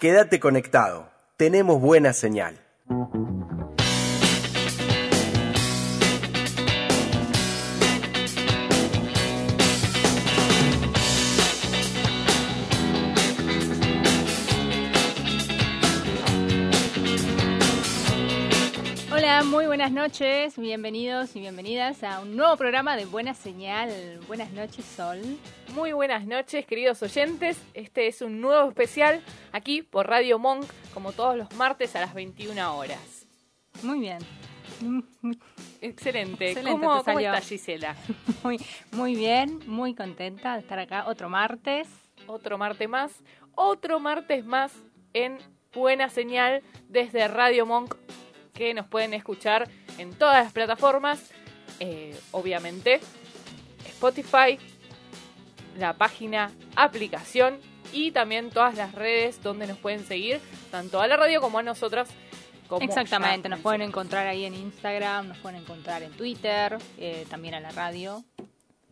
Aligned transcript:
Quédate 0.00 0.40
conectado. 0.40 1.10
Tenemos 1.36 1.80
buena 1.80 2.12
señal. 2.12 2.58
Buenas 19.82 20.10
noches, 20.10 20.58
bienvenidos 20.58 21.34
y 21.34 21.40
bienvenidas 21.40 22.04
a 22.04 22.20
un 22.20 22.36
nuevo 22.36 22.56
programa 22.56 22.96
de 22.96 23.04
Buena 23.04 23.34
Señal. 23.34 24.20
Buenas 24.28 24.52
noches, 24.52 24.84
Sol. 24.84 25.18
Muy 25.74 25.90
buenas 25.90 26.24
noches, 26.24 26.64
queridos 26.66 27.02
oyentes. 27.02 27.60
Este 27.74 28.06
es 28.06 28.22
un 28.22 28.40
nuevo 28.40 28.68
especial 28.68 29.20
aquí 29.50 29.82
por 29.82 30.08
Radio 30.08 30.38
Monk, 30.38 30.66
como 30.94 31.10
todos 31.10 31.36
los 31.36 31.52
martes 31.56 31.96
a 31.96 32.00
las 32.00 32.14
21 32.14 32.76
horas. 32.76 33.26
Muy 33.82 33.98
bien. 33.98 34.18
Excelente. 35.80 36.50
Excelente, 36.50 36.70
¿Cómo, 36.70 37.02
cómo 37.02 37.18
está 37.18 37.40
Gisela? 37.40 37.96
Muy, 38.44 38.60
muy 38.92 39.16
bien, 39.16 39.58
muy 39.66 39.96
contenta 39.96 40.54
de 40.54 40.60
estar 40.60 40.78
acá 40.78 41.08
otro 41.08 41.28
martes. 41.28 41.88
Otro 42.28 42.56
martes 42.56 42.88
más. 42.88 43.10
Otro 43.56 43.98
martes 43.98 44.44
más 44.44 44.72
en 45.12 45.38
Buena 45.72 46.08
Señal 46.08 46.62
desde 46.88 47.26
Radio 47.26 47.66
Monk, 47.66 47.96
que 48.52 48.74
nos 48.74 48.86
pueden 48.86 49.14
escuchar 49.14 49.68
en 49.98 50.12
todas 50.14 50.44
las 50.44 50.52
plataformas. 50.52 51.30
eh, 51.80 52.16
obviamente, 52.32 53.00
Spotify, 53.86 54.58
la 55.78 55.94
página, 55.94 56.50
aplicación 56.76 57.58
y 57.92 58.10
también 58.10 58.50
todas 58.50 58.76
las 58.76 58.94
redes 58.94 59.42
donde 59.42 59.66
nos 59.66 59.78
pueden 59.78 60.04
seguir, 60.04 60.40
tanto 60.70 61.00
a 61.00 61.06
la 61.06 61.16
radio 61.16 61.40
como 61.40 61.58
a 61.58 61.62
nosotras. 61.62 62.08
como 62.68 62.84
Exactamente, 62.84 63.48
nos 63.48 63.60
pueden 63.60 63.82
encontrar 63.82 64.26
ahí 64.26 64.44
en 64.44 64.54
Instagram, 64.54 65.28
nos 65.28 65.38
pueden 65.38 65.60
encontrar 65.60 66.02
en 66.02 66.12
Twitter, 66.12 66.78
eh, 66.98 67.26
también 67.28 67.54
a 67.54 67.60
la 67.60 67.70
radio. 67.70 68.24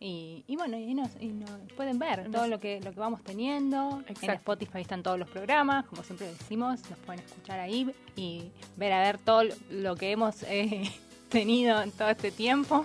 Y, 0.03 0.43
y 0.47 0.55
bueno, 0.55 0.77
y 0.79 0.95
nos, 0.95 1.09
y 1.19 1.27
nos 1.27 1.51
pueden 1.77 1.99
ver 1.99 2.23
Nos- 2.23 2.31
todo 2.31 2.47
lo 2.47 2.59
que, 2.59 2.81
lo 2.81 2.91
que 2.91 2.99
vamos 2.99 3.23
teniendo. 3.23 4.03
En. 4.07 4.29
Spotify 4.31 4.81
están 4.81 5.03
todos 5.03 5.19
los 5.19 5.29
programas, 5.29 5.85
como 5.85 6.01
siempre 6.01 6.25
decimos, 6.27 6.81
nos 6.89 6.97
pueden 6.99 7.23
escuchar 7.23 7.59
ahí 7.59 7.93
y 8.15 8.51
ver 8.77 8.93
a 8.93 8.99
ver 9.01 9.19
todo 9.19 9.43
lo 9.69 9.95
que 9.95 10.11
hemos 10.11 10.41
eh, 10.43 10.91
tenido 11.29 11.81
en 11.83 11.91
todo 11.91 12.09
este 12.09 12.31
tiempo. 12.31 12.83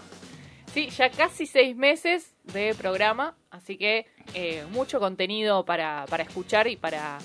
Sí, 0.74 0.90
ya 0.90 1.08
casi 1.10 1.46
seis 1.46 1.74
meses 1.74 2.34
de 2.44 2.74
programa, 2.74 3.34
así 3.50 3.78
que 3.78 4.04
eh, 4.34 4.66
mucho 4.70 5.00
contenido 5.00 5.64
para, 5.64 6.04
para 6.10 6.22
escuchar 6.24 6.66
y 6.68 6.76
para 6.76 7.16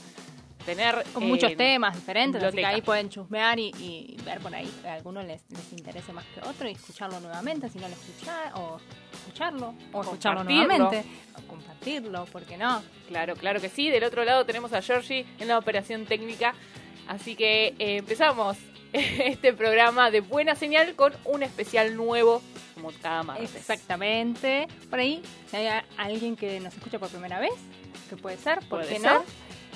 tener... 0.66 1.04
Con 1.12 1.24
eh, 1.24 1.26
muchos 1.26 1.58
temas 1.58 1.96
diferentes, 1.96 2.42
así 2.42 2.52
que 2.52 2.56
biblioteca. 2.58 2.76
ahí 2.76 2.82
pueden 2.82 3.10
chusmear 3.10 3.60
y, 3.60 3.72
y 3.78 4.16
ver 4.24 4.40
por 4.40 4.56
ahí 4.56 4.72
a 4.86 4.94
algunos 4.94 5.26
les, 5.26 5.42
les 5.50 5.74
interese 5.74 6.14
más 6.14 6.24
que 6.34 6.40
otro 6.48 6.70
y 6.70 6.72
escucharlo 6.74 7.20
nuevamente 7.20 7.68
si 7.68 7.78
no 7.78 7.90
lo 7.90 7.94
escuchar 7.96 8.54
o 8.56 8.78
escucharlo 9.22 9.74
o 9.94 10.02
escucharlo 10.02 10.40
Compartirlo. 10.40 10.78
nuevamente 10.78 11.10
o 11.38 11.48
compartirlo, 11.48 12.26
¿por 12.26 12.44
qué 12.44 12.58
no? 12.58 12.82
Claro, 13.08 13.36
claro 13.36 13.62
que 13.62 13.70
sí. 13.70 13.90
Del 13.90 14.04
otro 14.04 14.24
lado 14.26 14.46
tenemos 14.46 14.74
a 14.74 14.82
Georgie 14.82 15.26
en 15.40 15.48
la 15.48 15.58
operación 15.58 16.06
técnica. 16.06 16.54
Así 17.08 17.36
que 17.36 17.68
eh, 17.80 17.98
empezamos 17.98 18.58
este 18.94 19.54
programa 19.54 20.12
de 20.12 20.22
buena 20.22 20.56
señal 20.56 20.96
con 20.96 21.14
un 21.26 21.44
especial 21.44 21.96
nuevo, 21.96 22.42
como 22.76 22.92
cada 23.02 23.24
martes. 23.24 23.56
Exactamente. 23.56 24.68
Por 24.90 25.00
ahí, 25.00 25.22
si 25.50 25.58
hay 25.58 25.82
alguien 25.98 26.36
que 26.36 26.60
nos 26.60 26.74
escucha 26.76 27.00
por 27.00 27.10
primera 27.10 27.40
vez, 27.40 27.54
que 28.10 28.18
puede 28.18 28.38
ser, 28.38 28.60
¿por 28.60 28.80
Puede 28.82 28.88
qué 28.96 29.00
ser. 29.00 29.14
no? 29.14 29.24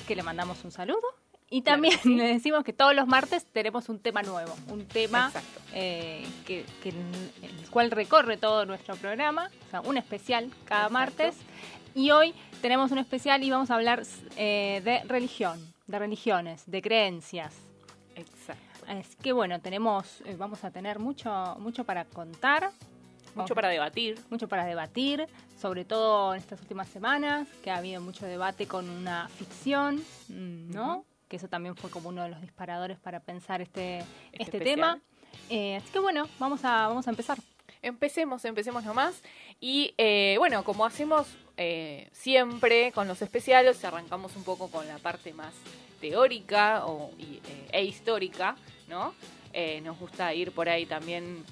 Que 0.06 0.14
le 0.16 0.22
mandamos 0.22 0.62
un 0.64 0.70
saludo. 0.70 1.00
Y 1.48 1.62
Claro 1.62 1.76
también 1.76 1.98
sí. 2.02 2.14
le 2.16 2.26
decimos 2.34 2.64
que 2.64 2.72
todos 2.72 2.94
los 2.94 3.06
martes 3.06 3.44
tenemos 3.46 3.88
un 3.88 3.98
tema 4.00 4.22
nuevo, 4.22 4.54
un 4.68 4.84
tema 4.86 5.32
eh, 5.72 6.26
que, 6.44 6.64
que 6.82 6.88
el 6.90 7.70
cual 7.70 7.90
recorre 7.90 8.36
todo 8.36 8.66
nuestro 8.66 8.96
programa, 8.96 9.50
o 9.68 9.70
sea, 9.70 9.80
un 9.82 9.96
especial 9.96 10.50
cada 10.64 10.86
Exacto. 10.86 10.92
martes. 10.92 11.36
Y 11.94 12.10
hoy 12.10 12.34
tenemos 12.60 12.90
un 12.90 12.98
especial 12.98 13.42
y 13.42 13.50
vamos 13.50 13.70
a 13.70 13.76
hablar 13.76 14.02
eh, 14.36 14.82
de 14.84 15.02
religión, 15.04 15.58
de 15.86 15.98
religiones, 15.98 16.64
de 16.66 16.82
creencias. 16.82 17.54
Exacto. 18.16 18.62
Así 18.88 19.16
que 19.22 19.32
bueno, 19.32 19.60
tenemos, 19.60 20.20
eh, 20.26 20.36
vamos 20.38 20.64
a 20.64 20.70
tener 20.70 20.98
mucho, 20.98 21.56
mucho 21.58 21.84
para 21.84 22.04
contar. 22.04 22.70
Mucho 23.34 23.54
para 23.54 23.68
debatir. 23.68 24.18
mucho 24.30 24.48
para 24.48 24.64
debatir, 24.64 25.26
sobre 25.60 25.84
todo 25.84 26.32
en 26.34 26.40
estas 26.40 26.60
últimas 26.60 26.88
semanas, 26.88 27.46
que 27.62 27.70
ha 27.70 27.76
habido 27.76 28.00
mucho 28.00 28.24
debate 28.24 28.66
con 28.66 28.88
una 28.88 29.28
ficción, 29.28 30.02
¿no? 30.28 31.04
Que 31.28 31.36
eso 31.36 31.48
también 31.48 31.76
fue 31.76 31.90
como 31.90 32.08
uno 32.08 32.22
de 32.22 32.28
los 32.28 32.40
disparadores 32.40 32.98
para 32.98 33.20
pensar 33.20 33.60
este, 33.60 33.98
este, 34.32 34.42
Este 34.42 34.60
tema. 34.60 35.00
Eh, 35.50 35.76
así 35.76 35.90
que 35.92 35.98
bueno, 35.98 36.28
vamos 36.38 36.64
a, 36.64 36.88
vamos 36.88 37.06
a 37.06 37.10
empezar. 37.10 37.38
Empecemos, 37.82 38.44
empecemos 38.44 38.84
nomás. 38.84 39.22
Y 39.60 39.94
eh, 39.98 40.36
bueno, 40.38 40.64
como 40.64 40.84
hacemos 40.84 41.26
eh, 41.56 42.08
siempre 42.12 42.92
con 42.92 43.06
los 43.08 43.22
especiales, 43.22 43.84
arrancamos 43.84 44.34
un 44.36 44.44
poco 44.44 44.70
con 44.70 44.86
la 44.88 44.98
parte 44.98 45.32
más 45.32 45.54
teórica 46.00 46.86
o, 46.86 47.10
y, 47.18 47.40
e 47.72 47.84
histórica, 47.84 48.56
¿no? 48.88 49.14
Nos 49.82 49.98
gusta 49.98 50.34
ir 50.34 50.52
por 50.52 50.68
ahí 50.68 50.84
también 50.84 51.42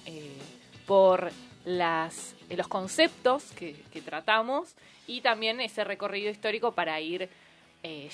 por 0.87 1.33
las, 1.65 2.35
los 2.51 2.69
conceptos 2.69 3.45
que, 3.53 3.83
que 3.91 4.03
tratamos 4.03 4.75
y 5.07 5.23
también 5.23 5.59
ese 5.63 5.85
recorrido 5.85 6.31
histórico 6.31 6.73
para 6.73 7.01
ir 7.01 7.31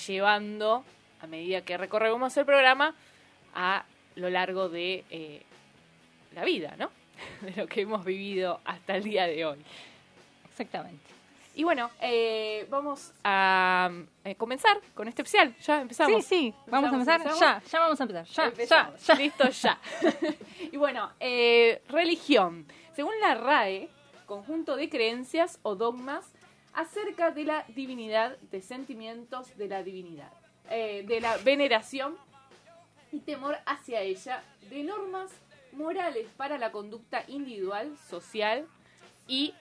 llevando, 0.06 0.84
a 1.20 1.26
medida 1.26 1.62
que 1.62 1.76
recorremos 1.76 2.36
el 2.36 2.44
programa, 2.44 2.94
a 3.54 3.84
lo 4.16 4.30
largo 4.30 4.68
de 4.68 5.04
eh, 5.10 5.42
la 6.34 6.44
vida, 6.44 6.74
¿no? 6.78 6.90
de 7.42 7.52
lo 7.52 7.66
que 7.66 7.82
hemos 7.82 8.04
vivido 8.04 8.60
hasta 8.64 8.96
el 8.96 9.04
día 9.04 9.26
de 9.26 9.44
hoy. 9.44 9.58
Exactamente. 10.50 11.10
Y 11.54 11.64
bueno, 11.64 11.90
eh, 12.00 12.66
vamos 12.70 13.12
a 13.24 13.90
eh, 14.24 14.34
comenzar 14.36 14.80
con 14.94 15.08
este 15.08 15.22
especial. 15.22 15.54
Ya 15.60 15.82
empezamos. 15.82 16.24
Sí, 16.24 16.52
sí, 16.52 16.54
vamos 16.68 16.90
a 16.90 16.94
empezar 16.94 17.20
¿Empezamos? 17.20 17.40
ya, 17.40 17.62
ya 17.70 17.80
vamos 17.80 18.00
a 18.00 18.04
empezar, 18.04 18.26
ya, 18.26 18.44
Empezamos. 18.44 19.06
ya, 19.06 19.14
ya. 19.14 19.20
Listo, 19.20 19.48
ya. 19.48 19.78
y 20.72 20.76
bueno, 20.76 21.10
religión. 21.88 22.66
Según 22.94 23.14
la 23.20 23.34
RAE, 23.34 23.88
conjunto 24.26 24.76
de 24.76 24.88
creencias 24.88 25.58
o 25.62 25.74
dogmas 25.74 26.24
acerca 26.72 27.30
de 27.30 27.44
la 27.44 27.64
divinidad, 27.68 28.36
de 28.38 28.62
sentimientos 28.62 29.56
de 29.56 29.68
la 29.68 29.82
divinidad, 29.82 30.32
eh, 30.70 31.04
de 31.06 31.20
la 31.20 31.36
veneración 31.38 32.16
y 33.12 33.18
temor 33.20 33.58
hacia 33.66 34.00
ella, 34.00 34.42
de 34.68 34.84
normas 34.84 35.30
morales 35.72 36.26
para 36.36 36.58
la 36.58 36.70
conducta 36.70 37.24
individual, 37.28 37.96
social 38.08 38.66
y 39.26 39.54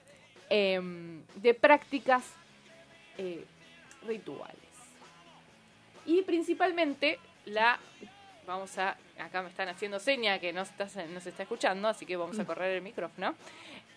em, 0.48 1.24
de 1.36 1.54
prácticas 1.54 2.24
eh, 3.18 3.44
rituales. 4.06 4.56
Y 6.06 6.22
principalmente 6.22 7.18
la 7.44 7.78
vamos 8.46 8.76
a 8.78 8.96
acá 9.20 9.42
me 9.42 9.48
están 9.48 9.68
haciendo 9.68 10.00
seña 10.00 10.38
que 10.38 10.52
no, 10.52 10.62
está, 10.62 10.86
no 11.08 11.20
se 11.20 11.30
está 11.30 11.42
escuchando, 11.42 11.88
así 11.88 12.06
que 12.06 12.16
vamos 12.16 12.38
a 12.38 12.44
correr 12.44 12.76
el 12.76 12.82
micrófono. 12.82 13.34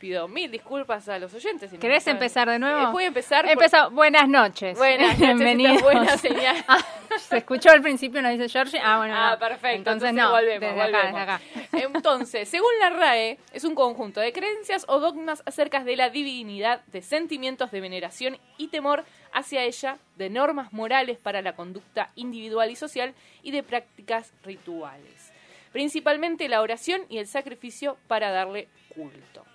Pido 0.04 0.28
mil 0.28 0.52
disculpas 0.52 1.08
a 1.08 1.18
los 1.18 1.34
oyentes. 1.34 1.72
si 1.72 1.78
¿Querés 1.78 2.06
empezar 2.08 2.50
de 2.50 2.60
nuevo? 2.60 2.92
Voy 2.92 3.06
a 3.06 3.08
empezar. 3.08 3.44
por- 3.46 3.52
Empezó, 3.54 3.90
buenas 3.92 4.28
noches. 4.28 4.78
Buenas 4.78 5.18
noches, 5.20 5.82
buena 5.82 6.18
señal. 6.18 6.58
Ah, 6.68 6.84
se 7.18 7.38
escuchó 7.38 7.70
al 7.70 7.82
principio, 7.82 8.22
nos 8.22 8.34
dice 8.34 8.50
Georgie. 8.50 8.82
Ah, 8.84 8.98
bueno, 8.98 9.14
Ah, 9.18 9.32
no. 9.32 9.40
perfecto. 9.40 9.78
Entonces, 9.78 10.14
no, 10.14 10.32
volvemos, 10.32 10.60
desde 10.76 10.82
acá, 10.82 11.06
desde 11.08 11.20
acá. 11.20 11.42
Entonces, 11.72 12.50
según 12.50 12.72
la 12.82 12.90
RAE, 12.90 13.38
es 13.54 13.64
un 13.64 13.76
conjunto 13.76 14.20
de 14.20 14.34
creencias 14.34 14.84
o 14.90 15.00
dogmas 15.00 15.42
acerca 15.46 15.86
de 15.86 15.96
la 15.96 16.10
divinidad, 16.10 16.82
de 16.88 17.02
sentimientos 17.02 17.72
de 17.72 17.80
veneración 17.80 18.38
y 18.58 18.68
temor 18.68 19.06
hacia 19.32 19.64
ella, 19.64 20.00
de 20.18 20.30
normas 20.30 20.74
morales 20.74 21.18
para 21.18 21.42
la 21.42 21.54
conducta 21.56 22.10
individual 22.16 22.70
y 22.70 22.76
social 22.76 23.14
y 23.42 23.52
de 23.52 23.64
prácticas 23.64 24.34
rituales. 24.44 25.32
Principalmente 25.72 26.50
la 26.50 26.60
oración 26.62 27.04
y 27.08 27.20
el 27.20 27.28
sacrificio 27.28 27.96
para 28.10 28.32
darle 28.32 28.68
culto. 28.94 29.46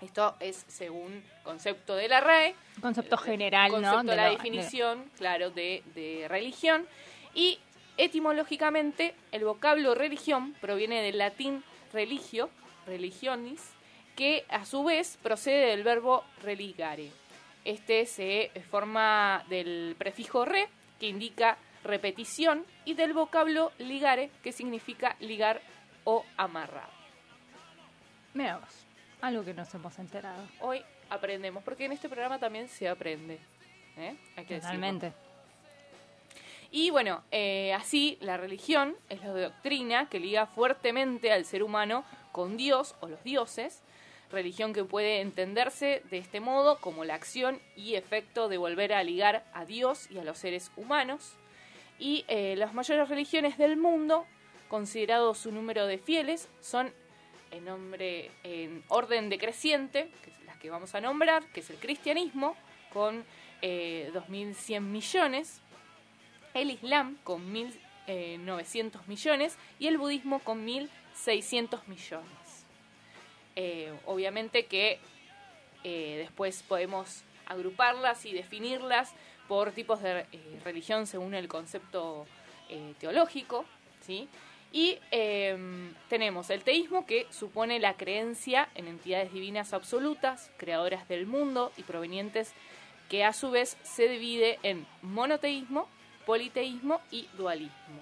Esto 0.00 0.34
es 0.40 0.64
según 0.68 1.22
concepto 1.44 1.94
de 1.94 2.08
la 2.08 2.20
RAE. 2.20 2.54
Concepto 2.80 3.16
general, 3.18 3.70
concepto 3.70 4.02
¿no? 4.02 4.10
de 4.10 4.16
la 4.16 4.30
definición, 4.30 5.10
claro, 5.16 5.50
de, 5.50 5.82
de 5.94 6.26
religión. 6.28 6.86
Y 7.34 7.58
etimológicamente, 7.96 9.14
el 9.30 9.44
vocablo 9.44 9.94
religión 9.94 10.54
proviene 10.60 11.02
del 11.02 11.18
latín 11.18 11.62
religio, 11.92 12.48
religionis, 12.86 13.60
que 14.16 14.44
a 14.48 14.64
su 14.64 14.84
vez 14.84 15.18
procede 15.22 15.66
del 15.66 15.84
verbo 15.84 16.24
religare. 16.42 17.10
Este 17.64 18.06
se 18.06 18.50
forma 18.70 19.44
del 19.48 19.94
prefijo 19.98 20.44
re, 20.44 20.68
que 20.98 21.08
indica 21.08 21.58
repetición, 21.84 22.64
y 22.84 22.94
del 22.94 23.12
vocablo 23.12 23.72
ligare, 23.78 24.30
que 24.42 24.52
significa 24.52 25.16
ligar 25.20 25.60
o 26.04 26.24
amarrar. 26.36 26.88
Vos, 28.34 28.86
algo 29.22 29.44
que 29.44 29.54
nos 29.54 29.72
hemos 29.74 29.98
enterado. 29.98 30.42
Hoy 30.60 30.82
aprendemos, 31.08 31.62
porque 31.62 31.84
en 31.84 31.92
este 31.92 32.08
programa 32.08 32.38
también 32.38 32.68
se 32.68 32.88
aprende. 32.88 33.38
¿eh? 33.96 34.16
Hay 34.36 34.44
que 34.44 34.54
decirlo. 34.54 34.76
Totalmente. 34.76 35.12
Y 36.72 36.90
bueno, 36.90 37.22
eh, 37.32 37.72
así 37.74 38.16
la 38.20 38.36
religión 38.36 38.94
es 39.08 39.22
la 39.22 39.30
doctrina 39.30 40.08
que 40.08 40.20
liga 40.20 40.46
fuertemente 40.46 41.32
al 41.32 41.44
ser 41.44 41.62
humano 41.62 42.04
con 42.30 42.56
Dios 42.56 42.94
o 43.00 43.08
los 43.08 43.22
dioses, 43.24 43.82
religión 44.30 44.72
que 44.72 44.84
puede 44.84 45.20
entenderse 45.20 46.02
de 46.10 46.18
este 46.18 46.38
modo 46.38 46.78
como 46.78 47.04
la 47.04 47.16
acción 47.16 47.60
y 47.74 47.96
efecto 47.96 48.48
de 48.48 48.58
volver 48.58 48.92
a 48.92 49.02
ligar 49.02 49.44
a 49.52 49.64
Dios 49.64 50.08
y 50.10 50.18
a 50.18 50.24
los 50.24 50.38
seres 50.38 50.70
humanos. 50.76 51.32
Y 51.98 52.24
eh, 52.28 52.54
las 52.56 52.72
mayores 52.72 53.08
religiones 53.08 53.58
del 53.58 53.76
mundo, 53.76 54.24
considerado 54.68 55.34
su 55.34 55.50
número 55.50 55.86
de 55.86 55.98
fieles, 55.98 56.48
son 56.60 56.92
en, 57.50 57.64
nombre, 57.64 58.30
en 58.42 58.82
orden 58.88 59.28
decreciente, 59.28 60.10
que 60.22 60.30
es 60.30 60.44
las 60.46 60.56
que 60.58 60.70
vamos 60.70 60.94
a 60.94 61.00
nombrar, 61.00 61.44
que 61.52 61.60
es 61.60 61.70
el 61.70 61.76
cristianismo, 61.76 62.56
con 62.92 63.24
eh, 63.62 64.10
2.100 64.14 64.80
millones, 64.80 65.60
el 66.54 66.70
Islam 66.70 67.16
con 67.22 67.52
1.900 67.54 69.06
millones 69.06 69.56
y 69.78 69.86
el 69.86 69.98
budismo 69.98 70.40
con 70.40 70.66
1.600 70.66 71.86
millones. 71.86 72.26
Eh, 73.56 73.92
obviamente 74.06 74.66
que 74.66 74.98
eh, 75.84 76.16
después 76.18 76.62
podemos 76.62 77.24
agruparlas 77.46 78.24
y 78.26 78.32
definirlas 78.32 79.12
por 79.48 79.72
tipos 79.72 80.00
de 80.02 80.26
eh, 80.30 80.60
religión 80.64 81.06
según 81.06 81.34
el 81.34 81.48
concepto 81.48 82.26
eh, 82.68 82.94
teológico, 83.00 83.64
¿sí? 84.06 84.28
Y 84.72 84.98
eh, 85.10 85.56
tenemos 86.08 86.50
el 86.50 86.62
teísmo 86.62 87.04
que 87.06 87.26
supone 87.30 87.80
la 87.80 87.94
creencia 87.94 88.68
en 88.74 88.86
entidades 88.86 89.32
divinas 89.32 89.72
absolutas, 89.72 90.50
creadoras 90.56 91.08
del 91.08 91.26
mundo 91.26 91.72
y 91.76 91.82
provenientes 91.82 92.54
que 93.08 93.24
a 93.24 93.32
su 93.32 93.50
vez 93.50 93.76
se 93.82 94.08
divide 94.08 94.60
en 94.62 94.86
monoteísmo, 95.02 95.88
politeísmo 96.24 97.00
y 97.10 97.28
dualismo. 97.36 98.00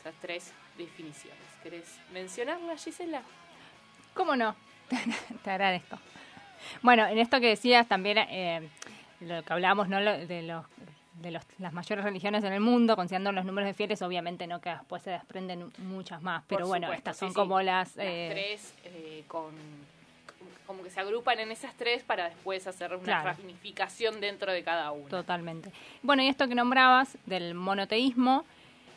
Esas 0.00 0.14
tres 0.20 0.52
definiciones. 0.76 1.38
¿Querés 1.62 1.98
mencionarlas, 2.12 2.84
Gisela? 2.84 3.22
¿Cómo 4.12 4.34
no? 4.34 4.56
Te 5.44 5.50
agradezco. 5.50 5.98
Bueno, 6.82 7.06
en 7.06 7.18
esto 7.18 7.40
que 7.40 7.48
decías 7.48 7.86
también, 7.86 8.18
eh, 8.18 8.68
lo 9.20 9.42
que 9.42 9.52
hablábamos 9.52 9.88
¿no? 9.88 10.00
De, 10.00 10.42
los, 10.42 10.64
de 11.20 11.30
los- 11.30 11.44
las 11.58 11.72
mayores 11.72 12.04
religiones 12.04 12.42
en 12.44 12.52
el 12.52 12.60
mundo, 12.60 12.96
considerando 12.96 13.32
los 13.32 13.44
números 13.44 13.68
de 13.68 13.74
fieles, 13.74 14.02
obviamente 14.02 14.46
no 14.46 14.60
que 14.60 14.70
después 14.70 15.02
se 15.02 15.10
desprenden 15.10 15.70
muchas 15.78 16.20
más, 16.22 16.42
pero 16.48 16.60
Por 16.60 16.68
bueno, 16.68 16.86
supuesto, 16.88 17.10
estas 17.10 17.16
son 17.18 17.28
sí. 17.30 17.34
como 17.34 17.60
las... 17.62 17.94
Las 17.96 18.04
eh, 18.06 18.28
tres 18.32 18.74
eh, 18.84 19.24
con 19.28 19.52
como 20.66 20.82
que 20.82 20.88
se 20.88 20.98
agrupan 20.98 21.38
en 21.40 21.52
esas 21.52 21.74
tres 21.74 22.02
para 22.04 22.24
después 22.30 22.66
hacer 22.66 22.94
una 22.94 23.04
Claro. 23.04 23.36
ramificación 23.38 24.18
dentro 24.22 24.50
de 24.50 24.62
cada 24.64 24.92
una. 24.92 25.08
Totalmente. 25.10 25.70
Bueno, 26.02 26.22
y 26.22 26.28
esto 26.28 26.48
que 26.48 26.54
nombrabas 26.54 27.18
del 27.26 27.52
monoteísmo, 27.54 28.44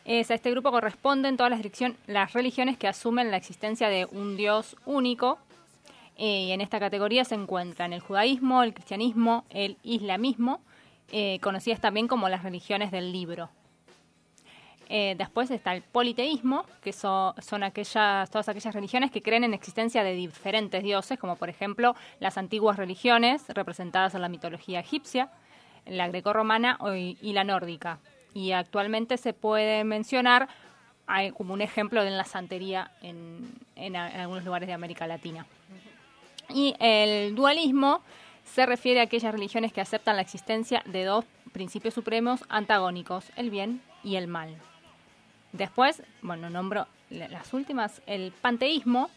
es, 0.06 0.30
a 0.30 0.34
este 0.34 0.50
grupo 0.50 0.70
corresponden 0.70 1.36
todas 1.36 1.50
las, 1.52 1.92
las 2.06 2.32
religiones 2.32 2.78
que 2.78 2.88
asumen 2.88 3.30
la 3.30 3.36
existencia 3.36 3.90
de 3.90 4.06
un 4.06 4.36
Dios 4.38 4.76
único. 4.86 5.38
eh, 6.16 6.44
y 6.48 6.52
en 6.52 6.62
esta 6.62 6.80
categoría 6.80 7.24
se 7.26 7.34
encuentran 7.34 7.92
el 7.92 8.00
judaísmo, 8.00 8.62
el 8.62 8.72
cristianismo, 8.72 9.44
el 9.50 9.76
islamismo, 9.84 10.60
eh, 11.10 11.38
conocidas 11.40 11.80
también 11.80 12.08
como 12.08 12.28
las 12.28 12.42
religiones 12.42 12.90
del 12.90 13.12
libro. 13.12 13.48
Eh, 14.90 15.14
después 15.18 15.50
está 15.50 15.74
el 15.74 15.82
politeísmo, 15.82 16.64
que 16.82 16.94
so- 16.94 17.34
son 17.40 17.62
aquellas, 17.62 18.30
todas 18.30 18.48
aquellas 18.48 18.74
religiones 18.74 19.10
que 19.10 19.20
creen 19.20 19.44
en 19.44 19.52
existencia 19.52 20.02
de 20.02 20.14
diferentes 20.14 20.82
dioses, 20.82 21.18
como 21.18 21.36
por 21.36 21.50
ejemplo 21.50 21.94
las 22.20 22.38
antiguas 22.38 22.78
religiones 22.78 23.44
representadas 23.48 24.14
en 24.14 24.22
la 24.22 24.30
mitología 24.30 24.80
egipcia, 24.80 25.30
la 25.86 26.08
grecorromana 26.08 26.78
y, 26.96 27.32
la 27.32 27.44
nórdica. 27.44 27.98
Y 28.32 28.52
actualmente 28.52 29.18
se 29.18 29.32
puede 29.34 29.84
mencionar 29.84 30.48
como 31.36 31.54
un 31.54 31.62
ejemplo 31.62 32.04
de 32.04 32.10
la 32.10 32.24
santería 32.24 32.90
en 33.02 33.96
algunos 33.96 34.44
lugares 34.44 34.66
de 34.66 34.74
América 34.74 35.06
Latina. 35.06 35.46
Y 36.50 36.74
el 36.78 37.34
dualismo 37.34 38.02
se 38.52 38.66
refiere 38.66 39.00
a 39.00 39.04
aquellas 39.04 39.32
religiones 39.32 39.72
que 39.72 39.80
aceptan 39.80 40.16
la 40.16 40.22
existencia 40.22 40.82
de 40.86 41.04
dos 41.04 41.24
principios 41.52 41.94
supremos 41.94 42.44
antagónicos, 42.48 43.26
el 43.36 43.50
bien 43.50 43.82
y 44.02 44.16
el 44.16 44.26
mal. 44.28 44.56
Después, 45.52 46.02
bueno, 46.22 46.50
nombro 46.50 46.86
la- 47.10 47.28
las 47.28 47.52
últimas, 47.54 48.02
el 48.06 48.32
panteísmo, 48.32 49.10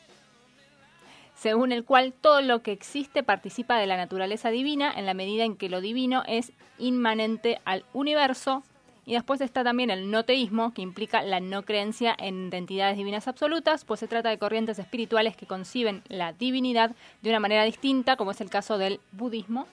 según 1.36 1.72
el 1.72 1.84
cual 1.84 2.14
todo 2.14 2.42
lo 2.42 2.62
que 2.62 2.72
existe 2.72 3.24
participa 3.24 3.78
de 3.78 3.88
la 3.88 3.98
naturaleza 3.98 4.50
divina 4.50 4.94
en 4.96 5.06
la 5.06 5.14
medida 5.14 5.44
en 5.44 5.56
que 5.58 5.70
lo 5.70 5.82
divino 5.82 6.24
es 6.28 6.52
inmanente 6.78 7.60
al 7.66 7.84
universo. 7.94 8.64
Y 9.06 9.14
después 9.14 9.42
está 9.42 9.64
también 9.64 9.90
el 9.90 10.12
noteísmo, 10.12 10.74
que 10.74 10.82
implica 10.82 11.24
la 11.24 11.40
no 11.40 11.64
creencia 11.64 12.16
en 12.18 12.54
entidades 12.54 12.98
divinas 12.98 13.28
absolutas, 13.28 13.84
pues 13.84 14.00
se 14.00 14.08
trata 14.08 14.30
de 14.30 14.38
corrientes 14.38 14.78
espirituales 14.78 15.36
que 15.36 15.48
conciben 15.48 16.04
la 16.08 16.34
divinidad 16.34 16.92
de 17.22 17.30
una 17.30 17.40
manera 17.40 17.64
distinta, 17.64 18.16
como 18.16 18.32
es 18.32 18.42
el 18.42 18.50
caso 18.50 18.78
del 18.78 19.00
budismo, 19.12 19.68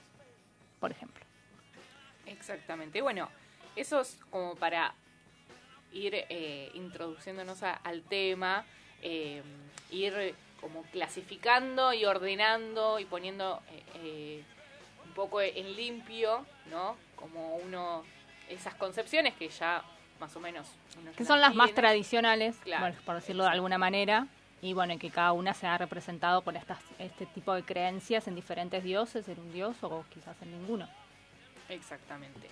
por 0.81 0.91
ejemplo. 0.91 1.25
Exactamente. 2.27 3.03
Bueno, 3.03 3.29
eso 3.77 4.01
es 4.01 4.19
como 4.31 4.55
para 4.57 4.95
ir 5.93 6.15
eh, 6.15 6.71
introduciéndonos 6.75 7.63
al 7.63 8.03
tema, 8.03 8.65
eh, 9.03 9.43
ir 9.91 10.35
como 10.61 10.83
clasificando 10.85 11.93
y 11.93 12.05
ordenando 12.05 12.99
y 12.99 13.05
poniendo 13.05 13.61
eh, 13.71 13.83
eh, 13.95 14.45
un 15.07 15.13
poco 15.13 15.41
en 15.41 15.77
limpio, 15.77 16.45
¿no? 16.71 16.97
Como 17.17 17.57
uno, 17.57 18.05
esas 18.49 18.75
concepciones 18.75 19.35
que 19.35 19.49
ya 19.49 19.83
más 20.21 20.35
o 20.37 20.41
menos... 20.41 20.69
Que 21.17 21.25
son 21.25 21.41
las 21.41 21.55
más 21.55 21.73
tradicionales, 21.75 22.57
Claro, 22.63 22.95
por 23.05 23.15
decirlo 23.17 23.45
de 23.45 23.51
alguna 23.51 23.79
manera, 23.79 24.27
y 24.61 24.73
bueno, 24.73 24.95
y 24.95 24.99
que 24.99 25.11
cada 25.11 25.33
una 25.33 25.55
se 25.55 25.67
ha 25.67 25.79
representado 25.79 26.43
con 26.43 26.57
estas, 26.57 26.79
este 26.99 27.27
tipo 27.27 27.55
de 27.55 27.63
creencias 27.63 28.27
en 28.27 28.35
diferentes 28.35 28.83
dioses, 28.83 29.29
en 29.29 29.39
un 29.39 29.53
dios 29.53 29.77
o 29.83 30.05
quizás 30.13 30.41
en 30.43 30.51
ninguno. 30.51 30.89
Exactamente. 31.69 32.49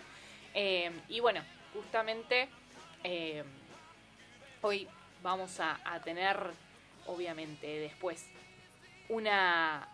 Eh, 0.54 0.92
y 1.08 1.20
bueno, 1.20 1.40
justamente 1.74 2.48
eh, 3.02 3.42
hoy 4.62 4.86
vamos 5.22 5.58
a, 5.58 5.80
a 5.84 6.00
tener, 6.00 6.38
obviamente, 7.06 7.66
después 7.66 8.24
una 9.08 9.88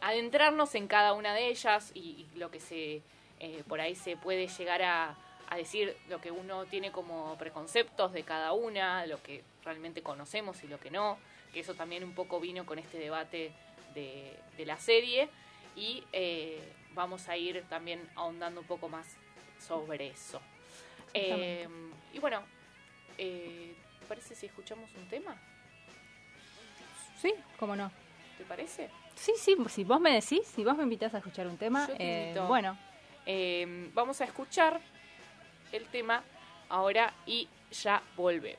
adentrarnos 0.00 0.74
en 0.74 0.86
cada 0.86 1.14
una 1.14 1.34
de 1.34 1.48
ellas 1.48 1.90
y, 1.94 2.26
y 2.34 2.38
lo 2.38 2.50
que 2.50 2.60
se 2.60 3.02
eh, 3.40 3.64
por 3.68 3.80
ahí 3.80 3.94
se 3.94 4.16
puede 4.16 4.48
llegar 4.48 4.82
a, 4.82 5.14
a 5.48 5.56
decir 5.56 5.96
lo 6.08 6.20
que 6.20 6.30
uno 6.30 6.64
tiene 6.66 6.90
como 6.92 7.36
preconceptos 7.38 8.12
de 8.12 8.22
cada 8.24 8.52
una, 8.52 9.06
lo 9.06 9.22
que 9.22 9.42
realmente 9.64 10.02
conocemos 10.02 10.62
y 10.64 10.68
lo 10.68 10.78
que 10.80 10.90
no, 10.90 11.18
que 11.52 11.60
eso 11.60 11.74
también 11.74 12.04
un 12.04 12.14
poco 12.14 12.40
vino 12.40 12.66
con 12.66 12.78
este 12.78 12.98
debate 12.98 13.52
de, 13.94 14.36
de 14.56 14.66
la 14.66 14.76
serie 14.78 15.28
y 15.76 16.02
eh, 16.12 16.60
vamos 16.94 17.28
a 17.28 17.36
ir 17.36 17.64
también 17.68 18.08
ahondando 18.16 18.60
un 18.60 18.66
poco 18.66 18.88
más 18.88 19.06
sobre 19.60 20.08
eso. 20.08 20.40
Eh, 21.14 21.62
Exactamente. 21.62 21.96
y 22.12 22.18
bueno, 22.18 22.42
eh, 23.18 23.74
¿te 24.00 24.06
parece 24.06 24.34
si 24.34 24.46
escuchamos 24.46 24.90
un 24.96 25.08
tema? 25.08 25.36
Sí, 27.20 27.32
cómo 27.58 27.74
no. 27.76 27.90
¿Te 28.36 28.44
parece? 28.44 28.90
Sí, 29.14 29.32
sí, 29.38 29.56
si 29.70 29.84
vos 29.84 30.00
me 30.00 30.12
decís, 30.12 30.46
si 30.46 30.62
vos 30.64 30.76
me 30.76 30.82
invitás 30.82 31.14
a 31.14 31.18
escuchar 31.18 31.46
un 31.46 31.56
tema, 31.56 31.86
Yo 31.88 31.96
te 31.96 32.02
eh, 32.02 32.22
invito. 32.28 32.46
bueno, 32.46 32.76
Eh, 33.28 33.90
vamos 33.94 34.20
a 34.20 34.24
escuchar 34.24 34.80
el 35.72 35.86
tema 35.86 36.22
ahora 36.68 37.14
y 37.26 37.48
ya 37.70 38.02
volvemos. 38.16 38.58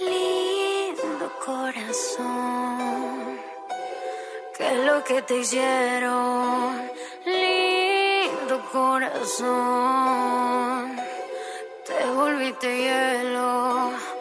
Lindo 0.00 1.32
corazón, 1.44 3.38
¿qué 4.56 4.66
es 4.72 4.78
lo 4.86 5.04
que 5.04 5.22
te 5.22 5.38
hicieron? 5.38 6.90
Lindo 7.24 8.60
corazón. 8.70 10.22
Te 12.22 12.28
volviste 12.28 12.68
hielo. 12.68 14.11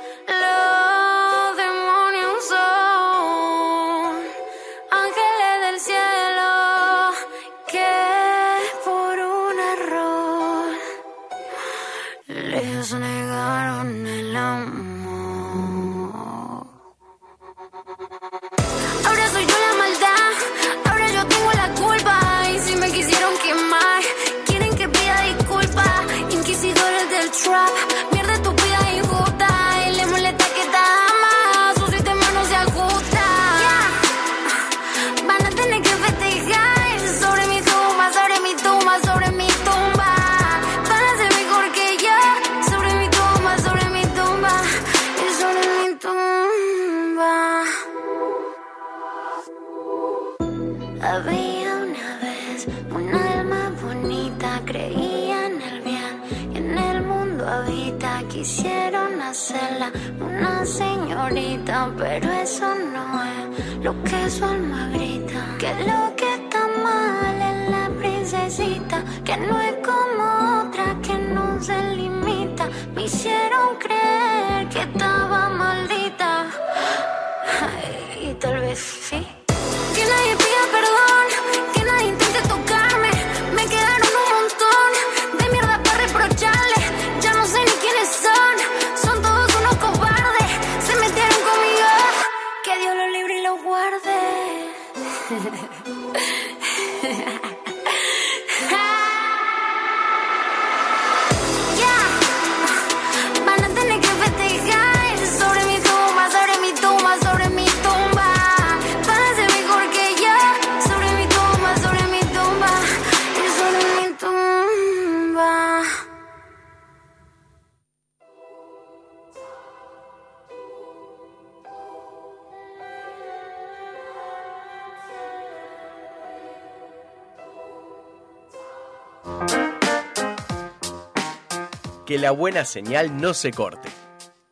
Que 132.11 132.17
la 132.17 132.31
buena 132.31 132.65
señal 132.65 133.15
no 133.21 133.33
se 133.33 133.51
corte. 133.51 133.87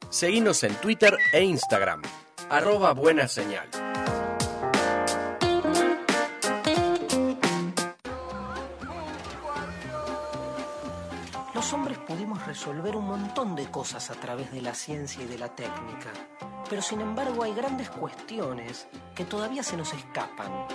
Seguinos 0.10 0.64
en 0.64 0.74
Twitter 0.76 1.18
e 1.34 1.44
Instagram. 1.44 2.02
Arroba 2.50 2.94
buena 2.94 3.28
señal. 3.28 3.68
Los 11.54 11.74
hombres 11.74 11.98
pudimos 12.08 12.48
resolver 12.48 12.96
un 12.96 13.08
montón 13.08 13.58
de 13.58 13.70
cosas 13.70 14.10
a 14.10 14.14
través 14.14 14.54
de 14.54 14.62
la 14.62 14.74
ciencia 14.74 15.22
y 15.22 15.28
de 15.28 15.38
la 15.38 15.54
técnica, 15.54 16.14
pero 16.70 16.82
sin 16.82 17.02
embargo 17.02 17.44
hay 17.44 17.54
grandes 17.54 17.90
cuestiones 17.90 18.88
que 19.14 19.26
todavía 19.26 19.64
se 19.64 19.76
nos 19.76 19.94
escapan. 19.94 20.66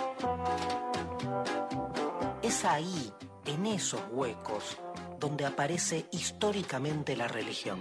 Es 2.43 2.63
ahí, 2.63 3.11
en 3.47 3.65
esos 3.65 4.01
huecos, 4.11 4.77
donde 5.25 5.47
aparece 5.47 6.05
históricamente 6.11 7.15
la 7.15 7.27
religión. 7.27 7.79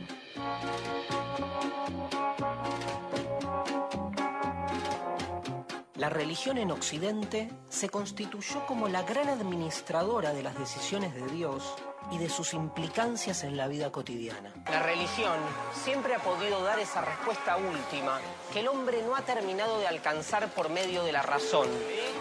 La 5.97 6.09
religión 6.09 6.57
en 6.57 6.71
Occidente 6.71 7.51
se 7.69 7.91
constituyó 7.91 8.65
como 8.65 8.89
la 8.89 9.03
gran 9.03 9.29
administradora 9.29 10.33
de 10.33 10.43
las 10.43 10.59
decisiones 10.59 11.15
de 11.15 11.27
Dios 11.27 11.75
y 12.11 12.17
de 12.17 12.31
sus 12.31 12.55
implicancias 12.55 13.45
en 13.45 13.59
la 13.59 13.69
vida 13.69 13.93
cotidiana. 13.93 14.55
La 14.71 14.83
religión 14.83 15.39
siempre 15.85 16.15
ha 16.15 16.21
podido 16.21 16.63
dar 16.63 16.79
esa 16.79 17.03
respuesta 17.03 17.59
última 17.59 18.21
que 18.55 18.61
el 18.61 18.69
hombre 18.69 19.03
no 19.03 19.17
ha 19.17 19.21
terminado 19.21 19.79
de 19.81 19.87
alcanzar 19.87 20.49
por 20.49 20.71
medio 20.71 21.05
de 21.05 21.13
la 21.13 21.21
razón. 21.21 21.69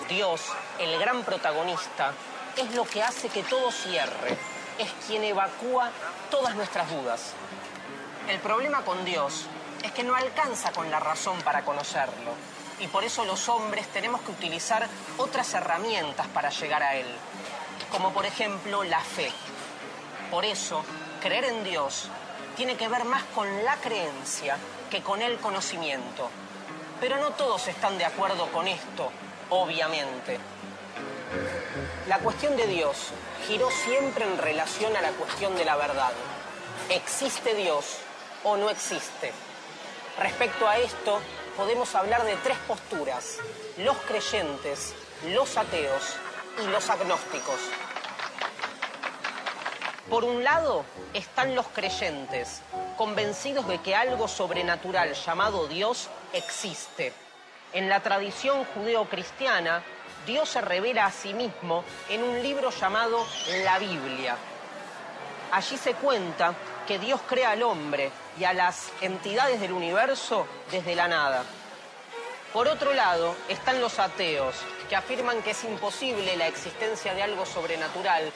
Dios, 0.10 0.42
el 0.80 1.00
gran 1.00 1.24
protagonista, 1.24 2.12
es 2.58 2.76
lo 2.76 2.84
que 2.84 3.02
hace 3.02 3.30
que 3.30 3.44
todo 3.44 3.72
cierre, 3.72 4.38
es 4.80 4.92
quien 5.08 5.24
evacúa 5.24 5.92
todas 6.30 6.56
nuestras 6.56 6.90
dudas. 6.90 7.34
El 8.28 8.40
problema 8.40 8.84
con 8.84 9.04
Dios 9.06 9.46
es 9.84 9.92
que 9.92 10.04
no 10.04 10.16
alcanza 10.16 10.72
con 10.72 10.90
la 10.90 11.00
razón 11.00 11.42
para 11.42 11.64
conocerlo 11.64 12.32
y 12.80 12.88
por 12.88 13.04
eso 13.04 13.24
los 13.26 13.48
hombres 13.50 13.88
tenemos 13.88 14.22
que 14.22 14.32
utilizar 14.32 14.88
otras 15.18 15.54
herramientas 15.54 16.28
para 16.28 16.50
llegar 16.50 16.84
a 16.84 16.96
Él, 16.96 17.08
como 17.92 18.12
por 18.12 18.26
ejemplo 18.26 18.84
la 18.84 19.00
fe. 19.00 19.32
Por 20.32 20.46
eso, 20.46 20.84
creer 21.22 21.46
en 21.46 21.64
Dios 21.64 22.10
tiene 22.56 22.76
que 22.76 22.88
ver 22.88 23.06
más 23.06 23.24
con 23.36 23.64
la 23.64 23.76
creencia 23.78 24.58
que 24.90 25.02
con 25.02 25.22
el 25.22 25.38
conocimiento. 25.40 26.30
Pero 27.00 27.18
no 27.18 27.32
todos 27.32 27.68
están 27.68 27.98
de 27.98 28.06
acuerdo 28.06 28.48
con 28.52 28.68
esto, 28.68 29.12
obviamente. 29.50 30.40
La 32.08 32.20
cuestión 32.20 32.56
de 32.58 32.68
Dios 32.68 33.12
giró 33.48 33.70
siempre 33.72 34.26
en 34.26 34.38
relación 34.38 34.96
a 34.96 35.02
la 35.02 35.12
cuestión 35.12 35.56
de 35.56 35.66
la 35.66 35.76
verdad. 35.76 36.12
¿Existe 36.90 37.56
Dios 37.56 37.98
o 38.44 38.58
no 38.58 38.70
existe? 38.70 39.32
Respecto 40.20 40.68
a 40.68 40.78
esto, 40.78 41.20
podemos 41.58 41.96
hablar 41.96 42.24
de 42.24 42.36
tres 42.38 42.58
posturas, 42.68 43.38
los 43.78 43.98
creyentes, 44.08 44.94
los 45.30 45.58
ateos 45.58 46.16
y 46.64 46.68
los 46.68 46.90
agnósticos. 46.90 47.60
Por 50.10 50.26
un 50.26 50.44
lado 50.44 50.86
están 51.14 51.56
los 51.56 51.68
creyentes, 51.68 52.62
convencidos 52.98 53.68
de 53.68 53.80
que 53.80 53.96
algo 53.96 54.28
sobrenatural 54.28 55.14
llamado 55.14 55.68
Dios 55.68 56.10
existe. 56.34 57.14
En 57.72 57.90
la 57.90 58.02
tradición 58.02 58.66
judeo-cristiana, 58.66 59.84
Dios 60.26 60.50
se 60.50 60.62
revela 60.62 61.06
a 61.06 61.12
sí 61.12 61.34
mismo 61.34 61.84
en 62.10 62.24
un 62.24 62.42
libro 62.42 62.70
llamado 62.70 63.26
la 63.64 63.78
Biblia. 63.80 64.38
Allí 65.52 65.78
se 65.78 65.94
cuenta 65.96 66.54
que 66.88 66.98
Dios 66.98 67.22
crea 67.28 67.52
al 67.52 67.64
hombre 67.64 68.10
y 68.40 68.44
a 68.46 68.54
las 68.54 68.90
entidades 69.02 69.60
del 69.60 69.74
universo 69.74 70.48
desde 70.72 70.96
la 70.96 71.08
nada. 71.08 71.44
Por 72.54 72.68
otro 72.68 72.94
lado, 72.94 73.36
están 73.50 73.82
los 73.82 74.00
ateos, 74.00 74.56
que 74.88 74.96
afirman 74.96 75.42
que 75.42 75.52
es 75.52 75.64
imposible 75.64 76.38
la 76.38 76.48
existencia 76.48 77.14
de 77.14 77.24
algo 77.24 77.46
sobrenatural, 77.46 78.32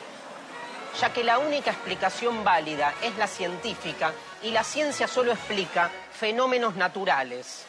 ya 1.00 1.14
que 1.14 1.24
la 1.24 1.40
única 1.40 1.72
explicación 1.72 2.44
válida 2.44 2.94
es 3.02 3.16
la 3.18 3.28
científica 3.28 4.12
y 4.44 4.52
la 4.52 4.64
ciencia 4.64 5.08
solo 5.08 5.32
explica 5.32 5.90
fenómenos 6.12 6.76
naturales. 6.76 7.66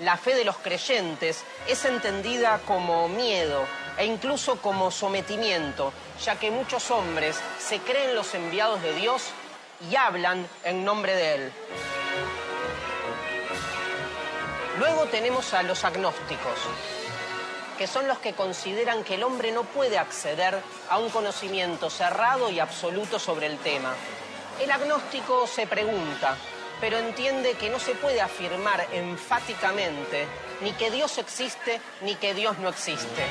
La 0.00 0.16
fe 0.16 0.34
de 0.34 0.44
los 0.44 0.56
creyentes 0.56 1.44
es 1.68 1.84
entendida 1.84 2.60
como 2.66 3.08
miedo 3.08 3.64
e 3.96 4.04
incluso 4.04 4.60
como 4.60 4.90
sometimiento, 4.90 5.92
ya 6.24 6.36
que 6.36 6.50
muchos 6.50 6.90
hombres 6.90 7.36
se 7.60 7.78
creen 7.78 8.16
los 8.16 8.34
enviados 8.34 8.82
de 8.82 8.92
Dios 8.94 9.22
y 9.88 9.94
hablan 9.94 10.48
en 10.64 10.84
nombre 10.84 11.14
de 11.14 11.34
Él. 11.34 11.52
Luego 14.78 15.04
tenemos 15.06 15.54
a 15.54 15.62
los 15.62 15.84
agnósticos. 15.84 16.58
que 17.78 17.86
son 17.88 18.06
los 18.06 18.18
que 18.18 18.34
consideran 18.34 19.02
que 19.02 19.16
el 19.16 19.24
hombre 19.24 19.50
no 19.50 19.64
puede 19.64 19.98
acceder 19.98 20.60
a 20.88 20.98
un 20.98 21.10
conocimiento 21.10 21.90
cerrado 21.90 22.48
y 22.48 22.60
absoluto 22.60 23.18
sobre 23.18 23.46
el 23.46 23.58
tema. 23.58 23.92
El 24.60 24.70
agnóstico 24.70 25.48
se 25.48 25.66
pregunta, 25.66 26.36
pero 26.84 26.98
entiende 26.98 27.54
que 27.54 27.70
no 27.70 27.78
se 27.78 27.94
puede 27.94 28.20
afirmar 28.20 28.86
enfáticamente 28.92 30.26
ni 30.60 30.70
que 30.72 30.90
Dios 30.90 31.16
existe 31.16 31.80
ni 32.02 32.14
que 32.16 32.34
Dios 32.34 32.58
no 32.58 32.68
existe. 32.68 33.24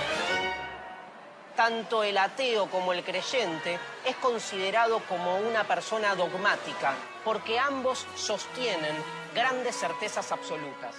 Tanto 1.55 2.03
el 2.03 2.17
ateo 2.17 2.65
como 2.71 2.93
el 2.93 3.03
creyente 3.03 3.77
es 4.07 4.15
considerado 4.15 5.01
como 5.07 5.37
una 5.37 5.65
persona 5.65 6.15
dogmática, 6.15 6.95
porque 7.23 7.59
ambos 7.59 8.07
sostienen 8.15 8.95
grandes 9.35 9.75
certezas 9.75 10.31
absolutas. 10.31 10.95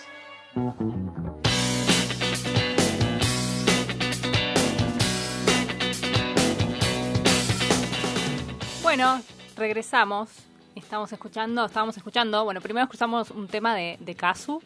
Bueno, 8.81 9.21
regresamos. 9.57 10.54
Estamos 10.85 11.11
escuchando, 11.13 11.65
estábamos 11.65 11.97
escuchando, 11.97 12.45
bueno, 12.45 12.61
primero 12.61 12.85
escuchamos 12.85 13.31
un 13.31 13.49
tema 13.49 13.75
de, 13.75 13.97
de 14.01 14.15
Kazu, 14.15 14.63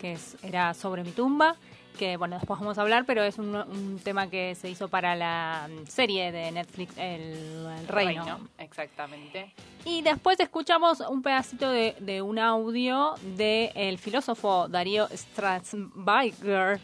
que 0.00 0.12
es, 0.12 0.36
era 0.42 0.74
sobre 0.74 1.02
mi 1.02 1.12
tumba, 1.12 1.56
que 1.98 2.18
bueno, 2.18 2.36
después 2.36 2.60
vamos 2.60 2.76
a 2.78 2.82
hablar, 2.82 3.04
pero 3.06 3.22
es 3.24 3.38
un, 3.38 3.56
un 3.56 3.98
tema 3.98 4.28
que 4.28 4.54
se 4.54 4.68
hizo 4.68 4.88
para 4.88 5.16
la 5.16 5.68
serie 5.88 6.30
de 6.30 6.52
Netflix, 6.52 6.96
El, 6.98 7.66
el 7.80 7.88
Reino. 7.88 8.38
Exactamente. 8.58 9.52
Y 9.84 10.02
después 10.02 10.38
escuchamos 10.38 11.00
un 11.00 11.22
pedacito 11.22 11.70
de, 11.70 11.96
de 12.00 12.20
un 12.22 12.38
audio 12.38 13.14
del 13.36 13.98
filósofo 13.98 14.68
Darío 14.68 15.08
Strasberger. 15.08 16.80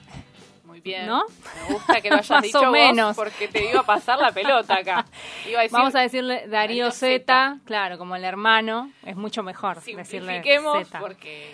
Muy 0.69 0.81
bien. 0.81 1.07
¿No? 1.07 1.25
Me 1.67 1.73
gusta 1.75 2.01
que 2.01 2.11
lo 2.11 2.17
hayas 2.19 2.43
dicho 2.43 2.61
o 2.61 2.65
vos, 2.65 2.73
menos. 2.73 3.17
porque 3.17 3.49
te 3.49 3.69
iba 3.71 3.81
a 3.81 3.87
pasar 3.87 4.19
la 4.21 4.31
pelota 4.33 4.77
acá. 4.77 5.07
Iba 5.49 5.61
a 5.61 5.63
decir, 5.63 5.77
Vamos 5.77 5.95
a 5.95 6.01
decirle 6.01 6.47
Darío 6.47 6.91
Z, 6.93 7.59
claro, 7.65 7.99
como 7.99 8.15
el 8.17 8.25
hermano, 8.25 8.93
es 9.05 9.17
mucho 9.17 9.43
mejor 9.43 9.83
decirle 9.83 10.43
Z. 10.45 11.01
porque 11.01 11.51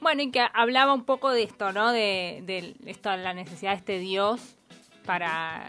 Bueno, 0.00 0.22
y 0.22 0.30
que 0.30 0.44
hablaba 0.54 0.92
un 0.94 1.04
poco 1.04 1.30
de 1.30 1.42
esto, 1.44 1.72
¿no? 1.72 1.92
De, 1.92 2.40
de 2.44 2.74
esto, 2.90 3.14
la 3.16 3.34
necesidad 3.34 3.72
de 3.72 3.76
este 3.76 3.98
Dios 3.98 4.56
para 5.04 5.68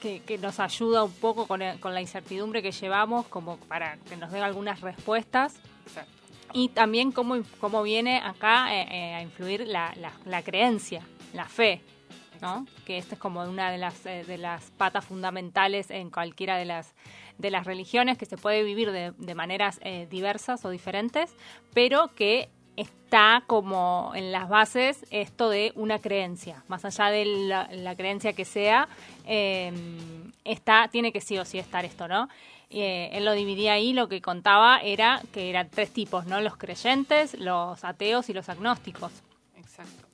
que, 0.00 0.20
que 0.22 0.38
nos 0.38 0.58
ayuda 0.58 1.04
un 1.04 1.12
poco 1.12 1.46
con, 1.46 1.60
el- 1.62 1.78
con 1.80 1.92
la 1.94 2.00
incertidumbre 2.00 2.62
que 2.62 2.72
llevamos, 2.72 3.26
como 3.26 3.58
para 3.58 3.98
que 4.08 4.16
nos 4.16 4.32
dé 4.32 4.40
algunas 4.40 4.80
respuestas. 4.80 5.56
Exacto. 5.86 6.10
Y 6.52 6.70
también 6.70 7.12
cómo, 7.12 7.36
cómo 7.60 7.82
viene 7.82 8.18
acá 8.18 8.74
eh, 8.74 8.88
eh, 8.90 9.14
a 9.14 9.22
influir 9.22 9.68
la, 9.68 9.92
la- 9.96 10.12
la 10.24 10.42
creencia, 10.42 11.02
la 11.34 11.46
fe, 11.46 11.80
¿no? 12.40 12.66
Que 12.86 12.98
esta 12.98 13.14
es 13.14 13.20
como 13.20 13.42
una 13.42 13.70
de 13.70 13.78
las, 13.78 14.06
eh, 14.06 14.24
de 14.26 14.38
las 14.38 14.70
patas 14.72 15.04
fundamentales 15.04 15.90
en 15.90 16.10
cualquiera 16.10 16.56
de 16.56 16.64
las, 16.64 16.94
de 17.38 17.50
las 17.50 17.66
religiones, 17.66 18.18
que 18.18 18.26
se 18.26 18.36
puede 18.36 18.62
vivir 18.62 18.92
de, 18.92 19.12
de 19.16 19.34
maneras 19.34 19.78
eh, 19.82 20.06
diversas 20.10 20.64
o 20.64 20.70
diferentes, 20.70 21.34
pero 21.72 22.08
que 22.14 22.48
está 22.76 23.42
como 23.46 24.12
en 24.14 24.32
las 24.32 24.48
bases 24.48 25.04
esto 25.10 25.50
de 25.50 25.72
una 25.74 25.98
creencia, 25.98 26.64
más 26.68 26.84
allá 26.84 27.10
de 27.10 27.24
la, 27.24 27.68
la 27.72 27.94
creencia 27.94 28.32
que 28.32 28.44
sea, 28.44 28.88
eh, 29.26 29.72
está, 30.44 30.88
tiene 30.88 31.12
que 31.12 31.20
sí 31.20 31.36
o 31.38 31.44
sí 31.44 31.58
estar 31.58 31.84
esto, 31.84 32.08
¿no? 32.08 32.28
Eh, 32.70 33.10
él 33.12 33.24
lo 33.24 33.32
dividía 33.32 33.72
ahí, 33.72 33.92
lo 33.92 34.08
que 34.08 34.22
contaba 34.22 34.78
era 34.78 35.20
que 35.32 35.50
eran 35.50 35.68
tres 35.68 35.92
tipos, 35.92 36.26
¿no? 36.26 36.40
Los 36.40 36.56
creyentes, 36.56 37.38
los 37.38 37.84
ateos 37.84 38.30
y 38.30 38.32
los 38.32 38.48
agnósticos. 38.48 39.12
Exacto. 39.56 40.06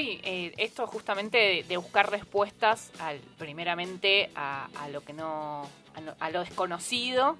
Sí, 0.00 0.18
eh, 0.24 0.54
esto 0.56 0.86
justamente 0.86 1.62
de, 1.68 1.76
buscar 1.76 2.10
respuestas 2.10 2.90
al, 3.00 3.18
primeramente 3.36 4.30
a, 4.34 4.66
lo 4.90 5.04
que 5.04 5.12
no, 5.12 5.68
a, 5.94 6.00
lo- 6.00 6.14
a 6.18 6.30
lo 6.30 6.40
desconocido 6.40 7.36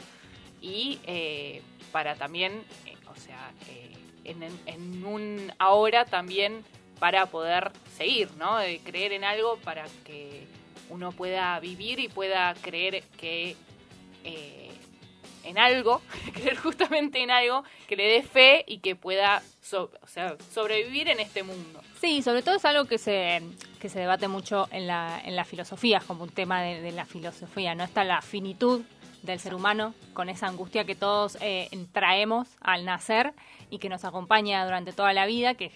y 0.61 0.99
eh, 1.05 1.62
para 1.90 2.17
también, 2.17 2.62
eh, 2.85 2.97
o 3.11 3.17
sea, 3.17 3.50
eh, 3.71 3.93
en, 4.25 4.43
en- 4.67 5.04
un 5.06 5.50
ahora 5.58 6.04
también 6.04 6.63
para 6.99 7.25
poder 7.26 7.73
seguir, 7.97 8.30
¿no? 8.37 8.58
De 8.58 8.78
creer 8.80 9.13
en 9.15 9.25
algo 9.25 9.56
para 9.61 9.87
que 10.04 10.47
uno 10.91 11.13
pueda 11.13 11.58
vivir 11.61 11.99
y 11.99 12.08
pueda 12.08 12.52
creer 12.61 13.02
que 13.17 13.56
en 15.45 15.56
algo, 15.58 16.02
creer 16.34 16.56
justamente 16.58 17.23
en 17.23 17.30
algo 17.30 17.65
que 17.89 17.97
le 17.97 18.06
dé 18.06 18.23
fe 18.23 18.65
y 18.67 18.80
que 18.80 18.97
pueda 18.97 19.43
so- 19.71 19.91
o 20.02 20.06
sea, 20.06 20.37
sobrevivir 20.52 21.09
en 21.09 21.21
este 21.21 21.43
mundo. 21.43 21.80
Sí, 22.00 22.23
sobre 22.23 22.43
todo 22.43 22.56
es 22.56 22.65
algo 22.65 22.87
que 22.87 22.99
se, 22.99 23.41
que 23.80 23.89
se 23.89 24.00
debate 24.00 24.26
mucho 24.28 24.69
en 24.73 24.87
la, 24.87 25.21
en 25.25 25.37
la 25.37 25.45
filosofía, 25.45 26.02
como 26.06 26.25
un 26.25 26.30
tema 26.30 26.63
de, 26.63 26.80
de 26.80 26.93
la 26.93 27.04
filosofía, 27.04 27.75
¿no? 27.75 27.85
Está 27.85 28.04
la 28.04 28.21
finitud 28.23 28.83
del 29.23 29.39
ser 29.41 29.54
humano 29.54 29.95
con 30.13 30.28
esa 30.28 30.47
angustia 30.47 30.85
que 30.85 30.95
todos 30.95 31.37
eh, 31.41 31.69
traemos 31.93 32.49
al 32.61 32.85
nacer 32.85 33.35
y 33.71 33.78
que 33.78 33.89
nos 33.89 34.04
acompaña 34.04 34.65
durante 34.65 34.93
toda 34.93 35.13
la 35.13 35.26
vida, 35.26 35.54
que 35.54 35.71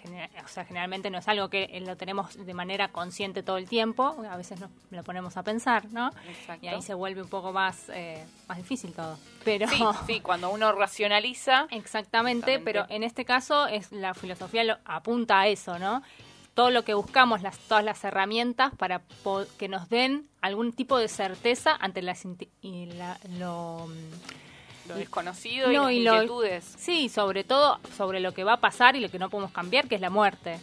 o 0.45 0.49
sea, 0.49 0.65
generalmente 0.65 1.11
no 1.11 1.19
es 1.19 1.29
algo 1.29 1.49
que 1.49 1.65
eh, 1.73 1.81
lo 1.81 1.97
tenemos 1.97 2.37
de 2.45 2.55
manera 2.55 2.89
consciente 2.89 3.43
todo 3.43 3.57
el 3.57 3.69
tiempo, 3.69 4.17
a 4.29 4.37
veces 4.37 4.61
nos 4.61 4.71
lo 4.91 5.03
ponemos 5.05 5.37
a 5.37 5.43
pensar, 5.43 5.87
¿no? 5.93 6.11
Exacto. 6.29 6.67
Y 6.67 6.69
ahí 6.69 6.83
se 6.83 6.95
vuelve 6.95 7.23
un 7.23 7.29
poco 7.29 7.53
más, 7.53 7.89
eh, 7.91 8.25
más 8.49 8.59
difícil 8.59 8.93
todo. 8.93 9.17
Pero 9.45 9.69
Sí, 9.69 9.83
sí, 10.07 10.21
cuando 10.21 10.51
uno 10.51 10.73
racionaliza, 10.73 11.67
Exactamente, 11.71 12.55
Exactamente. 12.55 12.59
pero 12.61 12.87
en 12.89 13.05
este 13.05 13.25
caso 13.25 13.67
es 13.67 13.93
la 13.93 14.15
filosofía 14.15 14.65
lo, 14.65 14.79
apunta 14.85 15.41
a 15.41 15.49
eso, 15.49 15.79
¿no? 15.79 16.03
Todo 16.55 16.71
lo 16.71 16.85
que 16.85 16.95
buscamos, 16.95 17.43
las, 17.43 17.59
todas 17.59 17.85
las 17.85 18.03
herramientas 18.05 18.73
para 18.77 19.03
que 19.59 19.69
nos 19.69 19.89
den 19.89 20.29
algún 20.41 20.73
tipo 20.73 20.99
de 20.99 21.09
certeza 21.09 21.75
ante 21.81 22.01
las 22.01 22.25
y 22.63 22.87
la- 22.87 23.19
lo, 23.39 23.89
lo 24.89 24.95
desconocido 24.95 25.73
No, 25.73 25.91
y 25.91 26.01
las 26.01 26.15
lo- 26.15 26.23
inquietudes. 26.23 26.65
sí, 26.79 27.09
sobre 27.09 27.43
todo 27.45 27.81
sobre 27.97 28.21
lo 28.21 28.33
que 28.33 28.45
va 28.45 28.55
a 28.55 28.61
pasar 28.61 28.95
y 28.97 29.01
lo 29.01 29.09
que 29.11 29.19
no 29.19 29.31
podemos 29.31 29.51
cambiar, 29.53 29.89
que 29.89 29.97
es 29.97 30.01
la 30.01 30.11
muerte. 30.11 30.59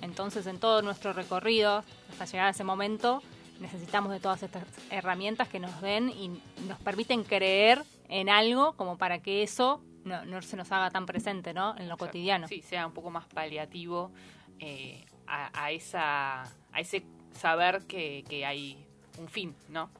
Entonces, 0.00 0.46
en 0.46 0.58
todo 0.58 0.80
nuestro 0.82 1.12
recorrido 1.12 1.84
hasta 2.10 2.24
llegar 2.24 2.46
a 2.46 2.50
ese 2.50 2.64
momento, 2.64 3.22
necesitamos 3.60 4.12
de 4.12 4.20
todas 4.20 4.42
estas 4.42 4.64
herramientas 4.90 5.48
que 5.48 5.60
nos 5.60 5.80
den 5.80 6.08
y 6.08 6.28
nos 6.66 6.78
permiten 6.80 7.22
creer 7.22 7.82
en 8.08 8.28
algo 8.28 8.72
como 8.74 8.96
para 8.98 9.18
que 9.20 9.42
eso 9.42 9.80
no, 10.04 10.24
no 10.24 10.40
se 10.42 10.56
nos 10.56 10.70
haga 10.72 10.90
tan 10.90 11.06
presente, 11.06 11.54
¿no? 11.54 11.76
En 11.78 11.88
lo 11.88 11.96
cotidiano. 11.96 12.48
Sí, 12.48 12.62
sea 12.62 12.86
un 12.86 12.92
poco 12.92 13.10
más 13.10 13.24
paliativo 13.26 14.10
eh, 14.58 15.04
a, 15.26 15.50
a 15.64 15.70
esa, 15.72 16.42
a 16.42 16.80
ese 16.80 17.02
saber 17.38 17.82
que, 17.86 18.24
que 18.28 18.44
hay 18.46 18.84
un 19.18 19.28
fin, 19.28 19.54
¿no? 19.68 19.90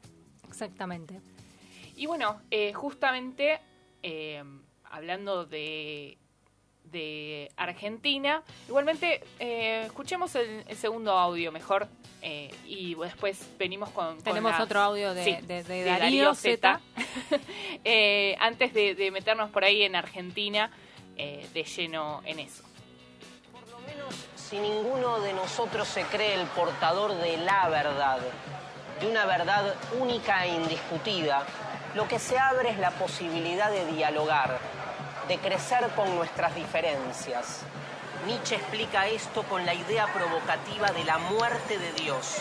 Exactamente. 0.49 1.21
Y 1.97 2.07
bueno, 2.07 2.41
eh, 2.51 2.73
justamente 2.73 3.61
eh, 4.03 4.43
hablando 4.91 5.45
de, 5.45 6.19
de 6.85 7.51
Argentina, 7.57 8.43
igualmente 8.69 9.23
eh, 9.39 9.83
escuchemos 9.87 10.35
el, 10.35 10.65
el 10.67 10.77
segundo 10.77 11.13
audio 11.13 11.51
mejor 11.53 11.89
eh, 12.23 12.51
y 12.67 12.95
después 12.95 13.49
venimos 13.59 13.91
con... 13.91 14.15
con 14.17 14.25
Tenemos 14.25 14.53
las- 14.53 14.61
otro 14.63 14.81
audio 14.81 15.13
de, 15.15 15.25
Sí, 15.25 15.37
de- 15.47 15.63
de 15.63 15.85
Darío, 15.85 16.35
Z. 16.35 16.81
Eh, 17.85 18.35
antes 18.41 18.73
de, 18.73 18.95
de 18.95 19.11
meternos 19.11 19.51
por 19.51 19.63
ahí 19.65 19.83
en 19.83 19.95
Argentina 19.97 20.71
eh, 21.17 21.47
de 21.53 21.65
lleno 21.65 22.23
en 22.25 22.39
eso. 22.41 22.65
Por 23.53 23.69
lo 23.69 23.79
menos 23.81 24.15
si 24.49 24.59
ninguno 24.59 25.21
de 25.21 25.33
nosotros 25.33 25.89
se 25.89 26.03
cree 26.03 26.35
el 26.35 26.47
portador 26.49 27.15
de 27.15 27.39
la 27.39 27.69
verdad, 27.69 28.19
de 29.01 29.07
una 29.07 29.25
verdad 29.25 29.75
única 29.99 30.45
e 30.45 30.55
indiscutida, 30.55 31.45
lo 31.95 32.07
que 32.07 32.19
se 32.19 32.39
abre 32.39 32.71
es 32.71 32.79
la 32.79 32.91
posibilidad 32.91 33.71
de 33.71 33.87
dialogar, 33.87 34.59
de 35.29 35.39
crecer 35.39 35.89
con 35.97 36.15
nuestras 36.15 36.55
diferencias. 36.55 37.61
Nietzsche 38.27 38.57
explica 38.57 39.07
esto 39.07 39.45
con 39.45 39.65
la 39.65 39.75
idea 39.75 40.07
provocativa 40.13 40.89
de 40.89 41.05
la 41.05 41.19
muerte 41.19 41.79
de 41.79 41.93
Dios. 41.93 42.37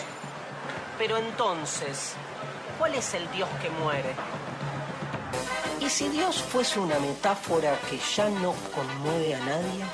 Pero 0.98 1.16
entonces, 1.16 2.14
¿cuál 2.78 2.94
es 2.94 3.14
el 3.14 3.30
Dios 3.30 3.48
que 3.62 3.70
muere? 3.70 4.14
¿Y 5.80 5.88
si 5.88 6.08
Dios 6.08 6.42
fuese 6.42 6.80
una 6.80 6.98
metáfora 6.98 7.78
que 7.88 7.98
ya 7.98 8.28
no 8.28 8.54
conmueve 8.74 9.34
a 9.34 9.40
nadie? 9.40 9.84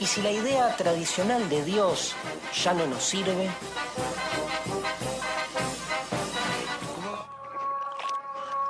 ¿Y 0.00 0.06
si 0.06 0.22
la 0.22 0.30
idea 0.30 0.76
tradicional 0.76 1.48
de 1.48 1.64
Dios 1.64 2.14
ya 2.62 2.72
no 2.72 2.86
nos 2.86 3.02
sirve? 3.02 3.50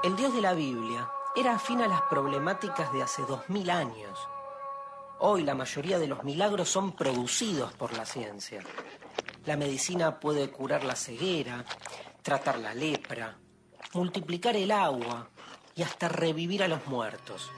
El 0.03 0.17
Dios 0.17 0.33
de 0.33 0.41
la 0.41 0.55
Biblia 0.55 1.11
era 1.37 1.57
afín 1.57 1.83
a 1.83 1.89
las 1.89 2.03
problemáticas 2.03 2.91
de 2.93 3.03
hace 3.03 3.23
dos 3.23 3.49
mil 3.49 3.69
años. 3.69 4.19
Hoy 5.19 5.43
la 5.43 5.55
mayoría 5.55 5.99
de 5.99 6.07
los 6.07 6.25
milagros 6.25 6.71
son 6.71 6.93
producidos 6.93 7.73
por 7.75 7.93
la 7.93 8.07
ciencia. 8.07 8.63
La 9.45 9.57
medicina 9.57 10.19
puede 10.21 10.51
curar 10.51 10.85
la 10.85 10.95
ceguera, 10.95 11.65
tratar 12.23 12.59
la 12.59 12.73
lepra, 12.73 13.37
multiplicar 13.93 14.57
el 14.57 14.71
agua 14.71 15.29
y 15.75 15.83
hasta 15.83 16.09
revivir 16.09 16.63
a 16.63 16.69
los 16.69 16.87
muertos. 16.87 17.51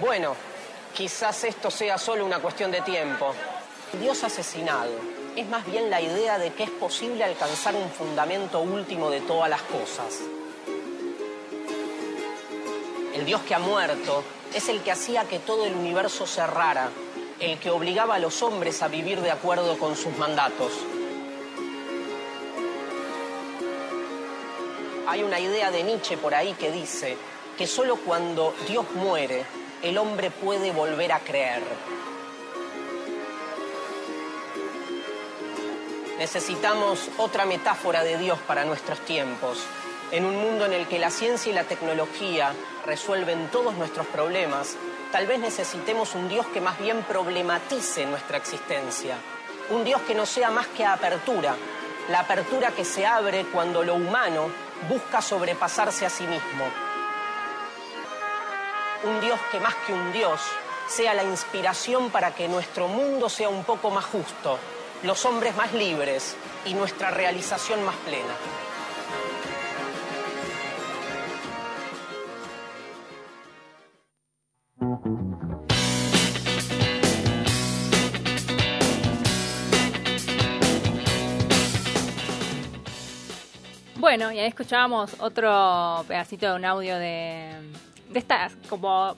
Bueno, 0.00 0.34
quizás 0.94 1.44
esto 1.44 1.70
sea 1.70 1.98
solo 1.98 2.24
una 2.24 2.40
cuestión 2.40 2.70
de 2.70 2.80
tiempo. 2.80 3.34
Dios 4.00 4.24
asesinado 4.24 4.90
es 5.36 5.46
más 5.48 5.64
bien 5.66 5.90
la 5.90 6.00
idea 6.00 6.38
de 6.38 6.52
que 6.52 6.64
es 6.64 6.70
posible 6.70 7.24
alcanzar 7.24 7.74
un 7.74 7.90
fundamento 7.90 8.60
último 8.60 9.10
de 9.10 9.20
todas 9.20 9.50
las 9.50 9.62
cosas. 9.62 10.20
El 13.14 13.26
Dios 13.26 13.42
que 13.42 13.54
ha 13.54 13.58
muerto 13.58 14.24
es 14.54 14.68
el 14.68 14.80
que 14.82 14.92
hacía 14.92 15.24
que 15.24 15.38
todo 15.38 15.66
el 15.66 15.74
universo 15.74 16.26
cerrara, 16.26 16.90
el 17.38 17.58
que 17.58 17.70
obligaba 17.70 18.14
a 18.14 18.18
los 18.18 18.42
hombres 18.42 18.82
a 18.82 18.88
vivir 18.88 19.20
de 19.20 19.30
acuerdo 19.30 19.78
con 19.78 19.96
sus 19.96 20.16
mandatos. 20.16 20.72
Hay 25.06 25.22
una 25.22 25.38
idea 25.38 25.70
de 25.70 25.82
Nietzsche 25.82 26.16
por 26.16 26.34
ahí 26.34 26.54
que 26.54 26.70
dice 26.70 27.16
que 27.58 27.66
solo 27.66 27.96
cuando 27.96 28.54
Dios 28.66 28.90
muere, 28.94 29.44
el 29.82 29.98
hombre 29.98 30.30
puede 30.30 30.70
volver 30.70 31.12
a 31.12 31.18
creer. 31.18 31.62
Necesitamos 36.18 37.10
otra 37.18 37.46
metáfora 37.46 38.04
de 38.04 38.16
Dios 38.16 38.38
para 38.46 38.64
nuestros 38.64 39.00
tiempos. 39.00 39.58
En 40.12 40.24
un 40.24 40.36
mundo 40.36 40.66
en 40.66 40.72
el 40.72 40.86
que 40.86 40.98
la 40.98 41.10
ciencia 41.10 41.50
y 41.50 41.54
la 41.54 41.64
tecnología 41.64 42.54
resuelven 42.86 43.48
todos 43.50 43.74
nuestros 43.74 44.06
problemas, 44.06 44.76
tal 45.10 45.26
vez 45.26 45.40
necesitemos 45.40 46.14
un 46.14 46.28
Dios 46.28 46.46
que 46.46 46.60
más 46.60 46.78
bien 46.78 47.02
problematice 47.02 48.06
nuestra 48.06 48.36
existencia. 48.36 49.16
Un 49.70 49.84
Dios 49.84 50.00
que 50.02 50.14
no 50.14 50.26
sea 50.26 50.50
más 50.50 50.66
que 50.68 50.84
apertura, 50.84 51.56
la 52.08 52.20
apertura 52.20 52.70
que 52.70 52.84
se 52.84 53.06
abre 53.06 53.46
cuando 53.46 53.82
lo 53.82 53.94
humano 53.94 54.48
busca 54.88 55.22
sobrepasarse 55.22 56.04
a 56.06 56.10
sí 56.10 56.24
mismo. 56.24 56.91
Un 59.04 59.20
Dios 59.20 59.40
que 59.50 59.58
más 59.58 59.74
que 59.86 59.92
un 59.92 60.12
Dios 60.12 60.40
sea 60.86 61.12
la 61.12 61.24
inspiración 61.24 62.10
para 62.10 62.34
que 62.34 62.46
nuestro 62.46 62.86
mundo 62.86 63.28
sea 63.28 63.48
un 63.48 63.64
poco 63.64 63.90
más 63.90 64.04
justo, 64.04 64.58
los 65.02 65.24
hombres 65.24 65.56
más 65.56 65.72
libres 65.72 66.36
y 66.64 66.74
nuestra 66.74 67.10
realización 67.10 67.84
más 67.84 67.96
plena. 67.96 68.34
Bueno, 83.96 84.30
y 84.30 84.38
ahí 84.38 84.48
escuchábamos 84.48 85.16
otro 85.20 86.04
pedacito 86.06 86.50
de 86.50 86.56
un 86.56 86.64
audio 86.64 86.98
de, 86.98 87.54
de 88.12 88.18
estas, 88.18 88.54
como 88.68 89.16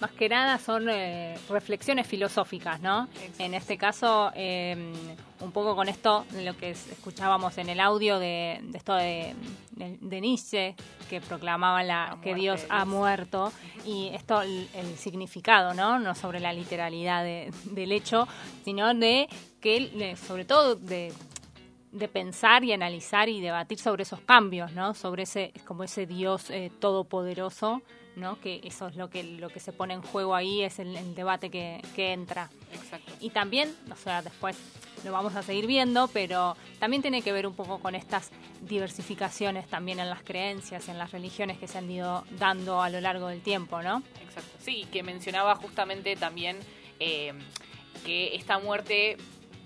más 0.00 0.10
que 0.12 0.28
nada 0.28 0.58
son 0.58 0.88
eh, 0.90 1.38
reflexiones 1.48 2.06
filosóficas, 2.06 2.80
¿no? 2.80 3.08
En 3.38 3.54
este 3.54 3.78
caso, 3.78 4.30
eh, 4.34 4.92
un 5.40 5.52
poco 5.52 5.74
con 5.74 5.88
esto, 5.88 6.26
lo 6.42 6.56
que 6.56 6.70
escuchábamos 6.70 7.56
en 7.58 7.68
el 7.70 7.80
audio 7.80 8.18
de, 8.18 8.60
esto 8.74 8.94
de, 8.94 9.34
de, 9.70 10.20
Nietzsche, 10.20 10.74
que 11.08 11.20
proclamaba 11.20 11.82
la, 11.82 12.18
que 12.22 12.34
Dios 12.34 12.66
ha 12.68 12.84
muerto, 12.84 13.52
y 13.84 14.08
esto, 14.08 14.42
el, 14.42 14.68
significado, 14.96 15.72
¿no? 15.72 15.98
No 15.98 16.14
sobre 16.14 16.40
la 16.40 16.52
literalidad 16.52 17.24
del 17.24 17.92
hecho, 17.92 18.28
sino 18.64 18.92
de 18.92 19.28
que, 19.60 20.16
sobre 20.16 20.44
todo, 20.44 20.74
de 20.74 21.12
de 21.92 22.08
pensar 22.08 22.62
y 22.62 22.72
analizar 22.72 23.30
y 23.30 23.40
debatir 23.40 23.78
sobre 23.78 24.02
esos 24.02 24.20
cambios, 24.20 24.72
¿no? 24.72 24.92
Sobre 24.92 25.22
ese 25.22 25.52
como 25.64 25.82
ese 25.82 26.04
Dios 26.04 26.50
eh, 26.50 26.70
todopoderoso, 26.78 27.80
¿no? 28.16 28.40
Que 28.40 28.60
eso 28.64 28.88
es 28.88 28.96
lo 28.96 29.08
que 29.08 29.22
lo 29.22 29.48
que 29.48 29.60
se 29.60 29.72
pone 29.72 29.94
en 29.94 30.02
juego 30.02 30.34
ahí 30.34 30.62
es 30.62 30.78
el, 30.78 31.14
debate 31.14 31.50
que, 31.50 31.80
que, 31.94 32.12
entra. 32.12 32.50
Exacto. 32.72 33.12
Y 33.20 33.30
también, 33.30 33.74
o 33.90 33.96
sea, 33.96 34.22
después 34.22 34.56
lo 35.04 35.12
vamos 35.12 35.36
a 35.36 35.42
seguir 35.42 35.66
viendo, 35.66 36.08
pero 36.08 36.56
también 36.78 37.02
tiene 37.02 37.22
que 37.22 37.32
ver 37.32 37.46
un 37.46 37.54
poco 37.54 37.78
con 37.78 37.94
estas 37.94 38.30
diversificaciones 38.62 39.68
también 39.68 40.00
en 40.00 40.10
las 40.10 40.22
creencias, 40.22 40.88
en 40.88 40.98
las 40.98 41.12
religiones 41.12 41.58
que 41.58 41.68
se 41.68 41.78
han 41.78 41.90
ido 41.90 42.24
dando 42.38 42.82
a 42.82 42.90
lo 42.90 43.00
largo 43.00 43.28
del 43.28 43.42
tiempo, 43.42 43.82
¿no? 43.82 44.02
Exacto. 44.22 44.50
Sí, 44.58 44.86
que 44.90 45.02
mencionaba 45.02 45.54
justamente 45.54 46.16
también 46.16 46.58
eh, 46.98 47.32
que 48.04 48.34
esta 48.34 48.58
muerte 48.58 49.16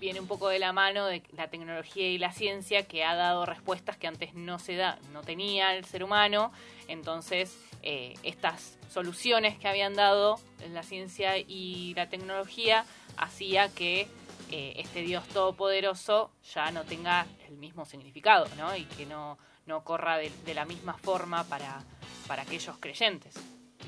viene 0.01 0.19
un 0.19 0.27
poco 0.27 0.49
de 0.49 0.57
la 0.57 0.73
mano 0.73 1.05
de 1.05 1.21
la 1.37 1.47
tecnología 1.47 2.09
y 2.09 2.17
la 2.17 2.31
ciencia 2.31 2.87
que 2.87 3.03
ha 3.03 3.15
dado 3.15 3.45
respuestas 3.45 3.97
que 3.97 4.07
antes 4.07 4.33
no 4.33 4.57
se 4.57 4.75
da, 4.75 4.97
no 5.13 5.21
tenía 5.21 5.75
el 5.75 5.85
ser 5.85 6.03
humano. 6.03 6.51
Entonces, 6.87 7.55
eh, 7.83 8.13
estas 8.23 8.77
soluciones 8.89 9.57
que 9.57 9.67
habían 9.67 9.93
dado 9.93 10.39
la 10.71 10.83
ciencia 10.83 11.37
y 11.37 11.93
la 11.95 12.09
tecnología 12.09 12.85
hacía 13.17 13.69
que 13.69 14.07
eh, 14.51 14.73
este 14.77 15.01
Dios 15.01 15.27
todopoderoso 15.29 16.31
ya 16.53 16.71
no 16.71 16.83
tenga 16.83 17.25
el 17.47 17.57
mismo 17.57 17.85
significado, 17.85 18.47
¿no? 18.57 18.75
Y 18.75 18.85
que 18.85 19.05
no, 19.05 19.37
no 19.65 19.83
corra 19.83 20.17
de, 20.17 20.31
de 20.45 20.53
la 20.53 20.65
misma 20.65 20.93
forma 20.93 21.43
para, 21.45 21.83
para 22.27 22.43
aquellos 22.43 22.77
creyentes. 22.77 23.35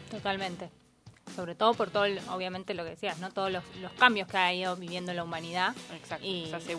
Totalmente 0.10 0.69
sobre 1.36 1.56
todo 1.56 1.73
por 1.73 1.89
todo, 1.89 2.06
obviamente 2.32 2.73
lo 2.73 2.84
que 2.84 2.91
decías, 2.91 3.19
¿no? 3.19 3.32
Todos 3.32 3.51
los, 3.51 3.63
cambios 3.97 4.27
que 4.27 4.38
ha 4.38 4.53
ido 4.53 4.75
viviendo 4.75 5.13
la 5.13 5.23
humanidad. 5.23 5.73
Exacto. 5.93 6.25
Y, 6.25 6.45
Esas 6.45 6.67
eh, 6.67 6.77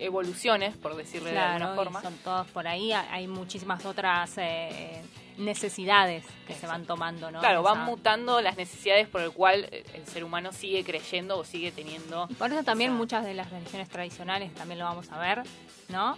evoluciones, 0.00 0.76
por 0.76 0.96
decirle 0.96 1.32
de 1.32 1.38
alguna 1.38 1.74
forma. 1.74 2.02
son 2.02 2.14
todos 2.18 2.46
por 2.48 2.66
ahí. 2.66 2.92
Hay 2.92 3.26
muchísimas 3.26 3.84
otras 3.84 4.32
eh, 4.38 5.02
necesidades 5.40 6.24
que 6.46 6.54
se 6.54 6.66
van 6.66 6.84
tomando, 6.84 7.30
¿no? 7.30 7.40
Claro, 7.40 7.62
van 7.62 7.84
mutando 7.84 8.40
las 8.40 8.56
necesidades 8.56 9.08
por 9.08 9.20
el 9.20 9.32
cual 9.32 9.68
eh, 9.70 9.84
el 9.94 10.06
ser 10.06 10.24
humano 10.24 10.52
sigue 10.52 10.84
creyendo 10.84 11.38
o 11.38 11.44
sigue 11.44 11.72
teniendo. 11.72 12.28
por 12.38 12.52
eso 12.52 12.62
también 12.62 12.92
muchas 12.92 13.24
de 13.24 13.34
las 13.34 13.50
religiones 13.50 13.88
tradicionales, 13.88 14.54
también 14.54 14.78
lo 14.78 14.84
vamos 14.84 15.10
a 15.10 15.18
ver, 15.18 15.42
¿no? 15.88 16.16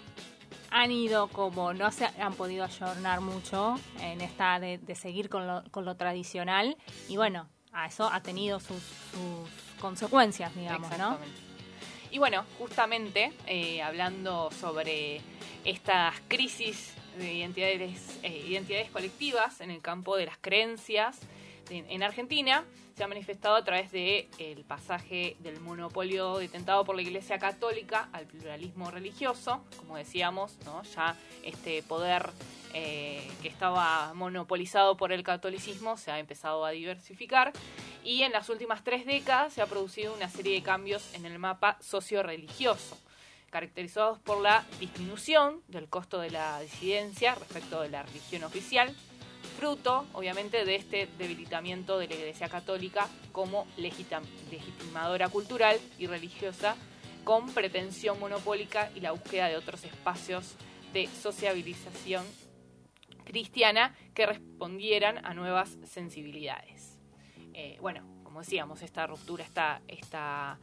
han 0.70 0.90
ido 0.90 1.28
como 1.28 1.74
no 1.74 1.90
se 1.90 2.06
han 2.06 2.32
podido 2.32 2.64
ayornar 2.64 3.20
mucho 3.20 3.74
en 4.00 4.22
esta 4.22 4.58
de, 4.58 4.78
de 4.78 4.94
seguir 4.94 5.28
con 5.28 5.46
lo, 5.46 5.62
con 5.70 5.85
lo 5.85 5.96
tradicional 5.96 6.78
y 7.11 7.18
bueno 7.18 7.46
a 7.72 7.87
eso 7.87 8.08
ha 8.11 8.20
tenido 8.20 8.61
sus, 8.61 8.82
consecuencias, 9.80 10.54
digamos, 10.54 10.96
¿no? 10.96 11.18
Y 12.11 12.18
bueno, 12.18 12.44
justamente 12.58 13.32
eh, 13.46 13.82
hablando 13.82 14.50
sobre 14.52 15.20
estas 15.64 16.14
crisis 16.28 16.94
de 17.16 17.33
identidades, 17.33 18.18
eh, 18.22 18.44
identidades 18.46 18.90
colectivas 18.90 19.61
en 19.61 19.70
el 19.70 19.81
campo 19.81 20.16
de 20.16 20.27
las 20.27 20.38
creencias 20.38 21.20
en, 21.70 22.03
Argentina, 22.03 22.64
se 22.96 23.05
ha 23.05 23.09
manifestado 23.09 23.57
a 23.57 23.64
través 23.64 23.90
del 23.92 24.27
el 24.38 24.64
pasaje 24.64 25.37
del 25.40 25.61
monopolio 25.61 26.37
detentado 26.38 26.85
por 26.85 26.96
la 26.96 27.03
Iglesia 27.03 27.38
Católica 27.38 28.09
al 28.12 28.27
pluralismo 28.27 28.90
religioso, 28.90 29.64
como 29.79 29.96
decíamos, 29.96 30.57
¿no? 30.66 30.83
ya 30.83 31.16
este 31.42 31.83
poder 31.83 32.29
eh, 32.75 33.27
que 33.40 33.48
estaba 33.48 34.12
monopolizado 34.14 34.96
por 34.96 35.12
el 35.12 35.22
catolicismo 35.22 35.96
se 35.96 36.11
ha 36.11 36.18
empezado 36.18 36.64
a 36.64 36.70
diversificar 36.70 37.53
y 38.05 38.22
en 38.22 38.33
las 38.33 38.48
últimas 38.48 38.85
tres 38.85 39.07
décadas 39.07 39.53
se 39.53 39.62
ha 39.62 39.66
producido 39.66 40.14
una 40.14 40.29
serie 40.29 40.55
de 40.55 40.62
cambios 40.62 41.14
en 41.14 41.25
el 41.25 41.38
mapa 41.38 41.79
socio-religioso 41.81 42.98
caracterizados 43.53 44.19
por 44.19 44.41
la 44.41 44.65
disminución 44.81 45.61
del 45.69 45.87
costo 45.88 46.19
de 46.21 46.31
la 46.31 46.59
disidencia 46.61 47.35
respecto 47.35 47.83
de 47.83 47.91
la 47.91 48.03
religión 48.03 48.45
oficial, 48.45 48.97
fruto, 49.59 50.07
obviamente, 50.15 50.65
de 50.65 50.75
este 50.75 51.07
debilitamiento 51.19 51.99
de 51.99 52.09
la 52.09 52.15
Iglesia 52.15 52.49
Católica 52.49 53.09
como 53.31 53.67
legitimadora 53.77 55.29
cultural 55.29 55.79
y 55.99 56.07
religiosa, 56.07 56.77
con 57.25 57.53
pretensión 57.53 58.19
monopólica 58.19 58.91
y 58.95 59.01
la 59.01 59.12
búsqueda 59.12 59.49
de 59.49 59.57
otros 59.57 59.85
espacios 59.85 60.57
de 60.95 61.07
sociabilización 61.07 62.25
cristiana 63.25 63.95
que 64.15 64.25
respondieran 64.25 65.25
a 65.27 65.35
nuevas 65.35 65.77
sensibilidades. 65.85 66.99
Eh, 67.53 67.77
bueno, 67.83 68.03
como 68.25 68.41
decíamos, 68.41 68.81
esta 68.81 69.07
ruptura, 69.07 69.45
esta, 69.45 69.83
esta 69.88 70.59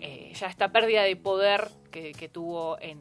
eh, 0.00 0.32
ya 0.34 0.46
esta 0.48 0.72
pérdida 0.72 1.02
de 1.02 1.16
poder 1.16 1.70
que, 1.90 2.28
tuvo 2.28 2.76
en, 2.80 3.00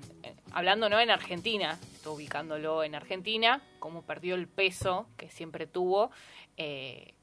hablando 0.52 0.88
no 0.88 1.00
en 1.00 1.10
Argentina, 1.10 1.80
estoy 1.94 2.16
ubicándolo 2.16 2.84
en 2.84 2.94
Argentina, 2.94 3.62
cómo 3.80 4.04
perdió 4.04 4.36
el 4.36 4.48
peso 4.48 5.08
que 5.18 5.30
siempre 5.30 5.66
tuvo. 5.66 6.12
Eh, 6.58 7.14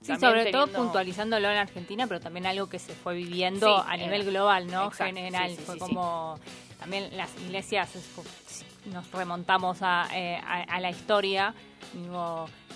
sí, 0.00 0.16
sobre 0.16 0.50
todo 0.50 0.66
puntualizándolo 0.66 1.48
en 1.50 1.58
Argentina, 1.58 2.06
pero 2.08 2.20
también 2.20 2.46
algo 2.46 2.68
que 2.68 2.80
se 2.80 2.94
fue 2.94 3.14
viviendo 3.14 3.78
a 3.78 3.96
nivel 3.96 4.24
global, 4.24 4.66
¿no? 4.66 4.90
General, 4.90 5.50
fue 5.56 5.78
como 5.78 6.40
también 6.80 7.16
las 7.16 7.34
iglesias 7.40 7.94
nos 8.86 9.10
remontamos 9.10 9.78
a, 9.82 10.08
eh, 10.14 10.40
a, 10.44 10.80
la 10.80 10.90
historia, 10.90 11.54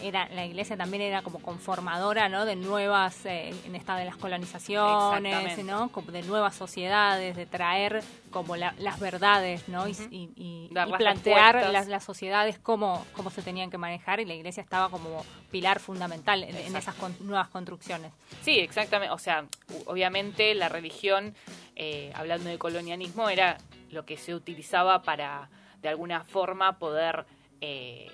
era 0.02 0.28
la 0.28 0.46
iglesia 0.46 0.76
también 0.76 1.02
era 1.02 1.22
como 1.22 1.40
conformadora 1.40 2.28
no 2.28 2.44
de 2.44 2.56
nuevas 2.56 3.26
eh, 3.26 3.52
en 3.64 3.74
esta 3.74 3.96
de 3.96 4.04
las 4.04 4.16
colonizaciones 4.16 5.64
no 5.64 5.90
de 6.06 6.22
nuevas 6.22 6.54
sociedades 6.54 7.34
de 7.34 7.46
traer 7.46 8.02
como 8.30 8.56
las 8.56 9.00
verdades 9.00 9.68
no 9.68 9.86
y, 9.88 10.70
plantear 10.98 11.70
las, 11.70 11.88
las, 11.88 12.04
sociedades 12.04 12.58
cómo 12.58 13.04
cómo 13.12 13.30
se 13.30 13.42
tenían 13.42 13.70
que 13.70 13.78
manejar 13.78 14.20
y 14.20 14.24
la 14.24 14.34
iglesia 14.34 14.62
estaba 14.62 14.88
como 14.88 15.24
pilar 15.50 15.80
fundamental 15.80 16.44
en, 16.44 16.76
esas 16.76 16.94
nuevas 17.20 17.48
construcciones. 17.48 18.12
Sí 18.42 18.60
exactamente. 18.60 19.12
O 19.12 19.18
sea 19.18 19.46
obviamente 19.86 20.54
la 20.54 20.68
religión 20.68 21.34
eh, 21.74 22.12
hablando 22.14 22.50
de 22.50 22.58
colonialismo 22.58 23.28
era 23.28 23.58
lo 23.90 24.04
que 24.04 24.16
se 24.16 24.34
utilizaba 24.34 25.02
para 25.02 25.48
de 25.80 25.88
alguna 25.88 26.24
forma 26.24 26.78
poder 26.78 27.24
eh, 27.60 28.10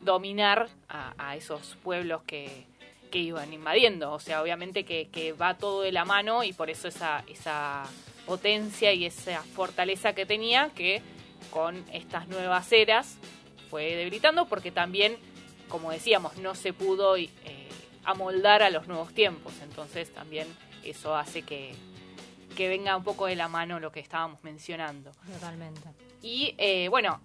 dominar 0.00 0.68
a, 0.88 1.36
esos 1.36 1.76
pueblos 1.82 2.22
que, 2.22 2.72
iban 3.12 3.52
invadiendo. 3.52 4.12
O 4.12 4.18
sea, 4.18 4.42
obviamente 4.42 4.84
que, 4.84 5.34
va 5.40 5.56
todo 5.56 5.82
de 5.82 5.92
la 5.92 6.04
mano 6.04 6.42
y 6.42 6.52
por 6.52 6.68
eso 6.68 6.88
esa, 6.88 7.22
esa 7.28 7.84
potencia 8.26 8.92
y 8.92 9.04
esa 9.04 9.40
fortaleza 9.40 10.14
que 10.14 10.26
tenía 10.26 10.70
que 10.70 11.00
con 11.50 11.84
estas 11.92 12.26
nuevas 12.26 12.72
eras 12.72 13.16
fue 13.70 13.94
debilitando 13.94 14.46
porque 14.46 14.72
también, 14.72 15.16
como 15.68 15.92
decíamos, 15.92 16.36
no 16.38 16.56
se 16.56 16.72
pudo 16.72 17.16
eh, 17.16 17.28
amoldar 18.04 18.64
a 18.64 18.70
los 18.70 18.88
nuevos 18.88 19.14
tiempos. 19.14 19.52
Entonces 19.62 20.12
también 20.12 20.48
eso 20.82 21.14
hace 21.14 21.42
que, 21.42 21.72
que 22.56 22.68
venga 22.68 22.96
un 22.96 23.04
poco 23.04 23.26
de 23.26 23.36
la 23.36 23.46
mano 23.46 23.78
lo 23.78 23.92
que 23.92 24.00
estábamos 24.00 24.42
mencionando. 24.42 25.12
Totalmente. 25.32 26.13
Y 26.24 26.54
eh, 26.56 26.88
bueno, 26.88 27.20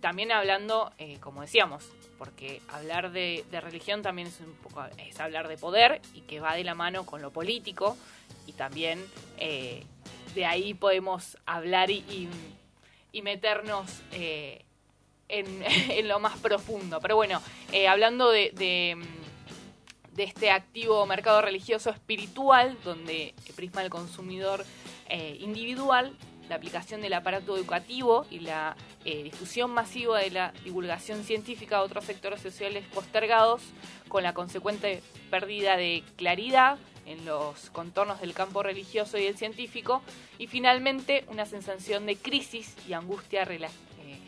también 0.00 0.32
hablando, 0.32 0.90
eh, 0.96 1.18
como 1.20 1.42
decíamos, 1.42 1.84
porque 2.16 2.62
hablar 2.70 3.12
de, 3.12 3.44
religión 3.52 4.00
también 4.00 4.28
es 4.28 4.40
un 4.40 4.54
poco 4.54 4.82
es 4.96 5.20
hablar 5.20 5.48
de 5.48 5.58
poder 5.58 6.00
y 6.14 6.22
que 6.22 6.40
va 6.40 6.54
de 6.54 6.64
la 6.64 6.74
mano 6.74 7.04
con 7.04 7.20
lo 7.20 7.30
político 7.30 7.98
y 8.46 8.54
también 8.54 9.04
eh, 9.36 9.84
de 10.34 10.46
ahí 10.46 10.72
podemos 10.72 11.36
hablar 11.44 11.90
y, 11.90 12.30
meternos 13.22 14.00
en, 15.28 16.08
lo 16.08 16.18
más 16.18 16.38
profundo. 16.38 17.00
Pero 17.02 17.16
bueno, 17.16 17.42
hablando 17.86 18.30
de, 18.30 18.52
de, 18.54 20.24
este 20.24 20.50
activo 20.50 21.04
mercado 21.04 21.42
religioso 21.42 21.90
espiritual, 21.90 22.78
donde 22.82 23.34
prisma 23.56 23.82
el 23.82 23.90
consumidor 23.90 24.64
individual, 25.10 26.16
la 26.48 26.56
aplicación 26.56 27.00
del 27.00 27.12
aparato 27.12 27.56
educativo 27.56 28.26
y 28.30 28.40
la 28.40 28.76
eh, 29.04 29.22
difusión 29.22 29.70
masiva 29.70 30.18
de 30.18 30.30
la 30.30 30.52
divulgación 30.64 31.24
científica 31.24 31.78
a 31.78 31.82
otros 31.82 32.04
sectores 32.04 32.40
sociales 32.40 32.84
postergados, 32.92 33.62
con 34.08 34.22
la 34.22 34.32
consecuente 34.32 35.02
pérdida 35.30 35.76
de 35.76 36.02
claridad 36.16 36.78
en 37.06 37.24
los 37.24 37.70
contornos 37.70 38.20
del 38.20 38.34
campo 38.34 38.62
religioso 38.62 39.18
y 39.18 39.26
el 39.26 39.36
científico, 39.36 40.02
y 40.38 40.46
finalmente 40.46 41.24
una 41.28 41.46
sensación 41.46 42.06
de 42.06 42.16
crisis 42.16 42.74
y 42.88 42.92
angustia 42.92 43.42
eh, 43.42 43.68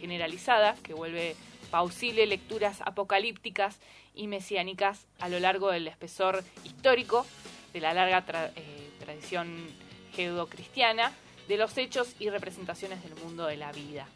generalizada 0.01 0.75
que 0.83 0.95
vuelve 0.95 1.37
pausible 1.71 2.27
lecturas 2.27 2.81
apocalípticas 2.83 3.79
y 4.15 4.27
mesiánicas 4.27 5.07
a 5.21 5.29
lo 5.29 5.39
largo 5.39 5.71
del 5.71 5.87
espesor 5.89 6.43
histórico 6.65 7.25
de 7.73 7.81
la 7.81 7.95
larga 7.95 8.25
eh, 8.57 8.91
tradición 8.99 9.69
judeocristiana 10.15 11.13
de 11.51 11.57
los 11.57 11.77
hechos 11.79 12.15
y 12.21 12.31
representaciones 12.31 13.03
del 13.03 13.17
mundo 13.17 13.45
de 13.45 13.57
la 13.57 13.73
vida. 13.73 14.07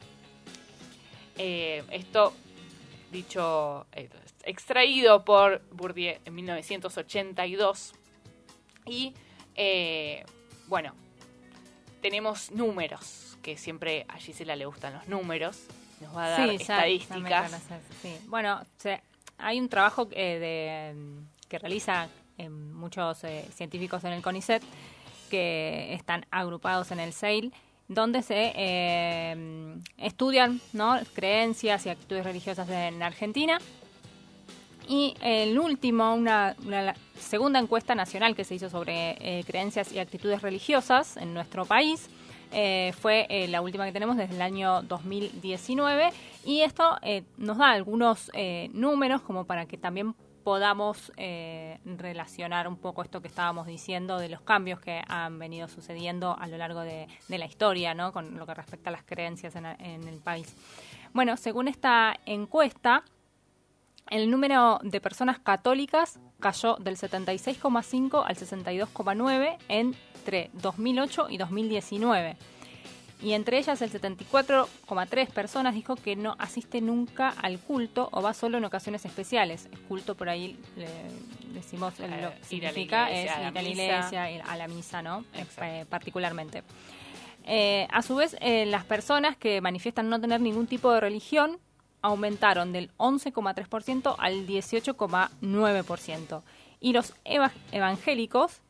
Eh, 1.36 1.82
esto, 1.90 2.32
dicho, 3.10 3.86
eh, 3.92 4.08
extraído 4.44 5.24
por 5.24 5.60
Bourdieu 5.72 6.16
en 6.24 6.32
1982. 6.32 7.92
Y, 8.86 9.14
eh, 9.56 10.24
bueno, 10.68 10.94
tenemos 12.00 12.52
números, 12.52 13.36
que 13.42 13.56
siempre 13.56 14.06
a 14.08 14.18
Gisela 14.18 14.54
le 14.54 14.66
gustan 14.66 14.94
los 14.94 15.08
números. 15.08 15.64
Nos 16.00 16.16
va 16.16 16.26
a 16.26 16.30
dar 16.30 16.50
estadísticas. 16.50 17.50
Bueno, 18.26 18.62
hay 19.38 19.58
un 19.58 19.68
trabajo 19.68 20.04
de, 20.04 20.94
que 21.48 21.58
realiza 21.58 22.08
muchos 22.48 23.22
científicos 23.56 24.04
en 24.04 24.12
el 24.12 24.22
CONICET 24.22 24.62
que 25.30 25.94
están 25.94 26.26
agrupados 26.30 26.90
en 26.90 27.00
el 27.00 27.12
SAIL, 27.12 27.52
donde 27.88 28.22
se 28.22 28.52
eh, 28.56 29.76
estudian 29.98 30.60
¿no? 30.72 30.98
creencias 31.14 31.86
y 31.86 31.90
actitudes 31.90 32.24
religiosas 32.24 32.68
en 32.68 33.02
Argentina. 33.02 33.58
Y 34.86 35.14
el 35.22 35.58
último, 35.58 36.14
una, 36.14 36.54
segunda 37.18 37.58
encuesta 37.58 37.94
nacional 37.94 38.36
que 38.36 38.44
se 38.44 38.56
hizo 38.56 38.68
sobre 38.68 39.16
eh, 39.20 39.44
creencias 39.46 39.92
y 39.92 39.98
actitudes 39.98 40.42
religiosas 40.42 41.16
en 41.16 41.32
nuestro 41.32 41.64
país, 41.64 42.10
eh, 42.52 42.92
fue 43.00 43.26
la 43.48 43.62
última 43.62 43.84
que 43.86 43.92
tenemos 43.92 44.16
desde 44.16 44.34
el 44.36 44.42
año 44.42 44.82
2019 44.82 46.10
y 46.44 46.60
esto 46.60 46.98
nos 47.36 47.58
da 47.58 47.70
algunos 47.70 48.30
números 48.72 49.22
como 49.22 49.44
para 49.44 49.66
que 49.66 49.76
también 49.76 50.14
podamos 50.44 51.10
eh, 51.16 51.78
relacionar 51.84 52.68
un 52.68 52.76
poco 52.76 53.02
esto 53.02 53.20
que 53.22 53.28
estábamos 53.28 53.66
diciendo 53.66 54.18
de 54.18 54.28
los 54.28 54.42
cambios 54.42 54.78
que 54.78 55.02
han 55.08 55.38
venido 55.38 55.66
sucediendo 55.68 56.36
a 56.38 56.46
lo 56.46 56.58
largo 56.58 56.80
de, 56.80 57.08
la 57.28 57.46
historia, 57.46 57.94
¿no? 57.94 58.12
con 58.12 58.38
lo 58.38 58.46
que 58.46 58.54
respecta 58.54 58.90
a 58.90 58.92
las 58.92 59.02
creencias 59.02 59.56
en, 59.56 59.64
el 59.66 60.18
país. 60.18 60.54
Bueno, 61.14 61.36
según 61.36 61.66
esta 61.66 62.14
encuesta, 62.26 63.02
el 64.10 64.30
número 64.30 64.78
de 64.82 65.00
personas 65.00 65.38
católicas 65.38 66.20
cayó 66.38 66.76
del 66.76 66.96
76,5 66.96 68.22
al 68.24 68.36
62,9 68.36 69.56
entre 69.68 70.50
2008 70.52 71.28
y 71.30 71.38
2019 71.38 72.36
y 73.22 73.32
entre 73.32 73.58
ellas 73.58 73.80
el 73.80 73.90
74,3 73.90 75.28
personas 75.28 75.74
dijo 75.74 75.96
que 75.96 76.16
no 76.16 76.36
asiste 76.38 76.80
nunca 76.80 77.30
al 77.30 77.58
culto 77.58 78.08
o 78.12 78.20
va 78.22 78.34
solo 78.34 78.58
en 78.58 78.64
ocasiones 78.64 79.04
especiales. 79.04 79.68
El 79.72 79.80
culto 79.80 80.14
por 80.14 80.28
ahí 80.28 80.58
le 80.76 80.88
decimos 81.54 81.98
lo 81.98 82.06
que 82.06 82.44
significa 82.44 83.10
es 83.10 83.24
ir 83.24 83.30
a 83.30 83.50
la 83.50 83.62
iglesia, 83.62 84.30
ir 84.30 84.42
a 84.42 84.56
la 84.56 84.68
misa, 84.68 85.00
¿no? 85.02 85.24
Eh, 85.34 85.86
particularmente. 85.88 86.62
Eh, 87.44 87.86
a 87.90 88.02
su 88.02 88.16
vez, 88.16 88.36
eh, 88.40 88.66
las 88.66 88.84
personas 88.84 89.36
que 89.36 89.60
manifiestan 89.60 90.08
no 90.08 90.20
tener 90.20 90.40
ningún 90.40 90.66
tipo 90.66 90.92
de 90.92 91.00
religión 91.00 91.58
aumentaron 92.02 92.72
del 92.72 92.90
11,3% 92.96 94.16
al 94.18 94.46
18,9%. 94.46 96.42
Y 96.80 96.92
los 96.92 97.14
evangélicos 97.72 98.60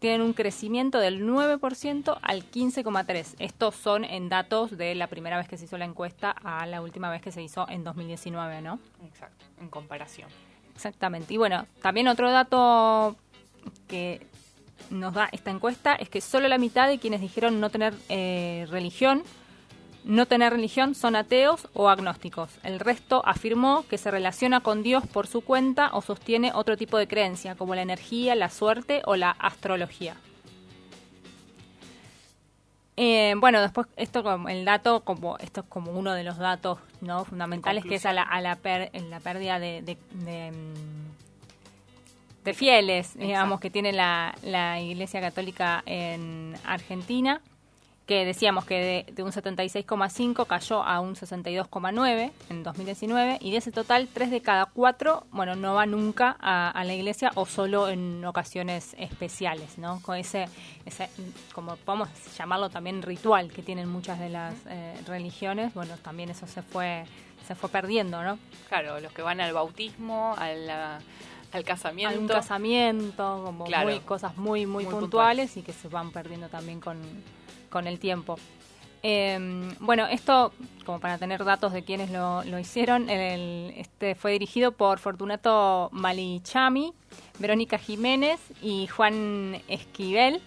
tienen 0.00 0.22
un 0.22 0.32
crecimiento 0.32 0.98
del 0.98 1.24
9% 1.24 2.18
al 2.20 2.50
15,3%. 2.50 3.36
Estos 3.38 3.76
son 3.76 4.04
en 4.04 4.28
datos 4.28 4.76
de 4.76 4.94
la 4.94 5.06
primera 5.06 5.36
vez 5.36 5.46
que 5.46 5.56
se 5.56 5.66
hizo 5.66 5.78
la 5.78 5.84
encuesta 5.84 6.30
a 6.30 6.66
la 6.66 6.82
última 6.82 7.10
vez 7.10 7.22
que 7.22 7.30
se 7.30 7.42
hizo 7.42 7.68
en 7.68 7.84
2019, 7.84 8.62
¿no? 8.62 8.80
Exacto, 9.06 9.44
en 9.60 9.68
comparación. 9.68 10.28
Exactamente. 10.74 11.34
Y 11.34 11.36
bueno, 11.36 11.66
también 11.82 12.08
otro 12.08 12.30
dato 12.30 13.14
que 13.86 14.26
nos 14.88 15.12
da 15.12 15.28
esta 15.30 15.50
encuesta 15.50 15.94
es 15.94 16.08
que 16.08 16.22
solo 16.22 16.48
la 16.48 16.58
mitad 16.58 16.88
de 16.88 16.98
quienes 16.98 17.20
dijeron 17.20 17.60
no 17.60 17.70
tener 17.70 17.94
eh, 18.08 18.66
religión 18.70 19.22
no 20.04 20.26
tener 20.26 20.52
religión 20.52 20.94
son 20.94 21.16
ateos 21.16 21.68
o 21.74 21.88
agnósticos. 21.88 22.50
El 22.62 22.80
resto 22.80 23.22
afirmó 23.24 23.84
que 23.88 23.98
se 23.98 24.10
relaciona 24.10 24.60
con 24.60 24.82
Dios 24.82 25.06
por 25.06 25.26
su 25.26 25.42
cuenta 25.42 25.90
o 25.92 26.02
sostiene 26.02 26.52
otro 26.54 26.76
tipo 26.76 26.96
de 26.98 27.06
creencia, 27.06 27.54
como 27.54 27.74
la 27.74 27.82
energía, 27.82 28.34
la 28.34 28.50
suerte 28.50 29.02
o 29.04 29.16
la 29.16 29.30
astrología. 29.30 30.16
Eh, 32.96 33.34
bueno, 33.38 33.60
después 33.62 33.86
esto 33.96 34.22
como 34.22 34.48
el 34.48 34.64
dato, 34.64 35.00
como 35.00 35.38
esto 35.38 35.60
es 35.62 35.66
como 35.68 35.92
uno 35.92 36.12
de 36.12 36.24
los 36.24 36.36
datos 36.36 36.78
no 37.00 37.24
fundamentales, 37.24 37.84
que 37.84 37.94
es 37.94 38.04
a 38.04 38.12
la, 38.12 38.22
a 38.22 38.40
la, 38.40 38.58
la 38.92 39.20
pérdida 39.20 39.58
de, 39.58 39.80
de, 39.82 40.52
mm, 42.44 42.52
fieles, 42.52 43.16
digamos, 43.16 43.60
que 43.60 43.70
tiene 43.70 43.92
la, 43.92 44.34
la 44.42 44.80
Iglesia 44.80 45.20
Católica 45.20 45.82
en 45.86 46.56
Argentina 46.64 47.40
que 48.10 48.24
decíamos 48.24 48.64
que 48.64 49.06
de, 49.14 49.22
un 49.22 49.30
76,5 49.30 50.44
cayó 50.44 50.82
a 50.82 50.98
un 50.98 51.14
62,9 51.14 52.32
en 52.48 52.62
2019 52.64 53.38
y 53.40 53.52
de 53.52 53.58
ese 53.58 53.70
total, 53.70 54.08
tres 54.12 54.32
de 54.32 54.40
cada 54.40 54.66
cuatro, 54.66 55.28
bueno, 55.30 55.54
no 55.54 55.74
va 55.74 55.86
nunca 55.86 56.36
a, 56.40 56.82
la 56.82 56.92
iglesia 56.92 57.30
o 57.36 57.46
solo 57.46 57.88
en 57.88 58.24
ocasiones 58.24 58.96
especiales, 58.98 59.78
¿no? 59.78 60.02
Con 60.02 60.16
ese, 60.16 60.46
ese, 60.84 61.08
como 61.54 61.76
podemos 61.76 62.08
llamarlo 62.36 62.68
también 62.68 63.00
ritual 63.00 63.52
que 63.52 63.62
tienen 63.62 63.88
muchas 63.88 64.18
de 64.18 64.28
las 64.28 64.56
eh, 64.66 65.00
religiones, 65.06 65.72
bueno, 65.74 65.94
también 66.02 66.30
eso 66.30 66.48
se 66.48 66.62
fue, 66.62 67.04
se 67.46 67.54
fue 67.54 67.68
perdiendo, 67.68 68.24
¿no? 68.24 68.40
Claro, 68.68 68.98
los 68.98 69.12
que 69.12 69.22
van 69.22 69.40
al 69.40 69.52
bautismo, 69.52 70.34
al 70.36 71.64
casamiento. 71.64 72.18
un 72.18 72.26
casamiento, 72.26 73.42
como 73.44 73.66
cosas 74.04 74.36
muy, 74.36 74.66
muy, 74.66 74.84
puntuales 74.84 75.56
y 75.56 75.62
que 75.62 75.72
se 75.72 75.86
van 75.86 76.10
perdiendo 76.10 76.48
también 76.48 76.80
con 76.80 76.98
con 77.70 77.86
el 77.86 77.98
tiempo. 77.98 78.36
Em, 79.02 79.74
bueno, 79.80 80.06
esto, 80.06 80.52
como 80.84 81.00
para 81.00 81.16
tener 81.16 81.42
datos 81.44 81.72
de 81.72 81.82
quienes 81.82 82.10
lo, 82.10 82.58
hicieron, 82.58 83.08
este 83.08 84.14
fue 84.14 84.32
dirigido 84.32 84.72
por 84.72 84.98
Fortunato 84.98 85.88
Malichami, 85.92 86.92
Verónica 87.38 87.78
Jiménez 87.78 88.40
y 88.60 88.86
Juan 88.88 89.62
Esquivel. 89.68 90.42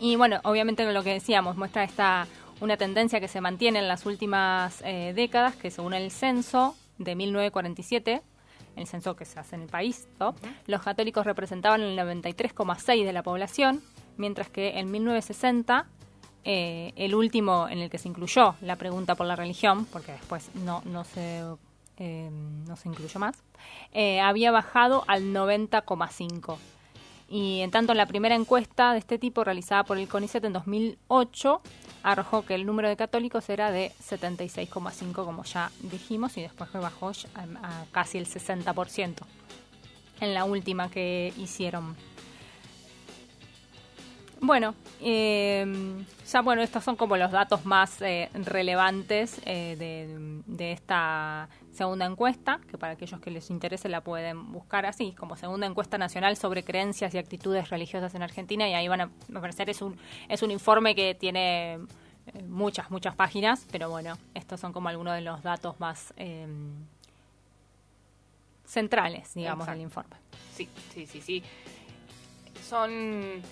Y 0.00 0.16
bueno, 0.16 0.40
obviamente 0.44 0.90
lo 0.90 1.02
que 1.02 1.12
decíamos, 1.12 1.56
muestra 1.56 1.84
esta 1.84 2.26
una 2.60 2.76
tendencia 2.76 3.20
que 3.20 3.28
se 3.28 3.40
mantiene 3.40 3.78
en 3.78 3.88
las 3.88 4.06
últimas 4.06 4.82
eh, 4.84 5.12
décadas, 5.14 5.54
que 5.56 5.70
según 5.70 5.94
el 5.94 6.10
censo 6.10 6.74
de 6.98 7.14
1947, 7.14 8.22
el 8.76 8.86
censo 8.86 9.16
que 9.16 9.24
se 9.24 9.38
hace 9.38 9.56
en 9.56 9.62
el 9.62 9.68
país, 9.68 10.08
los 10.66 10.82
católicos 10.82 11.24
representaban 11.26 11.82
el 11.82 11.98
93,6 11.98 13.04
de 13.04 13.12
la 13.12 13.22
población, 13.22 13.82
mientras 14.18 14.50
que 14.50 14.78
en 14.78 14.90
1960 14.90 15.86
eh, 16.44 16.92
el 16.96 17.14
último 17.14 17.68
en 17.68 17.78
el 17.78 17.90
que 17.90 17.98
se 17.98 18.08
incluyó 18.08 18.54
la 18.62 18.76
pregunta 18.76 19.14
por 19.14 19.26
la 19.26 19.36
religión, 19.36 19.86
porque 19.86 20.12
después 20.12 20.50
no, 20.54 20.82
no, 20.84 21.04
se, 21.04 21.42
eh, 21.98 22.30
no 22.66 22.76
se 22.76 22.88
incluyó 22.88 23.20
más, 23.20 23.36
eh, 23.92 24.20
había 24.20 24.50
bajado 24.50 25.04
al 25.08 25.24
90,5. 25.34 26.56
Y 27.30 27.60
en 27.60 27.70
tanto, 27.70 27.92
la 27.92 28.06
primera 28.06 28.34
encuesta 28.34 28.92
de 28.92 29.00
este 29.00 29.18
tipo 29.18 29.44
realizada 29.44 29.84
por 29.84 29.98
el 29.98 30.08
CONICET 30.08 30.42
en 30.44 30.54
2008 30.54 31.60
arrojó 32.02 32.46
que 32.46 32.54
el 32.54 32.64
número 32.64 32.88
de 32.88 32.96
católicos 32.96 33.50
era 33.50 33.70
de 33.70 33.92
76,5, 34.02 35.12
como 35.12 35.44
ya 35.44 35.70
dijimos, 35.82 36.38
y 36.38 36.40
después 36.40 36.72
bajó 36.72 37.12
a 37.34 37.84
casi 37.92 38.16
el 38.16 38.26
60% 38.26 39.16
en 40.20 40.34
la 40.34 40.44
última 40.44 40.90
que 40.90 41.32
hicieron. 41.36 41.94
Bueno, 44.40 44.74
eh, 45.00 45.66
ya 46.30 46.42
bueno, 46.42 46.62
estos 46.62 46.84
son 46.84 46.96
como 46.96 47.16
los 47.16 47.32
datos 47.32 47.64
más 47.64 48.00
eh, 48.02 48.30
relevantes 48.34 49.40
eh, 49.44 49.76
de, 50.46 50.72
esta 50.72 51.48
segunda 51.72 52.06
encuesta, 52.06 52.60
que 52.70 52.78
para 52.78 52.92
aquellos 52.92 53.20
que 53.20 53.30
les 53.30 53.50
interese 53.50 53.88
la 53.88 54.02
pueden 54.02 54.52
buscar 54.52 54.86
así, 54.86 55.12
como 55.12 55.36
segunda 55.36 55.66
encuesta 55.66 55.98
nacional 55.98 56.36
sobre 56.36 56.62
creencias 56.62 57.14
y 57.14 57.18
actitudes 57.18 57.70
religiosas 57.70 58.14
en 58.14 58.22
Argentina, 58.22 58.68
y 58.68 58.74
ahí 58.74 58.86
van 58.86 59.00
a 59.00 59.10
aparecer, 59.34 59.70
es 59.70 59.82
un, 59.82 59.98
es 60.28 60.42
un 60.42 60.50
informe 60.50 60.94
que 60.94 61.14
tiene 61.14 61.74
eh, 61.74 62.42
muchas, 62.46 62.90
muchas 62.90 63.16
páginas, 63.16 63.66
pero 63.72 63.90
bueno, 63.90 64.18
estos 64.34 64.60
son 64.60 64.72
como 64.72 64.88
algunos 64.88 65.14
de 65.14 65.22
los 65.22 65.42
datos 65.42 65.80
más 65.80 66.14
centrales, 68.64 69.34
digamos, 69.34 69.66
del 69.66 69.80
informe. 69.80 70.16
Sí, 70.54 70.68
sí, 70.92 71.06
sí, 71.06 71.20
sí. 71.22 71.42
Son 72.62 73.42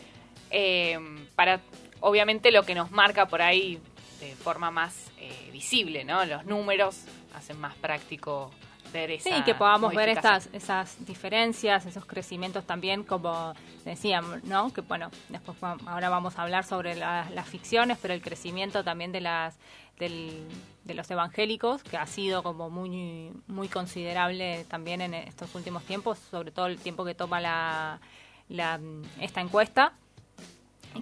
eh, 0.58 0.98
para 1.34 1.60
obviamente 2.00 2.50
lo 2.50 2.62
que 2.62 2.74
nos 2.74 2.90
marca 2.90 3.26
por 3.26 3.42
ahí 3.42 3.78
de 4.20 4.34
forma 4.36 4.70
más 4.70 5.12
eh, 5.18 5.50
visible, 5.52 6.02
¿no? 6.02 6.24
Los 6.24 6.46
números 6.46 7.02
hacen 7.34 7.60
más 7.60 7.74
práctico 7.74 8.50
ver 8.90 9.10
esa 9.10 9.36
Sí, 9.36 9.42
que 9.42 9.54
podamos 9.54 9.94
ver 9.94 10.08
estas, 10.08 10.48
esas 10.54 11.04
diferencias, 11.04 11.84
esos 11.84 12.06
crecimientos 12.06 12.64
también, 12.64 13.04
como 13.04 13.52
decíamos, 13.84 14.44
¿no? 14.44 14.72
Que 14.72 14.80
bueno, 14.80 15.10
después 15.28 15.58
ahora 15.62 16.08
vamos 16.08 16.38
a 16.38 16.42
hablar 16.44 16.64
sobre 16.64 16.96
las 16.96 17.46
ficciones, 17.46 17.98
pero 18.00 18.14
el 18.14 18.22
crecimiento 18.22 18.82
también 18.82 19.12
de 19.12 19.20
las 19.20 19.58
de 19.98 20.94
los 20.94 21.10
evangélicos, 21.10 21.82
que 21.82 21.98
ha 21.98 22.06
sido 22.06 22.42
como 22.42 22.70
muy, 22.70 23.30
muy 23.46 23.68
considerable 23.68 24.64
también 24.68 25.02
en 25.02 25.12
estos 25.12 25.54
últimos 25.54 25.82
tiempos, 25.84 26.18
sobre 26.30 26.50
todo 26.50 26.66
el 26.66 26.78
tiempo 26.78 27.04
que 27.04 27.14
toma 27.14 27.40
la, 27.42 28.00
la 28.48 28.80
esta 29.20 29.42
encuesta 29.42 29.92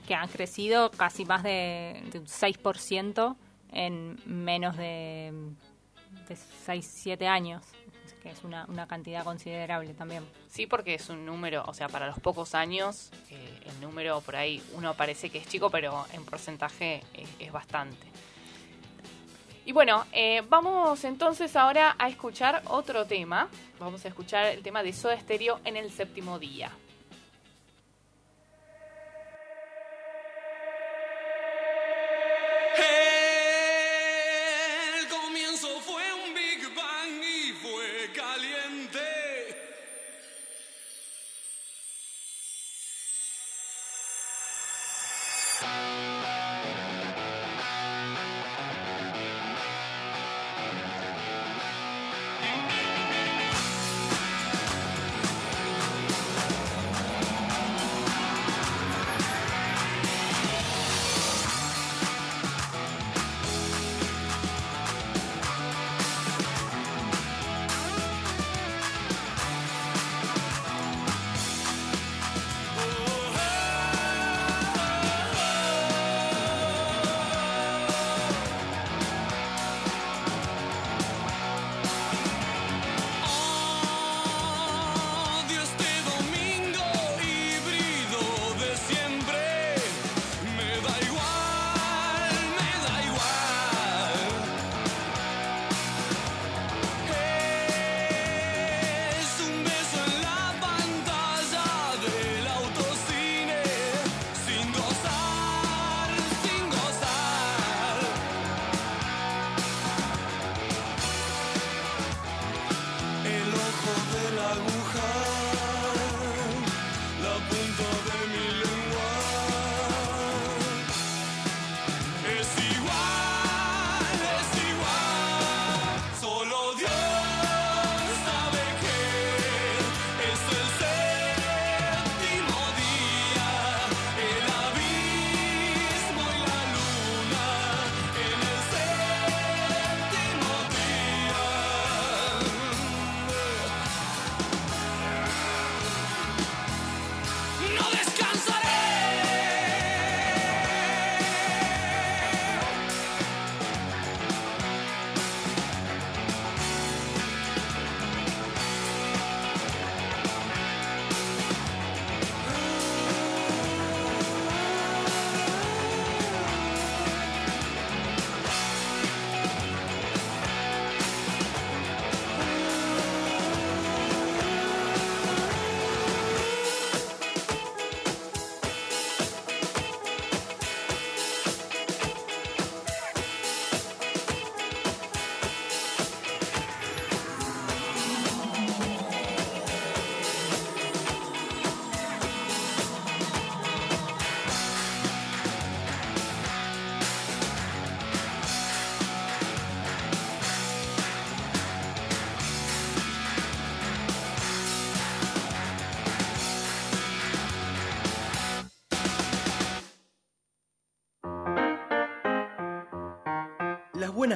que 0.06 0.14
han 0.14 0.28
crecido 0.28 0.90
casi 0.90 1.24
más 1.24 1.42
de, 1.42 2.02
un 2.14 2.26
6% 2.26 3.36
en 3.72 4.18
menos 4.26 4.76
de, 4.76 5.32
de 6.28 6.36
6, 6.36 6.90
7 7.02 7.26
años 7.26 7.62
que 8.24 8.30
es 8.30 8.42
una, 8.42 8.64
una, 8.68 8.86
cantidad 8.86 9.22
considerable 9.22 9.92
también. 9.92 10.24
Sí, 10.48 10.66
porque 10.66 10.94
es 10.94 11.10
un 11.10 11.26
número, 11.26 11.62
o 11.66 11.74
sea, 11.74 11.88
para 11.90 12.06
los 12.06 12.18
pocos 12.20 12.54
años, 12.54 13.10
eh, 13.28 13.60
el 13.66 13.80
número 13.82 14.18
por 14.22 14.34
ahí 14.34 14.62
uno 14.72 14.94
parece 14.94 15.28
que 15.28 15.36
es 15.38 15.46
chico, 15.46 15.68
pero 15.68 16.06
en 16.10 16.24
porcentaje 16.24 17.02
es, 17.38 17.52
bastante. 17.52 18.06
Y 19.66 19.72
bueno, 19.72 20.06
eh, 20.12 20.42
vamos 20.48 21.04
entonces 21.04 21.54
ahora 21.54 21.96
a 21.98 22.08
escuchar 22.08 22.62
otro 22.68 23.04
tema. 23.04 23.48
Vamos 23.78 24.02
a 24.06 24.08
escuchar 24.08 24.46
el 24.46 24.62
tema 24.62 24.82
de 24.82 24.94
Soda 24.94 25.20
Stereo 25.20 25.60
en 25.66 25.76
el 25.76 25.90
séptimo 25.90 26.38
día. 26.38 26.70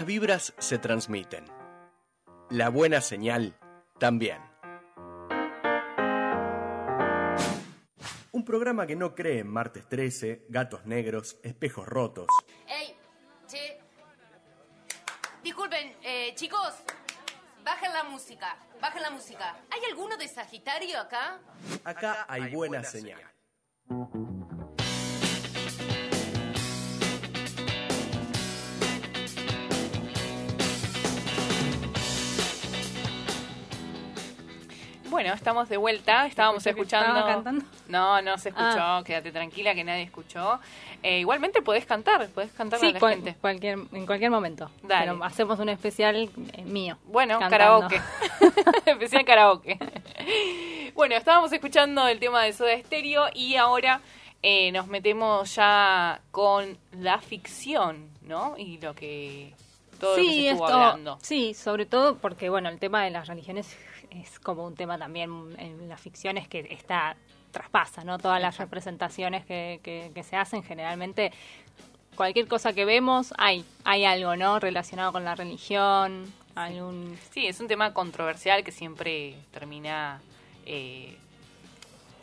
Vibras 0.08 0.54
se 0.58 0.78
transmiten. 0.78 1.44
La 2.48 2.70
buena 2.70 3.02
señal 3.02 3.58
también. 3.98 4.40
Un 8.32 8.42
programa 8.42 8.86
que 8.86 8.96
no 8.96 9.14
cree 9.14 9.40
en 9.40 9.48
martes 9.48 9.86
13, 9.86 10.46
gatos 10.48 10.86
negros, 10.86 11.38
espejos 11.42 11.86
rotos. 11.86 12.26
¡Ey! 12.66 12.96
Che. 13.46 13.80
Disculpen, 15.44 15.94
eh, 16.02 16.32
chicos. 16.36 16.72
Bajen 17.62 17.92
la 17.92 18.04
música. 18.04 18.56
Bajen 18.80 19.02
la 19.02 19.10
música. 19.10 19.56
¿Hay 19.70 19.84
alguno 19.90 20.16
de 20.16 20.26
Sagitario 20.26 20.98
acá? 20.98 21.38
Acá 21.84 22.24
hay 22.30 22.54
buena 22.54 22.82
señal. 22.82 23.20
Bueno, 35.18 35.34
estamos 35.34 35.68
de 35.68 35.76
vuelta. 35.76 36.26
Estábamos 36.26 36.64
escuchando. 36.64 37.26
cantando. 37.26 37.64
No, 37.88 38.22
no 38.22 38.38
se 38.38 38.50
escuchó. 38.50 38.66
Ah. 38.78 39.02
Quédate 39.04 39.32
tranquila 39.32 39.74
que 39.74 39.82
nadie 39.82 40.02
escuchó. 40.04 40.60
Eh, 41.02 41.18
igualmente 41.18 41.60
podés 41.60 41.84
cantar, 41.86 42.28
podés 42.28 42.52
cantar 42.52 42.78
Sí, 42.78 42.90
a 42.90 42.92
la 42.92 43.00
cual- 43.00 43.14
gente. 43.14 43.34
cualquier, 43.40 43.78
en 43.92 44.06
cualquier 44.06 44.30
momento. 44.30 44.70
Dale. 44.84 45.10
Pero 45.10 45.24
hacemos 45.24 45.58
un 45.58 45.70
especial 45.70 46.30
eh, 46.52 46.62
mío. 46.62 46.98
Bueno, 47.06 47.40
cantando. 47.40 47.88
karaoke. 47.88 48.00
Especial 48.86 49.24
karaoke. 49.24 49.76
bueno, 50.94 51.16
estábamos 51.16 51.52
escuchando 51.52 52.06
el 52.06 52.20
tema 52.20 52.44
de 52.44 52.52
Soda 52.52 52.78
Stereo 52.78 53.24
y 53.34 53.56
ahora 53.56 54.00
eh, 54.44 54.70
nos 54.70 54.86
metemos 54.86 55.52
ya 55.52 56.20
con 56.30 56.78
la 56.92 57.18
ficción, 57.20 58.08
¿no? 58.22 58.54
Y 58.56 58.78
lo 58.78 58.94
que. 58.94 59.52
Todo 59.98 60.16
lo 60.16 60.22
que 60.22 60.28
se 60.30 60.48
estuvo 60.50 60.64
esto- 60.68 60.78
hablando. 60.78 61.18
sí, 61.22 61.54
sobre 61.54 61.84
todo 61.86 62.18
porque 62.18 62.48
bueno, 62.50 62.68
el 62.68 62.78
tema 62.78 63.02
de 63.02 63.10
las 63.10 63.26
religiones 63.26 63.76
es 64.10 64.38
como 64.40 64.66
un 64.66 64.74
tema 64.74 64.98
también 64.98 65.30
en 65.58 65.88
las 65.88 66.00
ficciones 66.00 66.48
que 66.48 66.66
está 66.70 67.16
traspasa, 67.50 68.04
¿no? 68.04 68.18
Todas 68.18 68.40
las 68.42 68.58
representaciones 68.58 69.44
que, 69.46 69.80
que- 69.82 70.10
que 70.14 70.22
se 70.22 70.36
hacen 70.36 70.62
generalmente 70.62 71.32
cualquier 72.14 72.46
cosa 72.48 72.72
que 72.72 72.84
vemos 72.84 73.32
hay 73.38 73.64
hay 73.84 74.04
algo, 74.04 74.36
¿no? 74.36 74.58
Relacionado 74.60 75.12
con 75.12 75.24
la 75.24 75.34
religión, 75.34 76.24
algún 76.54 77.16
Sí, 77.30 77.46
es 77.46 77.58
un 77.60 77.68
tema 77.68 77.94
controversial 77.94 78.64
que 78.64 78.72
siempre 78.72 79.34
termina 79.52 80.20
eh, 80.66 81.16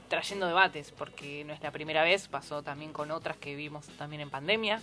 trayendo 0.10 0.46
debates, 0.48 0.92
porque 0.92 1.44
no 1.46 1.54
es 1.54 1.62
la 1.64 1.72
primera 1.72 2.04
vez, 2.04 2.28
pasó 2.28 2.62
también 2.62 2.94
con 2.94 3.10
otras 3.12 3.38
que 3.38 3.56
vimos 3.56 3.88
también 3.98 4.22
en 4.22 4.30
pandemia. 4.30 4.82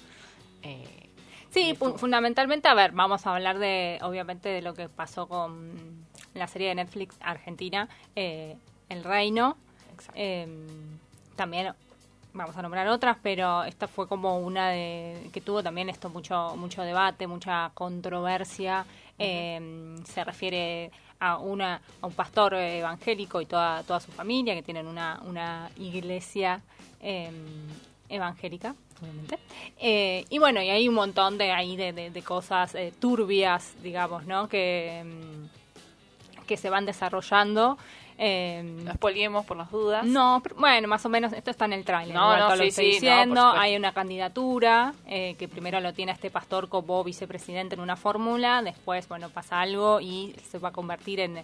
Eh, 0.62 1.09
Sí, 1.50 1.74
fundamentalmente, 1.76 2.66
a 2.68 2.72
ver, 2.72 2.92
vamos 2.92 3.26
a 3.26 3.34
hablar 3.34 3.59
de, 3.59 3.98
obviamente, 4.00 4.48
de 4.48 4.62
lo 4.62 4.72
que 4.72 4.88
pasó 4.88 5.28
con 5.28 6.01
la 6.34 6.46
serie 6.48 6.68
de 6.68 6.74
Netflix 6.76 7.16
Argentina, 7.20 7.88
eh, 8.16 8.56
El 8.88 9.04
Reino. 9.04 9.56
Eh, 10.14 10.46
también 11.36 11.72
vamos 12.32 12.56
a 12.56 12.62
nombrar 12.62 12.88
otras, 12.88 13.16
pero 13.22 13.64
esta 13.64 13.86
fue 13.88 14.08
como 14.08 14.38
una 14.38 14.70
de 14.70 15.28
que 15.32 15.40
tuvo 15.40 15.62
también 15.62 15.88
esto 15.88 16.08
mucho 16.08 16.54
mucho 16.56 16.82
debate, 16.82 17.26
mucha 17.26 17.70
controversia. 17.74 18.84
Eh, 19.18 19.96
se 20.06 20.24
refiere 20.24 20.90
a 21.20 21.36
una 21.38 21.80
a 22.00 22.06
un 22.06 22.12
pastor 22.14 22.54
evangélico 22.54 23.40
y 23.40 23.46
toda 23.46 23.82
toda 23.84 24.00
su 24.00 24.10
familia 24.10 24.54
que 24.54 24.62
tienen 24.62 24.86
una 24.88 25.20
una 25.24 25.70
iglesia 25.76 26.60
evangélica 28.08 28.74
obviamente 29.00 29.38
Eh, 29.80 30.24
y 30.30 30.38
bueno 30.38 30.60
y 30.62 30.70
hay 30.70 30.88
un 30.88 30.94
montón 30.94 31.38
de 31.38 31.52
ahí 31.52 31.76
de, 31.76 31.92
de- 31.92 32.10
de 32.10 32.22
cosas 32.22 32.74
eh, 32.74 32.92
turbias 32.98 33.74
digamos 33.82 34.26
no 34.26 34.48
que 34.48 35.02
mm, 35.04 35.61
que 36.47 36.57
se 36.57 36.70
van 36.70 36.86
desarrollando 36.86 37.78
eh, 38.18 38.62
no 38.84 38.93
spoilemos 38.93 39.45
por 39.47 39.57
las 39.57 39.70
dudas. 39.70 40.05
no, 40.05 40.40
pero, 40.43 40.55
bueno, 40.57 40.86
más 40.86 41.05
o 41.07 41.09
menos, 41.09 41.32
esto 41.32 41.51
está 41.51 41.64
en 41.64 41.72
el 41.72 41.84
tráiler. 41.84 42.14
No, 42.14 42.36
no, 42.36 42.47
todo 42.47 42.57
lo 42.57 42.62
sí, 42.64 42.68
estoy 42.68 42.84
sí, 42.84 42.90
diciendo. 42.93 43.45
Hay 43.53 43.74
una 43.74 43.93
candidatura 43.93 44.93
eh, 45.07 45.34
que 45.38 45.49
primero 45.49 45.80
lo 45.80 45.93
tiene 45.93 46.12
este 46.12 46.30
pastor 46.30 46.68
como 46.68 47.03
vicepresidente 47.03 47.74
en 47.74 47.80
una 47.80 47.97
fórmula, 47.97 48.62
después, 48.62 49.09
bueno, 49.09 49.30
pasa 49.30 49.61
algo 49.61 50.01
y 50.01 50.36
se 50.51 50.59
va 50.59 50.68
a 50.68 50.72
convertir 50.72 51.18
en, 51.20 51.38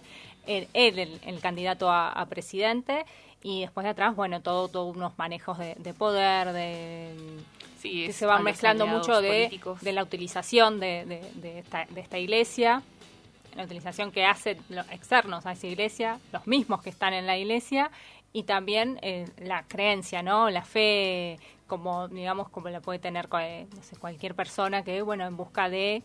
él 0.45 0.67
el, 0.73 1.19
el 1.25 1.39
candidato 1.41 1.89
a, 1.91 2.09
a 2.11 2.25
presidente. 2.27 3.03
Y 3.41 3.61
después 3.61 3.83
de 3.83 3.89
atrás, 3.89 4.15
bueno, 4.15 4.41
todo, 4.41 4.67
todos 4.67 4.95
unos 4.95 5.17
manejos 5.17 5.57
de, 5.57 5.75
de 5.75 5.93
poder, 5.93 6.53
de 6.53 7.15
Sí, 7.81 8.05
que 8.05 8.13
se 8.13 8.25
a 8.25 8.27
va 8.29 8.33
los 8.35 8.43
mezclando 8.43 8.85
mucho 8.85 9.21
de, 9.21 9.27
políticos. 9.45 9.81
de 9.81 9.91
la 9.93 10.03
utilización 10.03 10.79
de, 10.79 11.05
de- 11.05 11.31
de 11.41 11.59
esta, 11.59 11.85
de 11.89 12.01
esta 12.01 12.17
iglesia, 12.19 12.83
la 13.55 13.63
utilización 13.63 14.11
que 14.11 14.25
hacen 14.25 14.57
los 14.69 14.89
externos 14.91 15.45
a 15.45 15.53
esa 15.53 15.67
iglesia, 15.67 16.19
los 16.31 16.47
mismos 16.47 16.81
que 16.81 16.89
están 16.89 17.13
en 17.13 17.25
la 17.25 17.37
iglesia, 17.37 17.91
y 18.31 18.43
también 18.43 18.99
eh, 19.01 19.27
la 19.37 19.63
creencia, 19.63 20.21
¿no? 20.21 20.49
La 20.49 20.63
fe, 20.63 21.39
como 21.67 22.07
digamos, 22.07 22.49
como 22.49 22.69
la 22.69 22.79
puede 22.79 22.99
tener 22.99 23.27
cualquier 23.99 24.35
persona 24.35 24.83
que, 24.83 25.01
bueno, 25.01 25.25
en 25.25 25.35
busca 25.35 25.69
de 25.69 26.03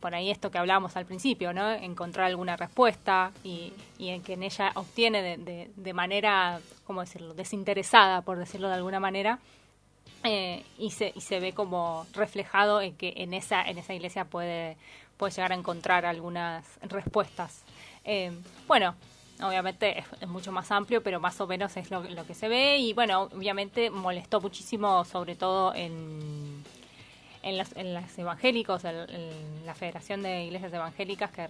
por 0.00 0.14
ahí 0.14 0.30
esto 0.30 0.50
que 0.50 0.58
hablábamos 0.58 0.96
al 0.96 1.06
principio, 1.06 1.54
¿no? 1.54 1.70
Encontrar 1.70 2.26
alguna 2.26 2.56
respuesta 2.56 3.32
y, 3.42 3.72
y 3.96 4.10
en 4.10 4.22
que 4.22 4.34
en 4.34 4.42
ella 4.42 4.72
obtiene 4.74 5.22
de, 5.22 5.36
de, 5.38 5.70
de 5.74 5.92
manera, 5.94 6.60
¿cómo 6.84 7.00
decirlo?, 7.00 7.32
desinteresada, 7.32 8.20
por 8.20 8.38
decirlo 8.38 8.68
de 8.68 8.74
alguna 8.74 9.00
manera, 9.00 9.38
eh, 10.22 10.62
y, 10.78 10.90
se, 10.90 11.12
y 11.14 11.20
se 11.20 11.40
ve 11.40 11.52
como 11.52 12.06
reflejado 12.12 12.80
en 12.80 12.94
que 12.96 13.14
en 13.16 13.34
esa, 13.34 13.62
en 13.62 13.78
esa 13.78 13.94
iglesia 13.94 14.24
puede, 14.24 14.76
puede 15.16 15.32
llegar 15.32 15.52
a 15.52 15.54
encontrar 15.54 16.04
algunas 16.06 16.64
respuestas. 16.82 17.62
Eh, 18.04 18.32
bueno, 18.66 18.94
obviamente 19.42 19.98
es, 19.98 20.04
es 20.20 20.28
mucho 20.28 20.52
más 20.52 20.70
amplio, 20.70 21.02
pero 21.02 21.20
más 21.20 21.40
o 21.40 21.46
menos 21.46 21.76
es 21.76 21.90
lo, 21.90 22.02
lo 22.02 22.26
que 22.26 22.34
se 22.34 22.48
ve 22.48 22.78
y 22.78 22.92
bueno, 22.92 23.22
obviamente 23.34 23.90
molestó 23.90 24.40
muchísimo, 24.40 25.04
sobre 25.04 25.34
todo 25.36 25.74
en, 25.74 26.62
en, 27.42 27.56
las, 27.58 27.74
en 27.76 27.94
las 27.94 28.16
evangélicos, 28.18 28.84
el- 28.84 29.64
la 29.66 29.74
Federación 29.74 30.22
de 30.22 30.44
Iglesias 30.44 30.72
Evangélicas 30.72 31.30
que, 31.30 31.46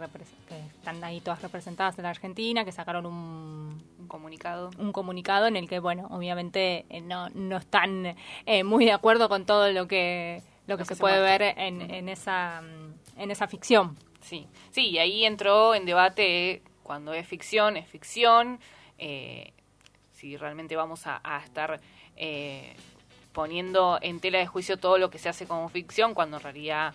que 0.49 0.59
están 0.79 1.03
ahí 1.03 1.21
todas 1.21 1.43
representadas 1.43 1.99
en 1.99 2.05
la 2.05 2.11
Argentina, 2.11 2.65
que 2.65 2.71
sacaron 2.73 3.07
un, 3.07 3.83
Un 3.99 4.07
comunicado. 4.09 4.71
un 4.79 4.93
comunicado 4.93 5.47
en 5.49 5.57
el 5.57 5.69
que, 5.69 5.81
bueno, 5.81 6.07
obviamente 6.11 6.87
eh, 6.91 7.01
no, 7.01 7.29
no 7.31 7.57
están 7.57 8.15
eh, 8.47 8.63
muy 8.65 8.85
de 8.85 8.93
acuerdo 8.93 9.29
con 9.29 9.45
todo 9.47 9.71
lo 9.73 9.89
que 9.89 10.43
lo 10.67 10.77
que 10.79 10.83
Lo 10.83 10.85
se, 10.87 10.91
que 10.91 10.95
se 10.95 11.01
puede 11.01 11.19
muestra. 11.21 11.39
ver 11.47 11.59
en, 11.59 11.91
en 11.91 12.09
esa 12.09 12.63
mm, 12.63 12.94
en 13.17 13.31
esa 13.31 13.47
ficción. 13.47 13.97
Sí, 14.21 14.47
sí, 14.71 14.89
y 14.91 14.99
ahí 14.99 15.25
entró 15.25 15.75
en 15.75 15.85
debate 15.85 16.63
cuando 16.83 17.13
es 17.13 17.27
ficción, 17.27 17.77
es 17.77 17.87
ficción, 17.87 18.59
eh, 18.99 19.53
si 20.15 20.37
realmente 20.37 20.77
vamos 20.77 21.03
a, 21.07 21.21
estar 21.45 21.81
eh, 22.17 22.75
poniendo 23.33 23.99
en 24.01 24.21
tela 24.21 24.39
de 24.39 24.47
juicio 24.47 24.79
todo 24.79 24.97
lo 24.99 25.11
que 25.11 25.19
se 25.19 25.29
hace 25.29 25.47
como 25.47 25.69
ficción, 25.69 26.15
cuando 26.15 26.39
en 26.39 26.43
realidad 26.43 26.95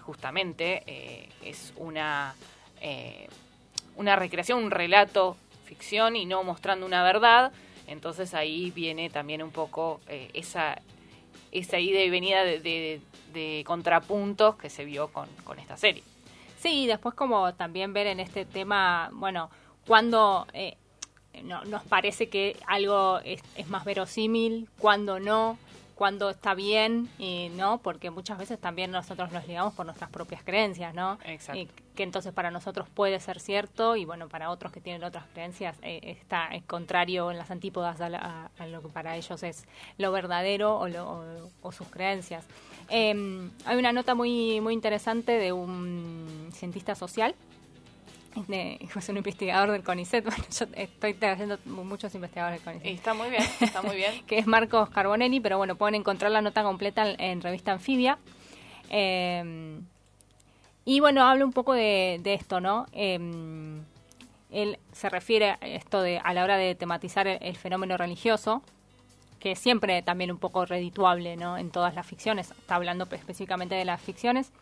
justamente 0.00 0.82
eh, 0.86 1.28
es 1.44 1.72
una, 1.76 2.34
eh, 2.80 3.28
una 3.96 4.16
recreación, 4.16 4.62
un 4.62 4.70
relato 4.70 5.36
ficción 5.64 6.16
y 6.16 6.26
no 6.26 6.42
mostrando 6.44 6.86
una 6.86 7.02
verdad. 7.02 7.52
Entonces 7.86 8.34
ahí 8.34 8.70
viene 8.70 9.10
también 9.10 9.42
un 9.42 9.50
poco 9.50 10.00
eh, 10.08 10.30
esa, 10.34 10.80
esa 11.50 11.78
ida 11.78 11.98
venida 12.10 12.44
de, 12.44 12.60
de- 12.60 13.00
de 13.32 13.64
contrapuntos 13.66 14.56
que 14.56 14.70
se 14.70 14.84
vio 14.84 15.08
con, 15.08 15.28
con 15.44 15.58
esta 15.58 15.76
serie. 15.76 16.02
Sí, 16.58 16.82
y 16.84 16.86
después 16.86 17.14
como 17.14 17.54
también 17.54 17.92
ver 17.92 18.06
en 18.06 18.20
este 18.20 18.44
tema, 18.44 19.10
bueno, 19.12 19.50
cuando 19.86 20.46
eh, 20.52 20.76
no, 21.42 21.64
nos 21.64 21.82
parece 21.84 22.28
que 22.28 22.56
algo 22.66 23.18
es, 23.24 23.42
es 23.56 23.68
más 23.68 23.84
verosímil, 23.84 24.68
cuando 24.78 25.18
no, 25.18 25.58
cuando 25.96 26.30
está 26.30 26.54
bien 26.54 27.08
y 27.18 27.48
no, 27.56 27.78
porque 27.78 28.10
muchas 28.10 28.38
veces 28.38 28.60
también 28.60 28.90
nosotros 28.92 29.32
nos 29.32 29.46
ligamos 29.48 29.74
por 29.74 29.86
nuestras 29.86 30.10
propias 30.10 30.42
creencias, 30.44 30.94
¿no? 30.94 31.18
Exacto. 31.24 31.60
Y 31.60 31.68
que 31.94 32.02
entonces 32.04 32.32
para 32.32 32.50
nosotros 32.50 32.88
puede 32.88 33.20
ser 33.20 33.38
cierto 33.40 33.96
y 33.96 34.04
bueno, 34.04 34.28
para 34.28 34.50
otros 34.50 34.72
que 34.72 34.80
tienen 34.80 35.04
otras 35.04 35.24
creencias 35.34 35.76
eh, 35.82 36.00
está 36.04 36.46
es 36.48 36.62
contrario 36.64 37.30
en 37.30 37.38
las 37.38 37.50
antípodas 37.50 38.00
a, 38.00 38.08
la- 38.08 38.50
a- 38.58 38.62
a 38.62 38.66
lo 38.66 38.80
que 38.82 38.88
para 38.88 39.16
ellos 39.16 39.42
es 39.42 39.64
lo 39.98 40.10
verdadero 40.12 40.78
o, 40.78 40.88
lo- 40.88 41.08
o- 41.10 41.50
o 41.60 41.72
sus 41.72 41.88
creencias. 41.88 42.46
Eh, 42.94 43.48
hay 43.64 43.76
una 43.78 43.92
nota 43.92 44.14
muy, 44.14 44.60
muy 44.60 44.74
interesante 44.74 45.32
de 45.32 45.52
un 45.52 46.50
cientista 46.52 46.94
social 46.94 47.34
de- 48.48 48.78
es 48.96 49.08
un 49.08 49.16
investigador 49.16 49.70
del 49.70 49.82
CONICET. 49.82 50.24
Bueno, 50.26 50.44
yo 50.50 50.66
estoy 50.74 51.14
trayendo 51.14 51.58
muchos 51.66 52.14
investigadores 52.14 52.62
del 52.64 52.74
Y 52.76 52.78
CONICET. 52.78 52.98
está 52.98 53.14
muy 53.14 53.30
bien, 53.30 53.42
está 53.60 53.82
muy 53.82 53.96
bien. 53.96 54.22
que 54.26 54.38
es 54.38 54.46
Marcos 54.46 54.90
Carbonelli, 54.90 55.40
pero 55.40 55.56
bueno, 55.58 55.74
pueden 55.76 55.94
encontrar 55.94 56.30
la 56.30 56.42
nota 56.42 56.62
completa 56.62 57.08
en, 57.10 57.20
en 57.20 57.40
revista 57.40 57.72
Anfibia. 57.72 58.18
Eh, 58.90 59.80
y 60.84 61.00
bueno, 61.00 61.24
habla 61.24 61.44
un 61.44 61.52
poco 61.52 61.72
de, 61.74 62.20
de 62.22 62.34
esto, 62.34 62.60
¿no? 62.60 62.86
Eh, 62.92 63.18
él 64.50 64.78
se 64.92 65.08
refiere 65.08 65.50
a 65.52 65.58
esto 65.62 66.02
de 66.02 66.18
a 66.18 66.34
la 66.34 66.44
hora 66.44 66.58
de 66.58 66.74
tematizar 66.74 67.26
el, 67.26 67.38
el 67.40 67.56
fenómeno 67.56 67.96
religioso, 67.96 68.62
que 69.42 69.56
siempre 69.56 70.02
también 70.02 70.30
un 70.30 70.38
poco 70.38 70.66
redituable, 70.66 71.36
¿no? 71.36 71.58
En 71.58 71.72
todas 71.72 71.96
las 71.96 72.06
ficciones. 72.06 72.52
Está 72.52 72.76
hablando 72.76 73.08
específicamente 73.10 73.74
de 73.74 73.84
las 73.84 74.00
ficciones. 74.00 74.52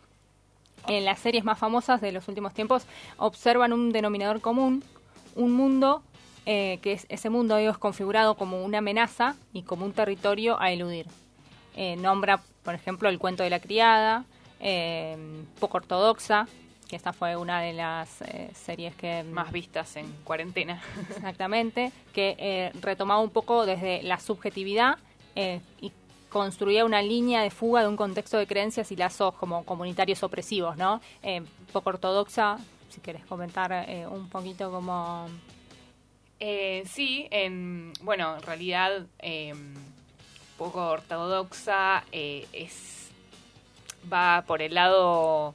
en 0.87 1.05
las 1.05 1.19
series 1.19 1.43
más 1.43 1.59
famosas 1.59 2.01
de 2.01 2.11
los 2.11 2.27
últimos 2.27 2.55
tiempos 2.55 2.87
observan 3.17 3.71
un 3.71 3.91
denominador 3.91 4.41
común, 4.41 4.83
un 5.35 5.53
mundo 5.53 6.01
eh, 6.47 6.79
que 6.81 6.93
es, 6.93 7.05
ese 7.09 7.29
mundo 7.29 7.57
es 7.57 7.77
configurado 7.77 8.33
como 8.33 8.65
una 8.65 8.79
amenaza 8.79 9.35
y 9.53 9.61
como 9.61 9.85
un 9.85 9.93
territorio 9.93 10.59
a 10.59 10.71
eludir. 10.71 11.05
Eh, 11.75 11.95
nombra, 11.97 12.41
por 12.63 12.73
ejemplo, 12.73 13.07
el 13.09 13.19
cuento 13.19 13.43
de 13.43 13.51
la 13.51 13.59
criada, 13.59 14.25
eh, 14.59 15.15
poco 15.59 15.77
ortodoxa, 15.77 16.47
que 16.91 16.95
esta 16.95 17.11
fue 17.11 17.35
una 17.35 17.61
de 17.61 17.73
las 17.73 18.19
series 18.53 18.93
que 18.95 19.23
más 19.23 19.51
vistas 19.51 19.95
en 19.95 20.11
cuarentena. 20.23 20.79
Exactamente, 21.09 21.91
que 22.13 22.69
retomaba 22.81 23.21
un 23.21 23.31
poco 23.31 23.65
desde 23.65 24.03
la 24.03 24.19
subjetividad 24.19 24.99
y 25.35 25.91
construía 26.29 26.83
una 26.85 27.01
línea 27.01 27.41
de 27.41 27.49
fuga 27.49 27.81
de 27.81 27.87
un 27.87 27.95
contexto 27.95 28.37
de 28.37 28.45
creencias 28.45 28.91
y 28.91 28.97
lazos 28.97 29.33
como 29.35 29.63
comunitarios 29.65 30.21
opresivos, 30.21 30.75
¿no? 30.75 31.01
poco 31.71 31.91
ortodoxa, 31.91 32.57
si 32.89 32.99
quieres 32.99 33.25
comentar 33.25 33.87
un 34.09 34.27
poquito 34.27 34.69
como 34.69 35.29
eh, 36.43 36.81
sí, 36.87 37.27
en, 37.29 37.93
bueno, 38.01 38.35
en 38.35 38.41
realidad 38.41 39.05
eh, 39.19 39.53
poco 40.57 40.83
ortodoxa 40.87 42.03
eh, 42.11 42.47
es 42.51 43.11
va 44.11 44.43
por 44.47 44.63
el 44.63 44.73
lado 44.73 45.53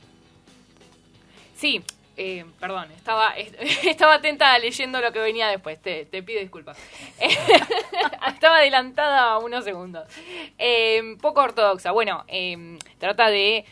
sí 1.56 1.82
eh, 2.16 2.44
perdón 2.60 2.90
estaba 2.92 3.34
estaba 3.84 4.14
atenta 4.14 4.58
leyendo 4.58 5.00
lo 5.00 5.12
que 5.12 5.18
venía 5.18 5.48
después 5.48 5.80
te, 5.80 6.06
pido 6.22 6.40
disculpas. 6.40 6.78
Estaba 8.28 8.58
adelantada 8.58 9.38
unos 9.38 9.64
segundos. 9.64 10.08
Poco 11.20 11.40
ortodoxa 11.40 11.90
bueno 11.90 12.24
trata 12.98 13.28
de 13.28 13.64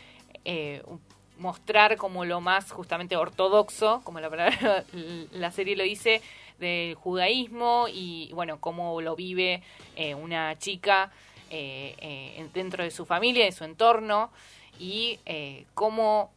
mostrar 1.37 1.97
como 1.97 2.25
lo 2.25 2.39
más 2.41 2.71
justamente 2.71 3.15
ortodoxo 3.15 4.01
como 4.03 4.19
la 4.19 4.29
palabra 4.29 4.83
la 5.31 5.51
serie 5.51 5.75
lo 5.75 5.83
dice 5.83 6.21
del 6.59 6.95
judaísmo 6.95 7.87
y 7.91 8.31
bueno, 8.33 8.59
cómo 8.59 9.01
lo 9.01 9.15
vive 9.15 9.61
eh, 9.95 10.15
una 10.15 10.57
chica 10.57 11.11
eh, 11.49 11.95
eh, 11.99 12.47
dentro 12.53 12.83
de 12.83 12.91
su 12.91 13.05
familia, 13.05 13.45
de 13.45 13.51
su 13.51 13.63
entorno 13.63 14.31
y 14.79 15.19
cómo, 15.73 16.31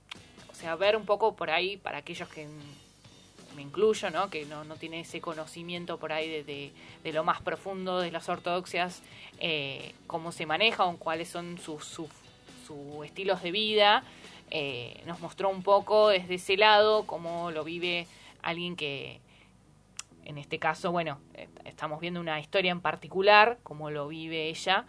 sea, 0.58 0.76
ver 0.76 0.96
un 0.96 1.04
poco 1.04 1.34
por 1.34 1.50
ahí 1.50 1.76
para 1.76 1.98
aquellos 1.98 2.28
que 2.28 2.46
me 3.56 3.62
incluyo, 3.62 4.10
¿no? 4.10 4.30
que 4.30 4.44
no, 4.44 4.64
no 4.64 4.76
tiene 4.76 5.00
ese 5.00 5.20
conocimiento 5.20 5.98
por 5.98 6.12
ahí 6.12 6.28
de, 6.42 6.72
de, 7.02 7.12
lo 7.12 7.24
más 7.24 7.40
profundo 7.42 7.98
de 8.00 8.10
las 8.10 8.28
ortodoxias, 8.28 9.02
cómo 10.06 10.30
se 10.32 10.46
manejan, 10.46 10.96
cuáles 10.96 11.28
son 11.28 11.58
sus, 11.58 11.84
sus, 11.84 12.08
estilos 13.04 13.42
de 13.42 13.50
vida. 13.50 14.04
nos 15.06 15.20
mostró 15.20 15.48
un 15.48 15.62
poco 15.62 16.08
desde 16.08 16.34
ese 16.34 16.56
lado 16.56 17.04
cómo 17.06 17.50
lo 17.50 17.64
vive 17.64 18.06
alguien 18.42 18.76
que, 18.76 19.20
en 20.28 20.36
este 20.36 20.58
caso, 20.58 20.92
bueno, 20.92 21.18
eh, 21.34 21.48
estamos 21.64 22.00
viendo 22.00 22.20
una 22.20 22.38
historia 22.38 22.70
en 22.70 22.82
particular, 22.82 23.58
como 23.62 23.90
lo 23.90 24.08
vive 24.08 24.48
ella. 24.48 24.84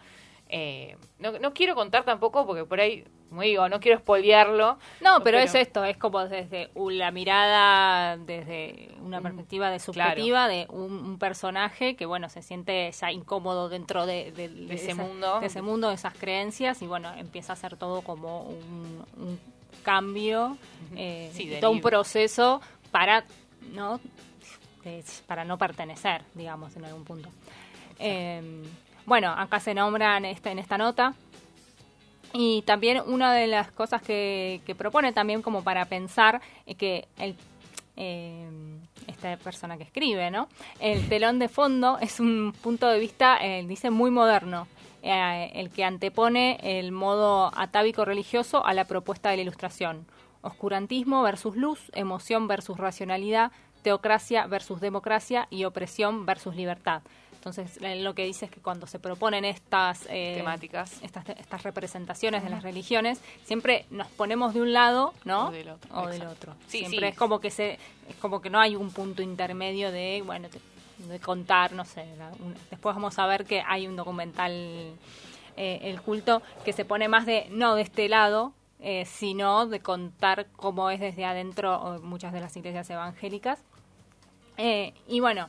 Eh, 0.50 0.96
no, 1.18 1.38
no, 1.38 1.54
quiero 1.54 1.74
contar 1.74 2.04
tampoco 2.04 2.46
porque 2.46 2.64
por 2.66 2.78
ahí, 2.78 3.04
como 3.30 3.42
digo, 3.42 3.68
no 3.68 3.78
quiero 3.80 3.98
spoilearlo. 4.00 4.76
No, 5.00 5.22
pero, 5.22 5.38
es 5.38 5.54
esto, 5.54 5.84
es 5.84 5.96
como 5.96 6.26
desde 6.26 6.68
la 6.74 7.12
mirada, 7.12 8.16
desde 8.16 8.90
una 9.02 9.20
perspectiva 9.20 9.70
de 9.70 9.78
subjetiva 9.78 10.48
de 10.48 10.66
un, 10.68 11.16
personaje 11.18 11.94
que, 11.94 12.06
bueno, 12.06 12.28
se 12.28 12.42
siente 12.42 12.90
ya 12.90 13.12
incómodo 13.12 13.68
dentro 13.68 14.04
de, 14.04 14.32
ese 14.68 14.94
mundo. 14.94 15.40
De 15.40 15.46
ese 15.46 15.62
mundo, 15.62 15.88
de 15.88 15.94
esas 15.94 16.14
creencias 16.14 16.82
y, 16.82 16.88
bueno, 16.88 17.12
empieza 17.14 17.52
a 17.52 17.56
ser 17.56 17.76
todo 17.76 18.02
como 18.02 18.42
un, 18.42 19.38
cambio, 19.84 20.58
eh, 20.96 21.58
todo 21.60 21.70
un 21.70 21.80
proceso 21.80 22.60
para 22.90 23.24
no 23.72 24.00
para 25.26 25.44
no 25.44 25.56
pertenecer, 25.56 26.22
digamos, 26.34 26.74
en 26.76 26.84
algún 26.84 27.04
punto. 27.04 27.28
Em, 27.98 28.62
bueno, 29.06 29.30
acá 29.30 29.60
se 29.60 29.74
nombran 29.74 30.24
este, 30.24 30.50
en 30.50 30.58
esta 30.58 30.78
nota. 30.78 31.14
Y 32.32 32.62
también 32.62 33.02
una 33.06 33.34
de 33.34 33.46
las 33.46 33.72
cosas 33.72 34.02
que, 34.02 34.60
propone 34.78 35.12
también 35.12 35.42
como 35.42 35.64
para 35.64 35.84
pensar 35.86 36.40
es 36.64 36.76
que 36.76 37.08
el, 37.18 37.34
em, 37.96 38.80
esta 39.06 39.36
persona 39.36 39.76
que 39.76 39.82
escribe, 39.82 40.30
¿no? 40.30 40.48
El 40.78 41.08
telón 41.08 41.38
de 41.38 41.48
fondo 41.48 41.98
es 42.00 42.20
un 42.20 42.54
punto 42.62 42.88
de 42.88 42.98
vista, 42.98 43.38
eh, 43.44 43.64
dice, 43.66 43.90
muy 43.90 44.10
moderno, 44.10 44.68
eh, 45.02 45.50
el 45.54 45.70
que 45.70 45.84
antepone 45.84 46.58
el 46.62 46.92
modo 46.92 47.50
atávico 47.56 48.04
religioso 48.04 48.64
a 48.64 48.74
la 48.74 48.84
propuesta 48.84 49.30
de 49.30 49.36
la 49.36 49.42
ilustración. 49.42 50.06
Oscurantismo 50.42 51.22
versus 51.22 51.56
luz, 51.56 51.90
emoción 51.94 52.46
versus 52.46 52.76
racionalidad, 52.76 53.50
teocracia 53.82 54.46
versus 54.46 54.80
democracia 54.80 55.48
y 55.50 55.64
opresión 55.64 56.26
versus 56.26 56.54
libertad. 56.54 57.02
Entonces, 57.40 57.78
lo 57.80 58.14
que 58.14 58.26
dice 58.26 58.44
es 58.44 58.50
que 58.50 58.60
cuando 58.60 58.86
se 58.86 58.98
proponen 58.98 59.46
estas 59.46 60.06
eh, 60.10 60.34
temáticas, 60.36 61.02
estas, 61.02 61.26
estas 61.30 61.62
representaciones 61.62 62.44
de 62.44 62.50
las 62.50 62.62
religiones, 62.62 63.18
siempre 63.44 63.86
nos 63.88 64.08
ponemos 64.08 64.52
de 64.52 64.60
un 64.60 64.74
lado, 64.74 65.14
¿no? 65.24 65.48
O 65.48 65.50
del 65.50 65.70
otro. 65.70 65.90
O 65.94 66.06
del 66.08 66.26
otro. 66.26 66.54
siempre 66.66 67.08
es 67.08 67.16
como 67.16 67.40
que 67.40 67.50
se, 67.50 67.78
es 68.08 68.16
como 68.20 68.42
que 68.42 68.50
no 68.50 68.60
hay 68.60 68.76
un 68.76 68.90
punto 68.90 69.22
intermedio 69.22 69.90
de, 69.90 70.22
bueno, 70.24 70.48
de 70.98 71.18
contar, 71.18 71.72
no 71.72 71.86
sé. 71.86 72.04
después 72.70 72.94
vamos 72.94 73.18
a 73.18 73.26
ver 73.26 73.46
que 73.46 73.62
hay 73.66 73.86
un 73.86 73.96
documental, 73.96 74.52
eh, 75.56 75.78
el 75.82 76.02
culto, 76.02 76.42
que 76.62 76.74
se 76.74 76.84
pone 76.84 77.08
más 77.08 77.24
de 77.24 77.46
no 77.50 77.74
de 77.74 77.82
este 77.82 78.06
lado, 78.10 78.52
eh, 78.80 79.06
sino 79.06 79.66
de 79.66 79.80
contar 79.80 80.46
cómo 80.56 80.90
es 80.90 81.00
desde 81.00 81.24
adentro 81.24 82.00
muchas 82.02 82.34
de 82.34 82.40
las 82.40 82.54
iglesias 82.54 82.90
evangélicas 82.90 83.60
eh, 84.62 84.92
y 85.08 85.20
bueno, 85.20 85.48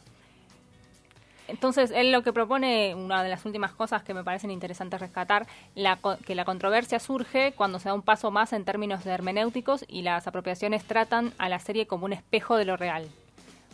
entonces 1.51 1.91
él 1.91 2.11
lo 2.11 2.23
que 2.23 2.33
propone, 2.33 2.95
una 2.95 3.23
de 3.23 3.29
las 3.29 3.45
últimas 3.45 3.73
cosas 3.73 4.03
que 4.03 4.13
me 4.13 4.23
parecen 4.23 4.51
interesantes 4.51 4.99
rescatar, 4.99 5.45
la, 5.75 5.99
que 6.25 6.35
la 6.35 6.45
controversia 6.45 6.99
surge 6.99 7.53
cuando 7.53 7.79
se 7.79 7.89
da 7.89 7.93
un 7.93 8.01
paso 8.01 8.31
más 8.31 8.53
en 8.53 8.65
términos 8.65 9.05
hermenéuticos 9.05 9.85
y 9.87 10.01
las 10.01 10.27
apropiaciones 10.27 10.83
tratan 10.85 11.33
a 11.37 11.49
la 11.49 11.59
serie 11.59 11.87
como 11.87 12.05
un 12.05 12.13
espejo 12.13 12.55
de 12.55 12.65
lo 12.65 12.77
real. 12.77 13.07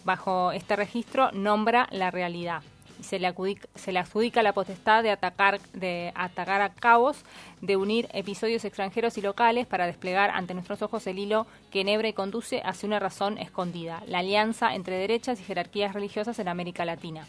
Bajo 0.04 0.52
este 0.52 0.76
registro 0.76 1.32
nombra 1.32 1.88
la 1.92 2.12
realidad 2.12 2.64
se 3.02 3.20
le, 3.20 3.34
se 3.76 3.92
le 3.92 4.00
adjudica 4.00 4.44
la 4.44 4.54
potestad 4.54 5.04
de 5.04 5.12
atacar, 5.12 5.60
de 5.74 6.12
atacar 6.16 6.62
a 6.62 6.74
cabos, 6.74 7.24
de 7.62 7.78
unir 7.78 8.08
episodios 8.14 8.66
extranjeros 8.66 9.18
y 9.18 9.22
locales 9.22 9.68
para 9.68 9.86
desplegar 9.86 10.30
ante 10.32 10.54
nuestros 10.54 10.82
ojos 10.82 11.06
el 11.08 11.20
hilo 11.20 11.48
que 11.72 11.82
enhebra 11.82 12.08
y 12.08 12.14
conduce 12.14 12.62
hacia 12.64 12.88
una 12.88 13.00
razón 13.00 13.38
escondida, 13.38 14.04
la 14.08 14.20
alianza 14.20 14.74
entre 14.76 14.98
derechas 14.98 15.40
y 15.40 15.44
jerarquías 15.44 15.94
religiosas 15.94 16.40
en 16.40 16.48
América 16.48 16.86
Latina. 16.86 17.28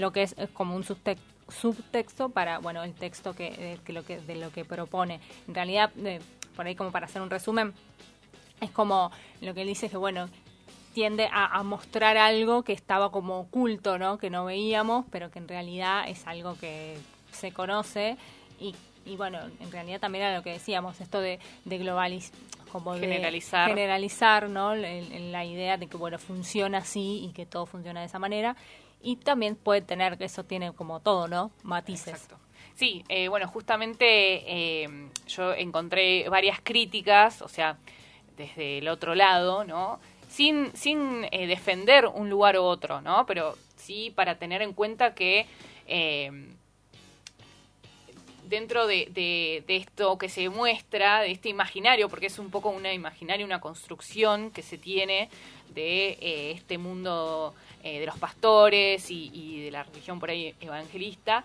Lo 0.00 0.12
que 0.12 0.22
es, 0.22 0.34
como 0.52 0.74
un 0.74 0.84
subtexto 0.84 2.30
para 2.30 2.58
bueno 2.58 2.82
el 2.82 2.94
texto 2.94 3.34
que, 3.34 3.78
lo 3.88 4.04
que 4.04 4.20
de 4.20 4.36
lo 4.36 4.50
que 4.50 4.64
propone. 4.64 5.20
En 5.46 5.54
realidad, 5.54 5.90
por 6.56 6.66
ahí 6.66 6.74
como 6.74 6.90
para 6.90 7.06
hacer 7.06 7.22
un 7.22 7.30
resumen, 7.30 7.74
es 8.60 8.70
como 8.70 9.10
lo 9.40 9.54
que 9.54 9.62
él 9.62 9.68
dice 9.68 9.86
es 9.86 9.92
que 9.92 9.98
bueno 9.98 10.28
tiende 10.94 11.28
a, 11.32 11.62
mostrar 11.62 12.16
algo 12.16 12.64
que 12.64 12.72
estaba 12.72 13.12
como 13.12 13.38
oculto, 13.38 13.96
¿no? 13.96 14.18
Que 14.18 14.28
no 14.28 14.44
veíamos, 14.44 15.06
pero 15.10 15.30
que 15.30 15.38
en 15.38 15.46
realidad 15.46 16.08
es 16.08 16.26
algo 16.26 16.56
que 16.56 16.96
se 17.30 17.52
conoce 17.52 18.16
y, 18.58 18.74
y 19.06 19.16
bueno, 19.16 19.38
en 19.60 19.70
realidad 19.70 20.00
también 20.00 20.24
era 20.24 20.36
lo 20.36 20.42
que 20.42 20.50
decíamos, 20.50 21.00
esto 21.00 21.20
de, 21.20 21.38
de 21.64 21.78
globalizar 21.78 22.36
como 22.70 22.94
generalizar. 22.94 23.68
generalizar, 23.68 24.48
¿no? 24.48 24.74
En, 24.74 25.32
la 25.32 25.44
idea 25.44 25.76
de 25.76 25.86
que, 25.86 25.96
bueno, 25.96 26.18
funciona 26.18 26.78
así 26.78 27.24
y 27.24 27.32
que 27.32 27.46
todo 27.46 27.66
funciona 27.66 28.00
de 28.00 28.06
esa 28.06 28.18
manera. 28.18 28.56
Y 29.02 29.16
también 29.16 29.56
puede 29.56 29.80
tener, 29.80 30.18
que 30.18 30.24
eso 30.24 30.44
tiene 30.44 30.72
como 30.72 31.00
todo, 31.00 31.26
¿no? 31.28 31.50
Matices. 31.62 32.14
Exacto. 32.14 32.36
Sí, 32.74 33.04
eh, 33.08 33.28
bueno, 33.28 33.48
justamente 33.48 34.04
eh, 34.06 35.10
yo 35.26 35.52
encontré 35.54 36.28
varias 36.28 36.60
críticas, 36.62 37.42
o 37.42 37.48
sea, 37.48 37.78
desde 38.36 38.78
el 38.78 38.88
otro 38.88 39.14
lado, 39.14 39.64
¿no? 39.64 39.98
sin, 40.30 40.74
sin 40.74 41.26
eh, 41.32 41.46
defender 41.46 42.06
un 42.06 42.30
lugar 42.30 42.56
u 42.56 42.62
otro, 42.62 43.00
¿no? 43.00 43.26
Pero 43.26 43.56
sí 43.76 44.12
para 44.14 44.38
tener 44.38 44.62
en 44.62 44.72
cuenta 44.72 45.14
que 45.14 45.46
eh, 45.86 46.30
dentro 48.48 48.86
de, 48.86 49.64
esto 49.66 50.18
que 50.18 50.28
se 50.28 50.48
muestra, 50.48 51.20
de 51.20 51.32
este 51.32 51.48
imaginario, 51.48 52.08
porque 52.08 52.26
es 52.26 52.38
un 52.38 52.50
poco 52.50 52.70
una 52.70 52.92
imaginario, 52.92 53.44
una 53.44 53.60
construcción 53.60 54.50
que 54.50 54.62
se 54.62 54.78
tiene 54.78 55.28
de 55.74 56.52
este 56.52 56.78
mundo 56.78 57.54
de 57.82 58.06
los 58.06 58.18
pastores 58.18 59.10
y, 59.10 59.62
de 59.64 59.70
la 59.70 59.82
religión 59.82 60.20
por 60.20 60.30
ahí 60.30 60.54
evangelista, 60.60 61.44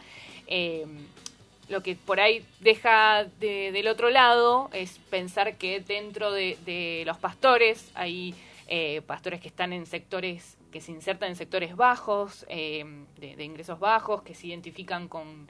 lo 1.68 1.82
que 1.82 1.96
por 1.96 2.20
ahí 2.20 2.46
deja 2.60 3.26
del 3.40 3.88
otro 3.88 4.10
lado 4.10 4.70
es 4.74 5.00
pensar 5.10 5.58
que 5.58 5.80
dentro 5.80 6.32
de, 6.32 6.58
de 6.66 7.04
los 7.06 7.18
pastores 7.18 7.92
hay 7.96 8.36
eh, 8.68 9.02
pastores 9.06 9.42
que 9.42 9.48
están 9.48 9.74
en 9.74 9.86
sectores 9.86 10.58
que 10.72 10.82
se 10.82 10.92
insertan 10.92 11.30
en 11.30 11.36
sectores 11.38 11.78
bajos, 11.78 12.46
de, 12.50 13.06
de, 13.18 13.44
ingresos 13.46 13.80
bajos, 13.80 14.24
que 14.24 14.36
se 14.36 14.48
identifican 14.48 15.08
con 15.08 15.48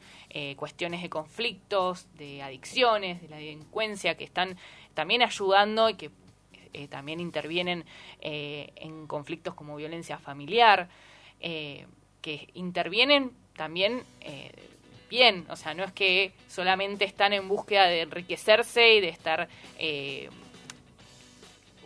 cuestiones 0.55 1.01
de 1.01 1.09
conflictos, 1.09 2.05
de 2.15 2.43
adicciones, 2.43 3.23
de 3.23 3.29
la 3.29 3.37
delincuencia, 3.37 4.15
que 4.17 4.23
están 4.23 4.55
también 4.93 5.23
ayudando 5.23 5.89
y 5.89 5.95
que 5.95 6.11
también 6.89 7.19
intervienen 7.19 7.85
en 8.21 9.07
conflictos 9.07 9.53
como 9.53 9.75
violencia 9.75 10.17
familiar, 10.17 10.89
que 11.39 12.49
intervienen 12.53 13.31
también 13.55 14.03
bien, 15.09 15.45
o 15.49 15.55
sea, 15.55 15.73
no 15.73 15.83
es 15.83 15.91
que 15.91 16.33
solamente 16.47 17.05
están 17.05 17.33
en 17.33 17.47
búsqueda 17.47 17.85
de 17.87 18.01
enriquecerse 18.01 18.95
y 18.95 19.01
de 19.01 19.09
estar 19.09 19.47
eh, 19.77 20.29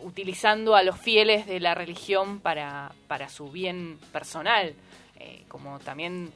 utilizando 0.02 0.74
a 0.74 0.82
los 0.82 0.98
fieles 0.98 1.46
de 1.46 1.60
la 1.60 1.74
religión 1.74 2.40
para, 2.40 2.92
para 3.06 3.28
su 3.28 3.50
bien 3.50 3.98
personal, 4.12 4.74
eh, 5.18 5.44
como 5.48 5.78
también 5.78 6.32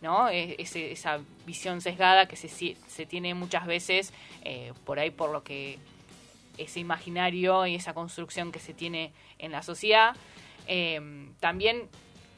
¿no? 0.00 0.28
Esa 0.28 1.20
visión 1.46 1.80
sesgada 1.80 2.26
que 2.26 2.34
se, 2.34 2.48
se 2.48 3.06
tiene 3.06 3.34
muchas 3.34 3.66
veces 3.66 4.12
eh, 4.42 4.72
por 4.84 4.98
ahí 4.98 5.10
por 5.10 5.30
lo 5.30 5.44
que 5.44 5.78
ese 6.58 6.80
imaginario 6.80 7.66
y 7.66 7.74
esa 7.74 7.94
construcción 7.94 8.52
que 8.52 8.58
se 8.58 8.74
tiene 8.74 9.12
en 9.38 9.52
la 9.52 9.62
sociedad. 9.62 10.16
también, 11.40 11.88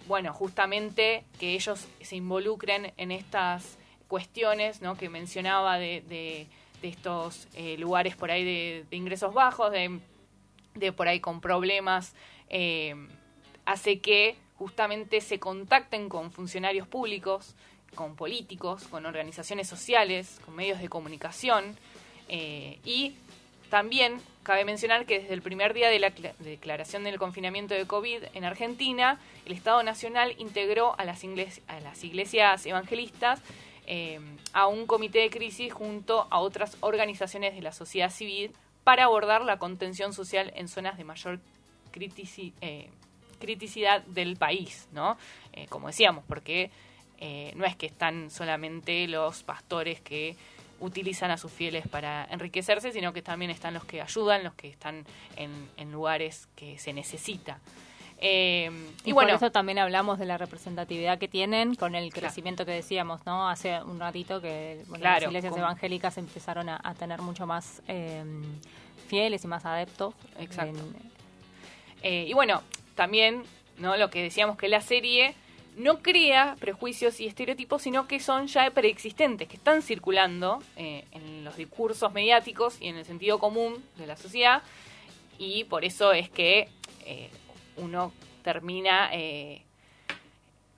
bueno, 0.07 0.33
justamente 0.33 1.25
que 1.39 1.55
ellos 1.55 1.87
se 2.01 2.17
involucren 2.17 2.93
en 2.97 3.11
estas 3.11 3.79
cuestiones 4.09 4.81
¿no? 4.81 4.97
que 4.97 5.09
mencionaba 5.09 5.79
de, 5.79 6.03
de, 6.09 6.47
estos 6.83 7.49
eh, 7.55 7.79
lugares 7.79 8.15
por 8.15 8.31
ahí 8.31 8.45
de, 8.45 8.97
ingresos 8.97 9.33
bajos, 9.33 9.73
de, 9.73 10.93
por 10.93 11.09
ahí 11.09 11.19
con 11.19 11.41
problemas, 11.41 12.15
eh, 12.51 12.95
hace 13.65 14.01
que 14.01 14.37
justamente 14.57 15.23
se 15.23 15.41
contacten 15.41 16.11
con 16.11 16.31
funcionarios 16.31 16.87
públicos, 16.87 17.55
con 17.95 18.17
políticos, 18.17 18.87
con 18.89 19.07
organizaciones 19.07 19.67
sociales, 19.67 20.41
con 20.45 20.55
medios 20.55 20.79
de 20.79 20.91
comunicación 20.91 21.77
eh, 22.29 22.79
y 22.85 23.15
también 23.71 24.21
cabe 24.45 24.65
mencionar 24.65 25.07
que 25.07 25.21
desde 25.21 25.35
el 25.35 25.43
primer 25.43 25.75
día 25.75 25.89
de 25.89 25.99
la 25.99 26.13
declaración 26.39 27.03
del 27.03 27.19
confinamiento 27.19 27.75
de 27.75 27.87
COVID 27.87 28.25
en 28.35 28.45
Argentina, 28.45 29.19
el 29.47 29.53
Estado 29.53 29.83
Nacional 29.83 30.35
integró 30.39 30.95
a 30.99 31.05
las, 31.05 31.25
iglesias 31.25 32.67
evangelistas 32.67 33.41
eh, 33.87 34.21
a 34.53 34.67
un 34.67 34.87
comité 34.87 35.21
de 35.21 35.31
crisis 35.31 35.73
junto 35.73 36.29
a 36.31 36.39
otras 36.39 36.77
organizaciones 36.81 37.55
de 37.55 37.63
la 37.63 37.73
sociedad 37.73 38.11
civil 38.11 38.53
para 38.85 39.05
abordar 39.05 39.43
la 39.43 39.59
contención 39.59 40.13
social 40.13 40.53
en 40.55 40.69
zonas 40.69 40.99
de 40.99 41.05
mayor 41.05 41.41
eh, 42.61 42.91
criticidad 43.41 44.03
del 44.03 44.37
país, 44.37 44.89
¿no? 44.93 45.17
Eh, 45.53 45.67
como 45.69 45.89
decíamos, 45.89 46.23
porque 46.29 46.71
no 47.57 47.65
es 47.65 47.75
que 47.75 47.87
están 47.87 48.31
solamente 48.31 49.09
los 49.09 49.45
pastores 49.45 49.99
que 50.03 50.37
utilizan 50.81 51.31
a 51.31 51.37
sus 51.37 51.53
fieles 51.53 51.87
para 51.89 52.27
enriquecerse, 52.31 52.93
sino 52.93 53.13
que 53.13 53.23
también 53.23 53.51
están 53.51 53.75
los 53.75 53.85
que 53.85 54.01
ayudan, 54.01 54.45
los 54.45 54.55
que 54.55 54.69
están 54.69 55.05
en 55.37 55.93
lugares 55.93 56.49
que 56.57 56.79
se 56.79 56.93
necesita. 56.93 57.59
Eh, 58.27 58.71
y, 59.05 59.13
bueno, 59.13 59.29
por 59.31 59.37
eso 59.37 59.53
también 59.53 59.79
hablamos 59.79 60.19
de 60.19 60.25
la 60.25 60.39
representatividad 60.39 61.19
que 61.19 61.29
tienen 61.29 61.75
con 61.75 61.95
el 61.95 62.13
crecimiento 62.13 62.65
que 62.65 62.73
decíamos, 62.73 63.27
¿no? 63.27 63.51
Hace 63.51 63.83
un 63.83 64.01
ratito 64.01 64.41
que 64.41 64.83
las 64.99 65.23
iglesias 65.23 65.55
evangélicas 65.55 66.17
empezaron 66.17 66.71
a, 66.71 66.95
tener 66.99 67.21
mucho 67.21 67.47
más 67.47 67.83
em, 67.87 68.43
fieles 69.09 69.45
y 69.45 69.47
más 69.47 69.67
adeptos. 69.67 70.15
Exacto. 70.39 70.81
Eh, 72.03 72.25
y 72.29 72.33
bueno, 72.33 72.63
también, 72.95 73.43
¿no? 73.77 73.97
Lo 73.99 74.09
que 74.09 74.23
decíamos 74.23 74.57
que 74.57 74.69
la 74.69 74.81
serie 74.81 75.35
no 75.77 76.03
crea 76.03 76.57
prejuicios 76.61 77.21
y 77.21 77.27
estereotipos, 77.27 77.83
sino 77.83 78.07
que 78.07 78.21
son 78.21 78.47
ya 78.47 78.71
preexistentes, 78.71 79.49
que 79.49 79.57
están 79.57 79.83
circulando 79.83 80.63
eh, 80.77 81.05
en 81.13 81.45
los 81.45 81.57
discursos 81.57 82.13
mediáticos 82.13 82.77
y 82.81 82.89
en 82.89 82.97
el 82.97 83.05
sentido 83.05 83.39
común 83.39 83.85
de 83.97 84.07
la 84.07 84.17
sociedad. 84.17 84.63
Y 85.39 85.65
por 85.65 85.85
eso 85.85 86.13
es 86.13 86.31
que 86.31 86.69
uno 87.77 88.13
termina 88.43 89.11
eh, 89.13 89.63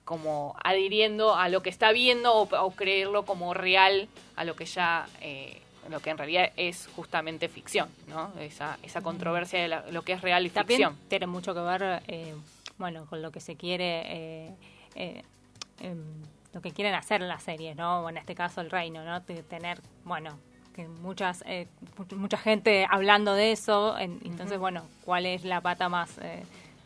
como 0.05 0.55
adhiriendo 0.63 1.35
a 1.35 1.49
lo 1.49 1.61
que 1.61 1.69
está 1.69 1.91
viendo 1.91 2.33
o, 2.33 2.71
creerlo 2.71 3.25
como 3.25 3.53
real 3.53 4.07
a 4.35 4.45
lo 4.45 4.55
que 4.55 4.65
ya 4.65 5.07
eh, 5.21 5.61
lo 5.89 5.99
que 5.99 6.09
en 6.09 6.17
realidad 6.17 6.51
es 6.57 6.89
justamente 6.95 7.47
ficción, 7.47 7.89
¿no? 8.07 8.33
Esa, 8.39 8.77
esa 8.83 9.01
controversia 9.01 9.61
de 9.61 9.91
lo 9.91 10.01
que 10.01 10.13
es 10.13 10.21
real 10.21 10.45
y 10.45 10.49
También 10.49 10.79
ficción. 10.79 11.07
Tiene 11.07 11.27
mucho 11.27 11.53
que 11.53 11.61
ver, 11.61 12.03
eh, 12.07 12.35
bueno, 12.77 13.05
con 13.05 13.21
lo 13.21 13.31
que 13.31 13.39
se 13.39 13.55
quiere, 13.55 14.53
em, 15.79 16.03
lo 16.53 16.61
que 16.61 16.71
quieren 16.71 16.95
hacer 16.95 17.21
las 17.21 17.43
series, 17.43 17.75
¿no? 17.75 18.01
O 18.01 18.09
en 18.09 18.17
este 18.17 18.35
caso 18.35 18.61
el 18.61 18.69
reino, 18.69 19.03
¿no? 19.03 19.21
tener, 19.21 19.79
bueno, 20.03 20.37
que 20.73 20.87
muchas 20.87 21.43
mucha 22.15 22.37
gente 22.37 22.87
hablando 22.89 23.33
de 23.33 23.51
eso, 23.51 23.97
entonces, 23.97 24.59
bueno, 24.59 24.83
¿cuál 25.05 25.25
es 25.25 25.43
la 25.43 25.61
pata 25.61 25.89
más 25.89 26.19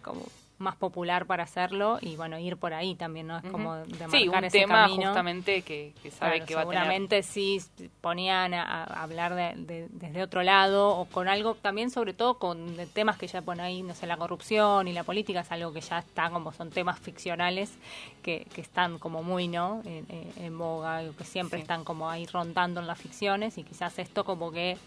como 0.02 0.22
más 0.62 0.76
popular 0.76 1.26
para 1.26 1.44
hacerlo 1.44 1.98
y 2.02 2.16
bueno 2.16 2.40
ir 2.40 2.58
por 2.58 2.74
ahí 2.74 2.96
también 2.96 3.28
no 3.28 3.38
es 3.38 3.44
como 3.44 3.76
de 3.76 4.08
marcar 4.08 4.12
sí, 4.12 4.28
un 4.28 4.48
tema 4.50 4.88
justamente 4.90 5.62
que, 5.64 5.94
sabe 6.12 6.42
que 6.46 6.56
va 6.56 6.62
a 6.62 6.66
tener 6.66 6.78
seguramente 6.78 7.24
sí 7.24 7.62
ponían 8.00 8.54
a, 8.54 8.84
hablar 8.84 9.36
de, 9.36 9.88
desde 9.90 10.24
otro 10.24 10.44
lado 10.44 10.90
o 10.98 11.06
con 11.06 11.28
algo 11.28 11.56
también 11.56 11.90
sobre 11.90 12.14
todo 12.14 12.38
con 12.38 12.76
temas 12.94 13.18
que 13.18 13.28
ya 13.28 13.42
pone 13.42 13.62
ahí 13.64 13.84
no 13.84 13.96
sé 13.96 14.08
la 14.08 14.18
corrupción 14.18 14.88
y 14.88 14.94
la 14.94 15.04
política 15.04 15.42
es 15.42 15.52
algo 15.52 15.74
que 15.74 15.82
ya 15.82 16.00
está 16.00 16.30
como 16.30 16.52
son 16.54 16.70
temas 16.70 17.00
ficcionales 17.00 17.74
que, 18.22 18.46
que 18.54 18.62
están 18.62 19.00
como 19.00 19.24
muy 19.24 19.48
no 19.48 19.82
en, 19.86 20.58
boga 20.58 21.04
que 21.18 21.24
siempre 21.24 21.60
están 21.60 21.84
como 21.84 22.10
ahí 22.10 22.26
rondando 22.28 22.82
en 22.82 22.88
las 22.88 23.00
ficciones 23.00 23.58
y 23.58 23.64
quizás 23.64 23.98
esto 24.00 24.24
como 24.24 24.52
que 24.52 24.78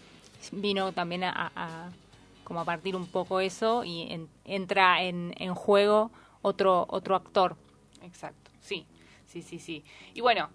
vino 0.51 0.91
también 0.91 1.23
a 1.23 1.91
como 2.45 2.61
a 2.61 2.65
partir 2.65 2.95
un 2.95 3.07
poco 3.07 3.41
eso 3.41 3.83
y 3.83 4.27
entra 4.45 5.03
en, 5.03 5.33
en 5.37 5.53
juego 5.53 6.11
otro, 6.41 6.85
otro 6.87 7.15
actor. 7.15 7.57
Exacto, 8.03 8.51
sí, 8.61 8.85
sí, 9.25 9.41
sí, 9.41 9.59
sí. 9.59 9.83
Y 10.13 10.21
bueno, 10.21 10.49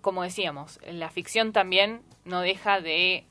como 0.00 0.22
decíamos, 0.24 0.80
la 0.84 1.10
ficción 1.10 1.52
también 1.52 2.00
no 2.24 2.40
deja 2.40 2.80
de 2.80 3.24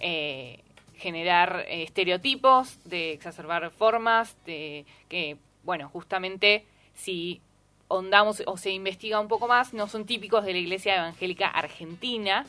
eh, 0.00 0.64
generar 0.96 1.64
estereotipos, 1.68 2.78
de 2.84 3.12
exacerbar 3.12 3.70
formas, 3.70 4.36
de 4.44 4.86
que, 5.08 5.36
bueno, 5.62 5.88
justamente 5.90 6.66
si 6.94 7.40
hondamos 7.88 8.42
o 8.46 8.56
se 8.56 8.70
investiga 8.70 9.20
un 9.20 9.28
poco 9.28 9.48
más, 9.48 9.74
no 9.74 9.86
son 9.86 10.06
típicos 10.06 10.44
de 10.44 10.52
la 10.52 10.58
Iglesia 10.58 10.96
Evangélica 10.96 11.48
Argentina, 11.48 12.46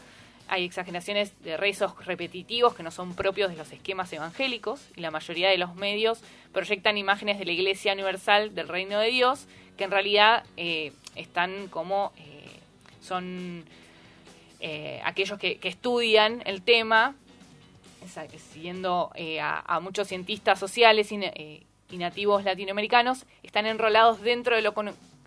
hay 0.49 0.65
exageraciones 0.65 1.39
de 1.43 1.57
rezos 1.57 2.05
repetitivos 2.05 2.73
que 2.73 2.83
no 2.83 2.91
son 2.91 3.13
propios 3.13 3.51
de 3.51 3.57
los 3.57 3.71
esquemas 3.71 4.11
evangélicos 4.11 4.81
y 4.95 5.01
la 5.01 5.11
mayoría 5.11 5.49
de 5.49 5.57
los 5.57 5.75
medios 5.75 6.21
proyectan 6.51 6.97
imágenes 6.97 7.37
de 7.37 7.45
la 7.45 7.51
Iglesia 7.51 7.93
Universal 7.93 8.55
del 8.55 8.67
Reino 8.67 8.99
de 8.99 9.09
Dios 9.09 9.47
que 9.77 9.83
en 9.83 9.91
realidad 9.91 10.43
eh, 10.57 10.91
están 11.15 11.67
como 11.67 12.11
eh, 12.17 12.59
son 13.01 13.63
eh, 14.59 14.99
aquellos 15.05 15.39
que, 15.39 15.59
estudian 15.63 16.41
el 16.45 16.63
tema, 16.63 17.15
siguiendo 18.51 19.11
a, 19.41 19.79
muchos 19.79 20.09
cientistas 20.09 20.59
sociales 20.59 21.11
y, 21.11 21.97
nativos 21.97 22.43
latinoamericanos, 22.43 23.25
están 23.41 23.65
enrolados 23.65 24.21
dentro 24.21 24.55
de 24.55 24.61
lo, 24.61 24.73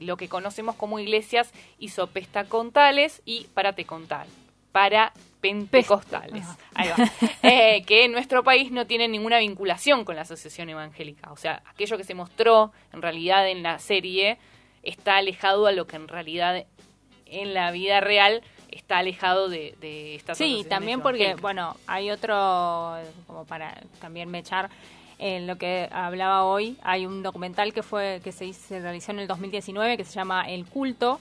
lo 0.00 0.16
que 0.16 0.28
conocemos 0.28 0.76
como 0.76 0.98
iglesias 0.98 1.50
isopestacontales 1.78 3.22
y 3.24 3.46
paratecontales 3.54 4.41
para 4.72 5.12
pentecostales. 5.40 6.46
Eh, 7.42 7.82
que 7.86 8.04
en 8.04 8.12
nuestro 8.12 8.42
país 8.42 8.70
no 8.70 8.86
tienen 8.86 9.12
ninguna 9.12 9.38
vinculación 9.38 10.04
con 10.04 10.16
la 10.16 10.22
asociación 10.22 10.70
evangélica. 10.70 11.30
O 11.32 11.36
sea, 11.36 11.62
aquello 11.66 11.96
que 11.98 12.04
se 12.04 12.14
mostró 12.14 12.72
en 12.92 13.02
realidad 13.02 13.48
en 13.48 13.62
la 13.62 13.78
serie 13.78 14.38
está 14.82 15.16
alejado 15.16 15.66
a 15.66 15.72
lo 15.72 15.86
que 15.86 15.96
en 15.96 16.08
realidad 16.08 16.64
en 17.26 17.54
la 17.54 17.70
vida 17.72 18.00
real 18.00 18.42
está 18.70 18.98
alejado 18.98 19.48
de, 19.48 19.76
de 19.80 20.14
estas 20.14 20.38
Sí, 20.38 20.64
también 20.68 21.02
porque, 21.02 21.34
bueno, 21.34 21.76
hay 21.86 22.10
otro, 22.10 22.96
como 23.26 23.44
para 23.44 23.80
también 24.00 24.30
me 24.30 24.38
echar 24.38 24.70
en 25.18 25.46
lo 25.46 25.56
que 25.56 25.88
hablaba 25.92 26.44
hoy, 26.44 26.76
hay 26.82 27.06
un 27.06 27.22
documental 27.22 27.72
que 27.72 27.82
fue 27.82 28.20
que 28.24 28.32
se, 28.32 28.52
se 28.52 28.80
realizó 28.80 29.12
en 29.12 29.20
el 29.20 29.28
2019 29.28 29.96
que 29.96 30.04
se 30.04 30.14
llama 30.14 30.48
El 30.48 30.64
culto, 30.66 31.20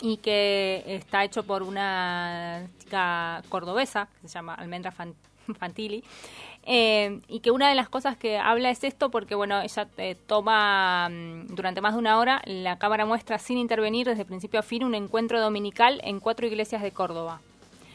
y 0.00 0.18
que 0.18 0.82
está 0.86 1.24
hecho 1.24 1.42
por 1.42 1.62
una 1.62 2.66
chica 2.78 3.42
cordobesa 3.48 4.08
que 4.20 4.28
se 4.28 4.34
llama 4.34 4.54
Almendra 4.54 4.92
Fantilli. 5.58 6.02
Eh, 6.68 7.20
y 7.28 7.38
que 7.40 7.52
una 7.52 7.68
de 7.68 7.76
las 7.76 7.88
cosas 7.88 8.16
que 8.16 8.38
habla 8.38 8.70
es 8.70 8.82
esto 8.82 9.08
porque 9.08 9.36
bueno 9.36 9.60
ella 9.60 9.86
eh, 9.98 10.16
toma 10.26 11.08
mm, 11.08 11.54
durante 11.54 11.80
más 11.80 11.92
de 11.92 12.00
una 12.00 12.18
hora 12.18 12.42
la 12.44 12.76
cámara 12.76 13.06
muestra 13.06 13.38
sin 13.38 13.56
intervenir 13.56 14.08
desde 14.08 14.24
principio 14.24 14.58
a 14.58 14.64
fin 14.64 14.82
un 14.82 14.96
encuentro 14.96 15.40
dominical 15.40 16.00
en 16.02 16.18
cuatro 16.18 16.44
iglesias 16.44 16.82
de 16.82 16.90
Córdoba 16.90 17.40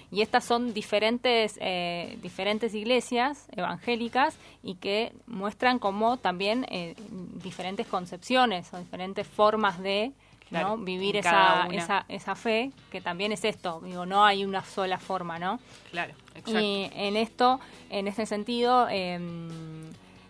Y 0.09 0.21
estas 0.21 0.45
son 0.45 0.73
diferentes, 0.73 1.57
eh, 1.61 2.17
diferentes 2.21 2.73
iglesias 2.73 3.47
evangélicas 3.51 4.37
y 4.63 4.75
que 4.75 5.11
muestran 5.27 5.77
como 5.77 6.15
también 6.15 6.65
eh, 6.69 6.95
diferentes 7.43 7.87
concepciones 7.87 8.73
o 8.73 8.77
diferentes 8.77 9.27
formas 9.27 9.79
de 9.79 10.13
Claro, 10.51 10.77
¿no? 10.77 10.83
vivir 10.83 11.15
esa, 11.17 11.65
esa, 11.81 12.05
esa 12.09 12.35
fe, 12.35 12.71
que 12.91 13.01
también 13.01 13.31
es 13.31 13.43
esto, 13.45 13.81
digo, 13.83 14.05
no 14.05 14.23
hay 14.23 14.45
una 14.45 14.63
sola 14.63 14.99
forma, 14.99 15.39
¿no? 15.39 15.59
Claro, 15.89 16.13
exacto. 16.35 16.51
Y 16.59 16.91
en 16.93 17.17
esto, 17.17 17.59
en 17.89 18.07
este 18.07 18.25
sentido, 18.27 18.87
eh, 18.91 19.17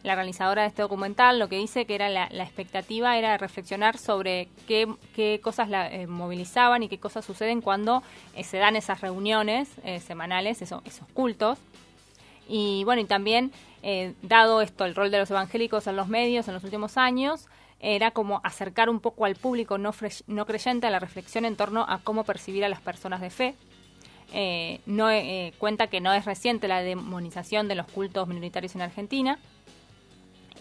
la 0.03 0.15
realizadora 0.15 0.61
de 0.63 0.67
este 0.69 0.82
documental 0.82 1.38
lo 1.38 1.47
que 1.47 1.57
dice 1.57 1.86
que 1.86 1.93
era 1.95 2.09
la, 2.09 2.28
la 2.32 2.43
expectativa 2.43 3.17
era 3.17 3.38
reflexionar 3.38 3.97
sobre 3.99 4.47
qué, 4.67 4.88
qué 5.15 5.39
cosas 5.43 5.69
la 5.69 5.91
eh, 5.91 6.07
movilizaban 6.07 6.82
y 6.82 6.88
qué 6.89 6.97
cosas 6.99 7.24
suceden 7.26 7.61
cuando 7.61 8.01
eh, 8.36 8.43
se 8.43 8.57
dan 8.57 8.76
esas 8.76 9.01
reuniones 9.01 9.69
eh, 9.84 9.99
semanales, 9.99 10.61
eso- 10.63 10.82
esos 10.86 11.07
cultos. 11.09 11.59
Y 12.47 12.84
bueno, 12.84 13.01
y 13.01 13.05
también, 13.05 13.51
eh, 13.84 14.13
dado 14.24 14.61
esto, 14.61 14.86
el 14.86 14.95
rol 14.95 15.11
de 15.11 15.19
los 15.19 15.30
evangélicos 15.32 15.88
en 15.88 15.95
los 15.95 16.07
medios 16.07 16.47
en 16.47 16.53
los 16.55 16.63
últimos 16.63 16.97
años, 16.97 17.47
era 17.82 18.11
como 18.11 18.41
acercar 18.43 18.89
un 18.89 18.99
poco 18.99 19.25
al 19.25 19.36
público 19.36 19.77
no, 19.77 19.91
no 20.27 20.45
creyente 20.45 20.88
a 20.88 20.89
la 20.89 20.99
reflexión 20.99 21.45
en 21.45 21.55
torno 21.55 21.86
a 21.88 21.99
cómo 21.99 22.23
percibir 22.23 22.63
a 22.63 22.69
las 22.69 22.82
personas 22.82 23.21
de 23.21 23.29
fe. 23.29 23.55
Eh, 24.34 24.79
no 24.86 25.09
eh, 25.09 25.53
cuenta 25.57 25.88
que 25.88 25.99
no 25.99 26.13
es 26.13 26.23
reciente 26.23 26.69
la 26.69 26.82
demonización 26.82 27.67
de 27.67 27.75
los 27.75 27.88
cultos 27.88 28.27
minoritarios 28.29 28.75
en 28.75 28.82
Argentina 28.82 29.39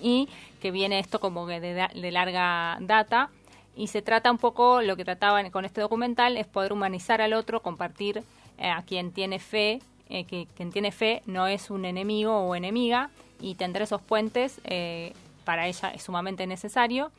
y 0.02 0.28
que 0.60 0.72
viene 0.72 0.98
esto 0.98 1.20
como 1.20 1.46
de, 1.46 1.60
de 1.60 2.10
larga 2.10 2.78
data 2.80 3.30
y 3.76 3.86
se 3.86 4.02
trata 4.02 4.30
un 4.30 4.38
poco 4.38 4.82
lo 4.82 4.96
que 4.96 5.04
trataban 5.04 5.50
con 5.50 5.64
este 5.64 5.80
documental 5.80 6.36
es 6.36 6.46
poder 6.46 6.72
humanizar 6.72 7.20
al 7.20 7.32
otro 7.32 7.62
compartir 7.62 8.22
eh, 8.58 8.68
a 8.68 8.82
quien 8.82 9.12
tiene 9.12 9.38
fe 9.38 9.80
eh, 10.08 10.24
que 10.24 10.46
quien 10.56 10.70
tiene 10.70 10.92
fe 10.92 11.22
no 11.26 11.46
es 11.46 11.70
un 11.70 11.84
enemigo 11.84 12.36
o 12.36 12.54
enemiga 12.54 13.10
y 13.40 13.54
tender 13.54 13.82
esos 13.82 14.02
puentes 14.02 14.60
eh, 14.64 15.14
para 15.50 15.66
ella 15.66 15.90
es 15.92 16.04
sumamente 16.04 16.46
necesario 16.46 17.10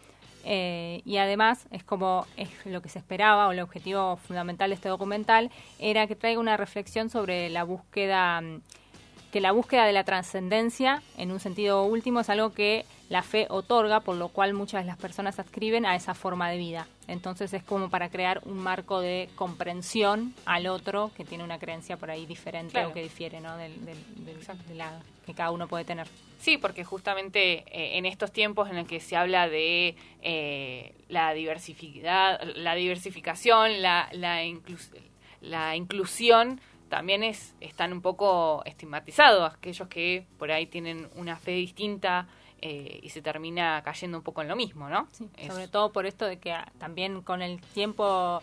eh, 0.45 1.01
y 1.03 1.17
además 1.17 1.67
es 1.69 1.83
como 1.83 2.25
es 2.37 2.47
lo 2.63 2.81
que 2.81 2.87
se 2.87 2.97
esperaba 2.97 3.49
o 3.49 3.51
el 3.51 3.59
objetivo 3.59 4.15
fundamental 4.15 4.69
de 4.69 4.75
este 4.75 4.87
documental 4.87 5.51
era 5.79 6.07
que 6.07 6.15
traiga 6.15 6.39
una 6.39 6.55
reflexión 6.55 7.09
sobre 7.09 7.49
la 7.49 7.65
búsqueda 7.65 8.39
mm, 8.39 8.61
que 9.33 9.41
la 9.41 9.51
búsqueda 9.51 9.83
de 9.85 9.91
la 9.91 10.05
trascendencia, 10.05 11.01
en 11.17 11.33
un 11.33 11.41
sentido 11.41 11.83
último, 11.83 12.21
es 12.21 12.29
algo 12.29 12.53
que 12.53 12.85
la 13.11 13.23
fe 13.23 13.45
otorga, 13.49 13.99
por 13.99 14.15
lo 14.15 14.29
cual 14.29 14.53
muchas 14.53 14.83
de 14.83 14.87
las 14.87 14.97
personas 14.97 15.37
adscriben 15.37 15.85
a 15.85 15.95
esa 15.97 16.13
forma 16.13 16.49
de 16.49 16.57
vida. 16.57 16.87
Entonces 17.07 17.53
es 17.53 17.61
como 17.61 17.89
para 17.89 18.09
crear 18.09 18.39
un 18.45 18.57
marco 18.57 19.01
de 19.01 19.27
comprensión 19.35 20.33
al 20.45 20.65
otro 20.67 21.11
que 21.17 21.25
tiene 21.25 21.43
una 21.43 21.59
creencia 21.59 21.97
por 21.97 22.09
ahí 22.09 22.25
diferente 22.25 22.71
Claro. 22.71 22.89
o 22.89 22.93
que 22.93 23.03
difiere 23.03 23.41
¿no? 23.41 23.57
del, 23.57 23.83
del- 23.85 24.25
del- 24.25 24.39
de 24.67 24.75
la 24.75 25.01
que 25.25 25.33
cada 25.33 25.51
uno 25.51 25.67
puede 25.67 25.83
tener. 25.83 26.07
Sí, 26.39 26.57
porque 26.57 26.83
justamente 26.85 27.65
eh, 27.67 27.97
en 27.97 28.05
estos 28.05 28.31
tiempos 28.31 28.69
en 28.69 28.77
el 28.77 28.87
que 28.87 28.99
se 29.01 29.15
habla 29.17 29.49
de 29.49 29.95
eh, 30.21 30.95
la 31.09 31.33
diversidad, 31.33 32.41
la 32.55 32.75
diversificación, 32.75 33.81
la, 33.81 34.07
la, 34.13 34.43
inclus- 34.45 34.89
la 35.41 35.75
inclusión, 35.75 36.61
también 36.89 37.23
es, 37.23 37.55
están 37.61 37.93
un 37.93 38.01
poco 38.01 38.63
estigmatizados 38.65 39.53
aquellos 39.53 39.87
que 39.87 40.25
por 40.39 40.51
ahí 40.51 40.65
tienen 40.65 41.09
una 41.15 41.35
fe 41.37 41.51
distinta 41.51 42.27
eh, 42.61 42.99
y 43.01 43.09
se 43.09 43.21
termina 43.21 43.81
cayendo 43.83 44.17
un 44.17 44.23
poco 44.23 44.41
en 44.41 44.47
lo 44.47 44.55
mismo, 44.55 44.89
¿no? 44.89 45.07
Sobre 45.47 45.67
todo 45.67 45.91
por 45.91 46.05
esto 46.05 46.25
de 46.25 46.37
que 46.39 46.51
ah, 46.53 46.67
también 46.79 47.21
con 47.21 47.41
el 47.41 47.59
tiempo 47.61 48.41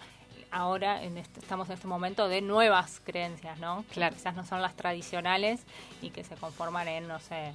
ahora 0.51 1.03
en 1.05 1.19
este- 1.19 1.41
estamos 1.41 1.69
en 1.69 1.75
este 1.75 1.87
momento 1.87 2.27
de 2.29 2.41
nuevas 2.41 3.01
creencias, 3.05 3.59
¿no? 3.61 3.85
Que 3.89 3.95
Claro. 3.95 4.16
quizás 4.16 4.35
no 4.35 4.45
son 4.45 4.62
las 4.62 4.75
tradicionales 4.75 5.61
y 6.03 6.11
que 6.11 6.25
se 6.25 6.37
conforman 6.37 6.89
en, 6.89 7.07
no 7.07 7.21
sé, 7.21 7.53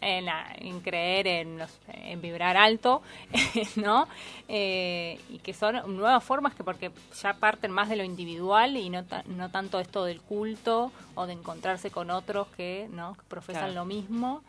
en, 0.00 0.24
la- 0.26 0.52
en 0.58 0.80
creer 0.80 1.26
en, 1.28 1.56
no 1.58 1.66
sé, 1.68 2.10
en 2.12 2.20
vibrar 2.20 2.56
alto, 2.56 3.02
¿no? 3.76 4.08
Eh, 4.48 5.20
y 5.30 5.38
que 5.38 5.54
son 5.54 5.96
nuevas 5.96 6.22
formas 6.24 6.54
que 6.54 6.64
porque 6.64 6.90
ya 7.22 7.34
parten 7.34 7.70
más 7.70 7.88
de 7.88 7.96
lo 7.96 8.04
individual 8.04 8.76
y 8.76 8.90
no, 8.90 9.04
ta- 9.04 9.22
no 9.26 9.50
tanto 9.50 9.78
esto 9.80 10.04
del 10.04 10.20
culto 10.20 10.90
o 11.14 11.26
de 11.26 11.32
encontrarse 11.34 11.90
con 11.90 12.10
otros 12.10 12.48
que, 12.56 12.88
¿no? 12.90 13.14
que 13.14 13.22
profesan 13.28 13.62
Claro. 13.64 13.74
lo 13.74 13.84
mismo. 13.84 14.42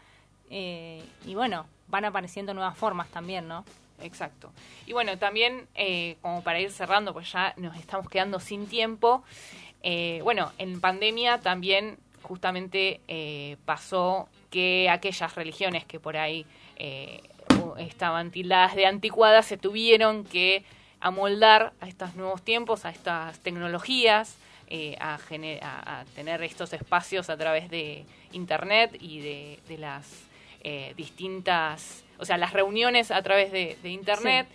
Eh, 0.56 1.04
y 1.26 1.34
bueno, 1.34 1.66
van 1.88 2.06
apareciendo 2.06 2.54
nuevas 2.54 2.78
formas 2.78 3.08
también, 3.10 3.48
¿no? 3.48 3.66
Exacto. 4.02 4.52
Y 4.86 4.94
bueno, 4.94 5.18
también 5.18 5.68
eh, 5.74 6.18
como 6.22 6.44
para 6.44 6.60
ir 6.60 6.72
cerrando, 6.72 7.12
pues 7.12 7.32
ya 7.32 7.54
nos 7.58 7.76
estamos 7.78 8.08
quedando 8.08 8.40
sin 8.40 8.68
tiempo. 8.68 9.24
eh, 9.82 10.20
bueno, 10.24 10.52
en 10.60 10.80
pandemia 10.80 11.40
también 11.40 11.98
justamente 12.22 13.02
eh, 13.08 13.58
pasó 13.66 14.30
que 14.52 14.90
aquellas 14.90 15.34
religiones 15.36 15.86
que 15.86 16.00
por 16.00 16.16
ahí 16.18 16.46
eh, 16.78 17.22
estaban 17.80 18.30
tildadas 18.32 18.76
de 18.76 18.86
anticuadas 18.86 19.46
se 19.48 19.58
tuvieron 19.58 20.24
que 20.24 20.64
amoldar 21.02 21.74
a 21.82 21.88
estos 21.88 22.16
nuevos 22.16 22.42
tiempos, 22.44 22.86
a 22.86 22.92
estas 22.92 23.40
tecnologías, 23.40 24.38
a, 25.00 25.16
a- 25.18 26.00
a 26.00 26.06
tener 26.16 26.42
estos 26.44 26.72
espacios 26.74 27.30
a 27.30 27.38
través 27.38 27.70
de 27.70 28.06
Internet 28.32 28.96
y 29.02 29.20
de 29.20 29.78
las 29.78 30.06
eh, 30.64 30.94
distintas, 30.96 32.04
o 32.20 32.26
sea, 32.26 32.38
las 32.38 32.54
reuniones 32.54 33.12
a 33.12 33.22
través 33.22 33.52
de, 33.52 33.78
de 33.84 33.90
Internet, 33.90 34.48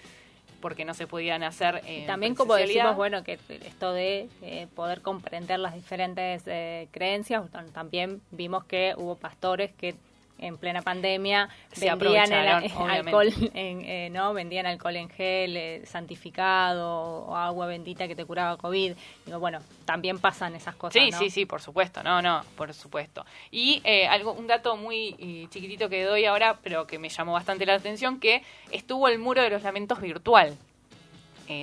porque 0.60 0.84
no 0.84 0.92
se 0.94 1.06
podían 1.06 1.42
hacer 1.44 1.82
en 1.86 2.06
También 2.06 2.34
como 2.34 2.54
decimos, 2.54 2.96
bueno, 2.96 3.22
que 3.22 3.38
esto 3.64 3.92
de 3.92 4.28
eh, 4.42 4.66
poder 4.74 5.02
comprender 5.02 5.58
las 5.60 5.74
diferentes 5.74 6.42
eh, 6.46 6.88
creencias, 6.90 7.44
tam- 7.52 7.70
también 7.72 8.20
vimos 8.32 8.64
que 8.64 8.94
hubo 8.96 9.16
pastores 9.16 9.70
que 9.72 9.94
en 10.38 10.56
plena 10.56 10.82
pandemia 10.82 11.48
Se 11.72 11.86
vendían 11.90 12.32
el, 12.32 12.48
alcohol 13.08 13.32
en, 13.54 13.80
eh, 13.84 14.08
no 14.10 14.32
vendían 14.34 14.66
alcohol 14.66 14.96
en 14.96 15.08
gel 15.08 15.56
eh, 15.56 15.82
santificado 15.86 17.24
o 17.26 17.34
agua 17.36 17.66
bendita 17.66 18.06
que 18.06 18.14
te 18.14 18.24
curaba 18.24 18.56
covid 18.56 18.92
digo 19.26 19.38
bueno 19.40 19.60
también 19.84 20.18
pasan 20.18 20.54
esas 20.54 20.74
cosas 20.76 21.02
Sí, 21.02 21.10
¿no? 21.10 21.18
sí, 21.18 21.30
sí, 21.30 21.46
por 21.46 21.60
supuesto, 21.62 22.02
no, 22.02 22.20
no, 22.22 22.42
por 22.56 22.72
supuesto. 22.74 23.24
Y 23.50 23.80
eh, 23.84 24.06
algo, 24.06 24.32
un 24.32 24.46
dato 24.46 24.76
muy 24.76 25.16
eh, 25.18 25.46
chiquitito 25.50 25.88
que 25.88 26.04
doy 26.04 26.24
ahora, 26.26 26.58
pero 26.62 26.86
que 26.86 26.98
me 26.98 27.08
llamó 27.08 27.32
bastante 27.32 27.64
la 27.66 27.74
atención, 27.74 28.20
que 28.20 28.42
estuvo 28.70 29.08
el 29.08 29.18
muro 29.18 29.42
de 29.42 29.50
los 29.50 29.62
lamentos 29.62 30.00
virtual 30.00 30.56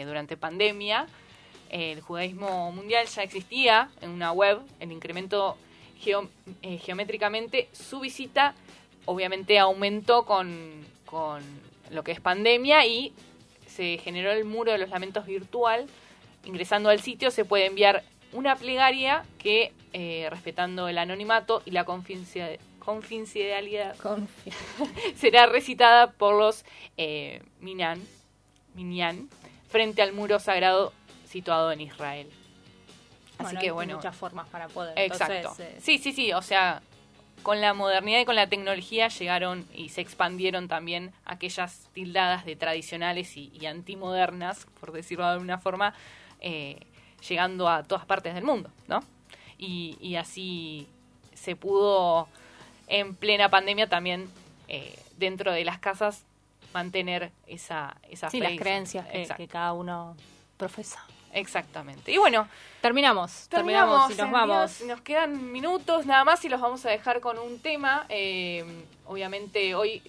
durante 0.06 0.36
pandemia. 0.38 1.06
El 1.70 2.02
judaísmo 2.02 2.72
mundial 2.72 3.06
ya 3.08 3.22
existía 3.24 3.90
en 4.02 4.10
una 4.10 4.32
web, 4.32 4.60
el 4.80 4.92
incremento 4.92 5.58
geo- 6.04 6.30
eh, 6.64 6.78
geométricamente, 6.80 7.70
su 7.72 8.00
visita 8.00 8.56
obviamente 9.06 9.60
aumentó 9.60 10.26
con, 10.26 10.86
con 11.06 11.42
lo 11.92 12.04
que 12.04 12.12
es 12.12 12.20
pandemia 12.20 12.86
y 12.86 13.14
se 13.68 13.98
generó 13.98 14.32
el 14.32 14.46
muro 14.46 14.72
de 14.72 14.78
los 14.78 14.90
lamentos 14.90 15.26
virtual. 15.26 15.88
Ingresando 16.46 16.90
al 16.90 17.02
sitio 17.02 17.32
se 17.32 17.46
puede 17.46 17.66
enviar 17.66 18.04
una 18.32 18.56
plegaria 18.56 19.26
que, 19.40 19.72
eh, 19.94 20.28
respetando 20.30 20.88
el 20.88 20.98
anonimato 20.98 21.62
y 21.66 21.72
la 21.72 21.86
confidencia- 21.86 22.58
confidencialidad, 22.80 23.96
será 25.16 25.46
recitada 25.48 26.12
por 26.12 26.36
los 26.38 26.66
eh, 26.98 27.42
Minyan, 27.62 28.02
Minyan 28.76 29.30
frente 29.70 30.02
al 30.02 30.14
muro 30.14 30.40
sagrado 30.40 30.94
situado 31.28 31.72
en 31.72 31.82
Israel. 31.82 32.28
Así 33.38 33.44
Bueno, 33.44 33.60
que 33.60 33.66
hay 33.66 33.72
bueno, 33.72 33.96
muchas 33.96 34.16
formas 34.16 34.48
para 34.50 34.68
poder 34.68 34.94
Exacto. 34.98 35.34
Entonces, 35.34 35.68
eh, 35.76 35.80
Sí, 35.82 35.98
sí, 35.98 36.14
sí, 36.14 36.32
o 36.32 36.42
sea, 36.42 36.82
con 37.46 37.62
la 37.62 37.76
modernidad 37.76 38.22
y 38.22 38.26
con 38.26 38.36
la 38.36 38.50
tecnología 38.50 39.08
llegaron 39.08 39.68
y 39.72 39.90
se 39.90 40.02
expandieron 40.02 40.68
también 40.68 41.14
aquellas 41.26 41.88
tildadas 41.94 42.44
de 42.44 42.56
tradicionales 42.56 43.38
y, 43.38 43.52
y 43.54 43.68
antimodernas, 43.68 44.66
por 44.80 44.92
decirlo 44.92 45.26
de 45.26 45.34
alguna 45.34 45.60
forma, 45.60 45.94
eh, 46.42 46.80
llegando 47.30 47.70
a 47.70 47.84
todas 47.84 48.04
partes 48.04 48.34
del 48.34 48.44
mundo, 48.44 48.72
¿no? 48.88 49.04
Y, 49.60 49.96
y 50.02 50.16
así 50.16 50.88
se 51.36 51.56
pudo, 51.56 52.28
en 52.88 53.14
plena 53.14 53.50
pandemia 53.50 53.88
también, 53.88 54.28
eh, 54.68 54.98
dentro 55.18 55.52
de 55.52 55.66
las 55.66 55.78
casas, 55.78 56.24
mantener 56.74 57.32
esa, 57.46 57.96
esa 58.10 58.32
sí 58.32 58.40
fe 58.40 58.50
las 58.50 58.60
creencias 58.60 59.06
que, 59.06 59.28
que 59.38 59.48
cada 59.48 59.74
uno 59.74 60.18
profesa 60.58 61.06
Exactamente. 61.36 62.12
Y 62.12 62.18
bueno, 62.18 62.48
terminamos 62.82 63.48
terminamos, 63.50 64.10
y 64.10 64.16
nos 64.16 64.32
vamos 64.32 64.82
nos 64.88 65.02
quedan 65.02 65.52
minutos 65.52 66.06
nada 66.06 66.24
más 66.24 66.44
y 66.46 66.50
los 66.50 66.62
vamos 66.62 66.86
a 66.86 66.90
dejar 66.90 67.20
con 67.20 67.38
un 67.38 67.60
tema. 67.60 68.06
Eh, 68.10 68.64
obviamente 69.06 69.76
hoy 69.76 70.02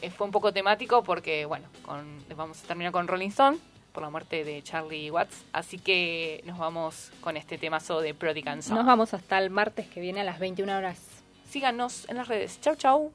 eh, 0.00 0.10
fue 0.10 0.26
un 0.26 0.32
poco 0.32 0.52
temático 0.52 1.04
porque, 1.04 1.44
bueno, 1.44 1.66
con, 1.82 2.24
vamos 2.34 2.64
a 2.64 2.66
terminar 2.66 2.92
con 2.92 3.06
Rolling 3.06 3.28
Stone 3.28 3.58
por 3.92 4.02
la 4.02 4.10
muerte 4.10 4.42
de 4.42 4.62
Charlie 4.62 5.10
Watts. 5.10 5.44
Así 5.52 5.78
que 5.78 6.42
nos 6.46 6.58
vamos 6.58 7.12
con 7.20 7.36
este 7.36 7.58
temazo 7.58 8.00
de 8.00 8.14
Prodigy 8.14 8.48
and 8.48 8.62
Sound. 8.62 8.78
nos 8.78 8.86
vamos 8.86 9.12
hasta 9.12 9.38
el 9.38 9.50
martes 9.50 9.86
que 9.86 10.00
viene 10.00 10.22
a 10.22 10.24
las 10.24 10.38
21 10.38 10.76
horas 10.76 10.98
Síganos 11.50 12.08
en 12.08 12.16
las 12.16 12.28
redes. 12.28 12.60
Chau, 12.60 12.76
chau. 12.76 13.12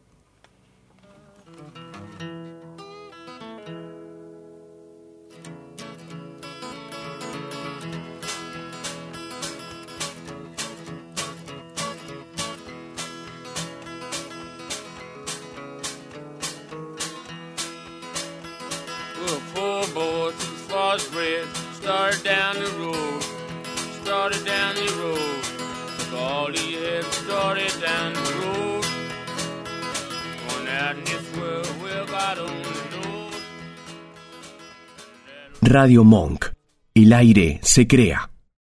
Radio 35.62 36.04
Monk. 36.04 36.46
El 36.94 37.14
aire 37.14 37.60
se 37.62 37.88
crea. 37.88 38.35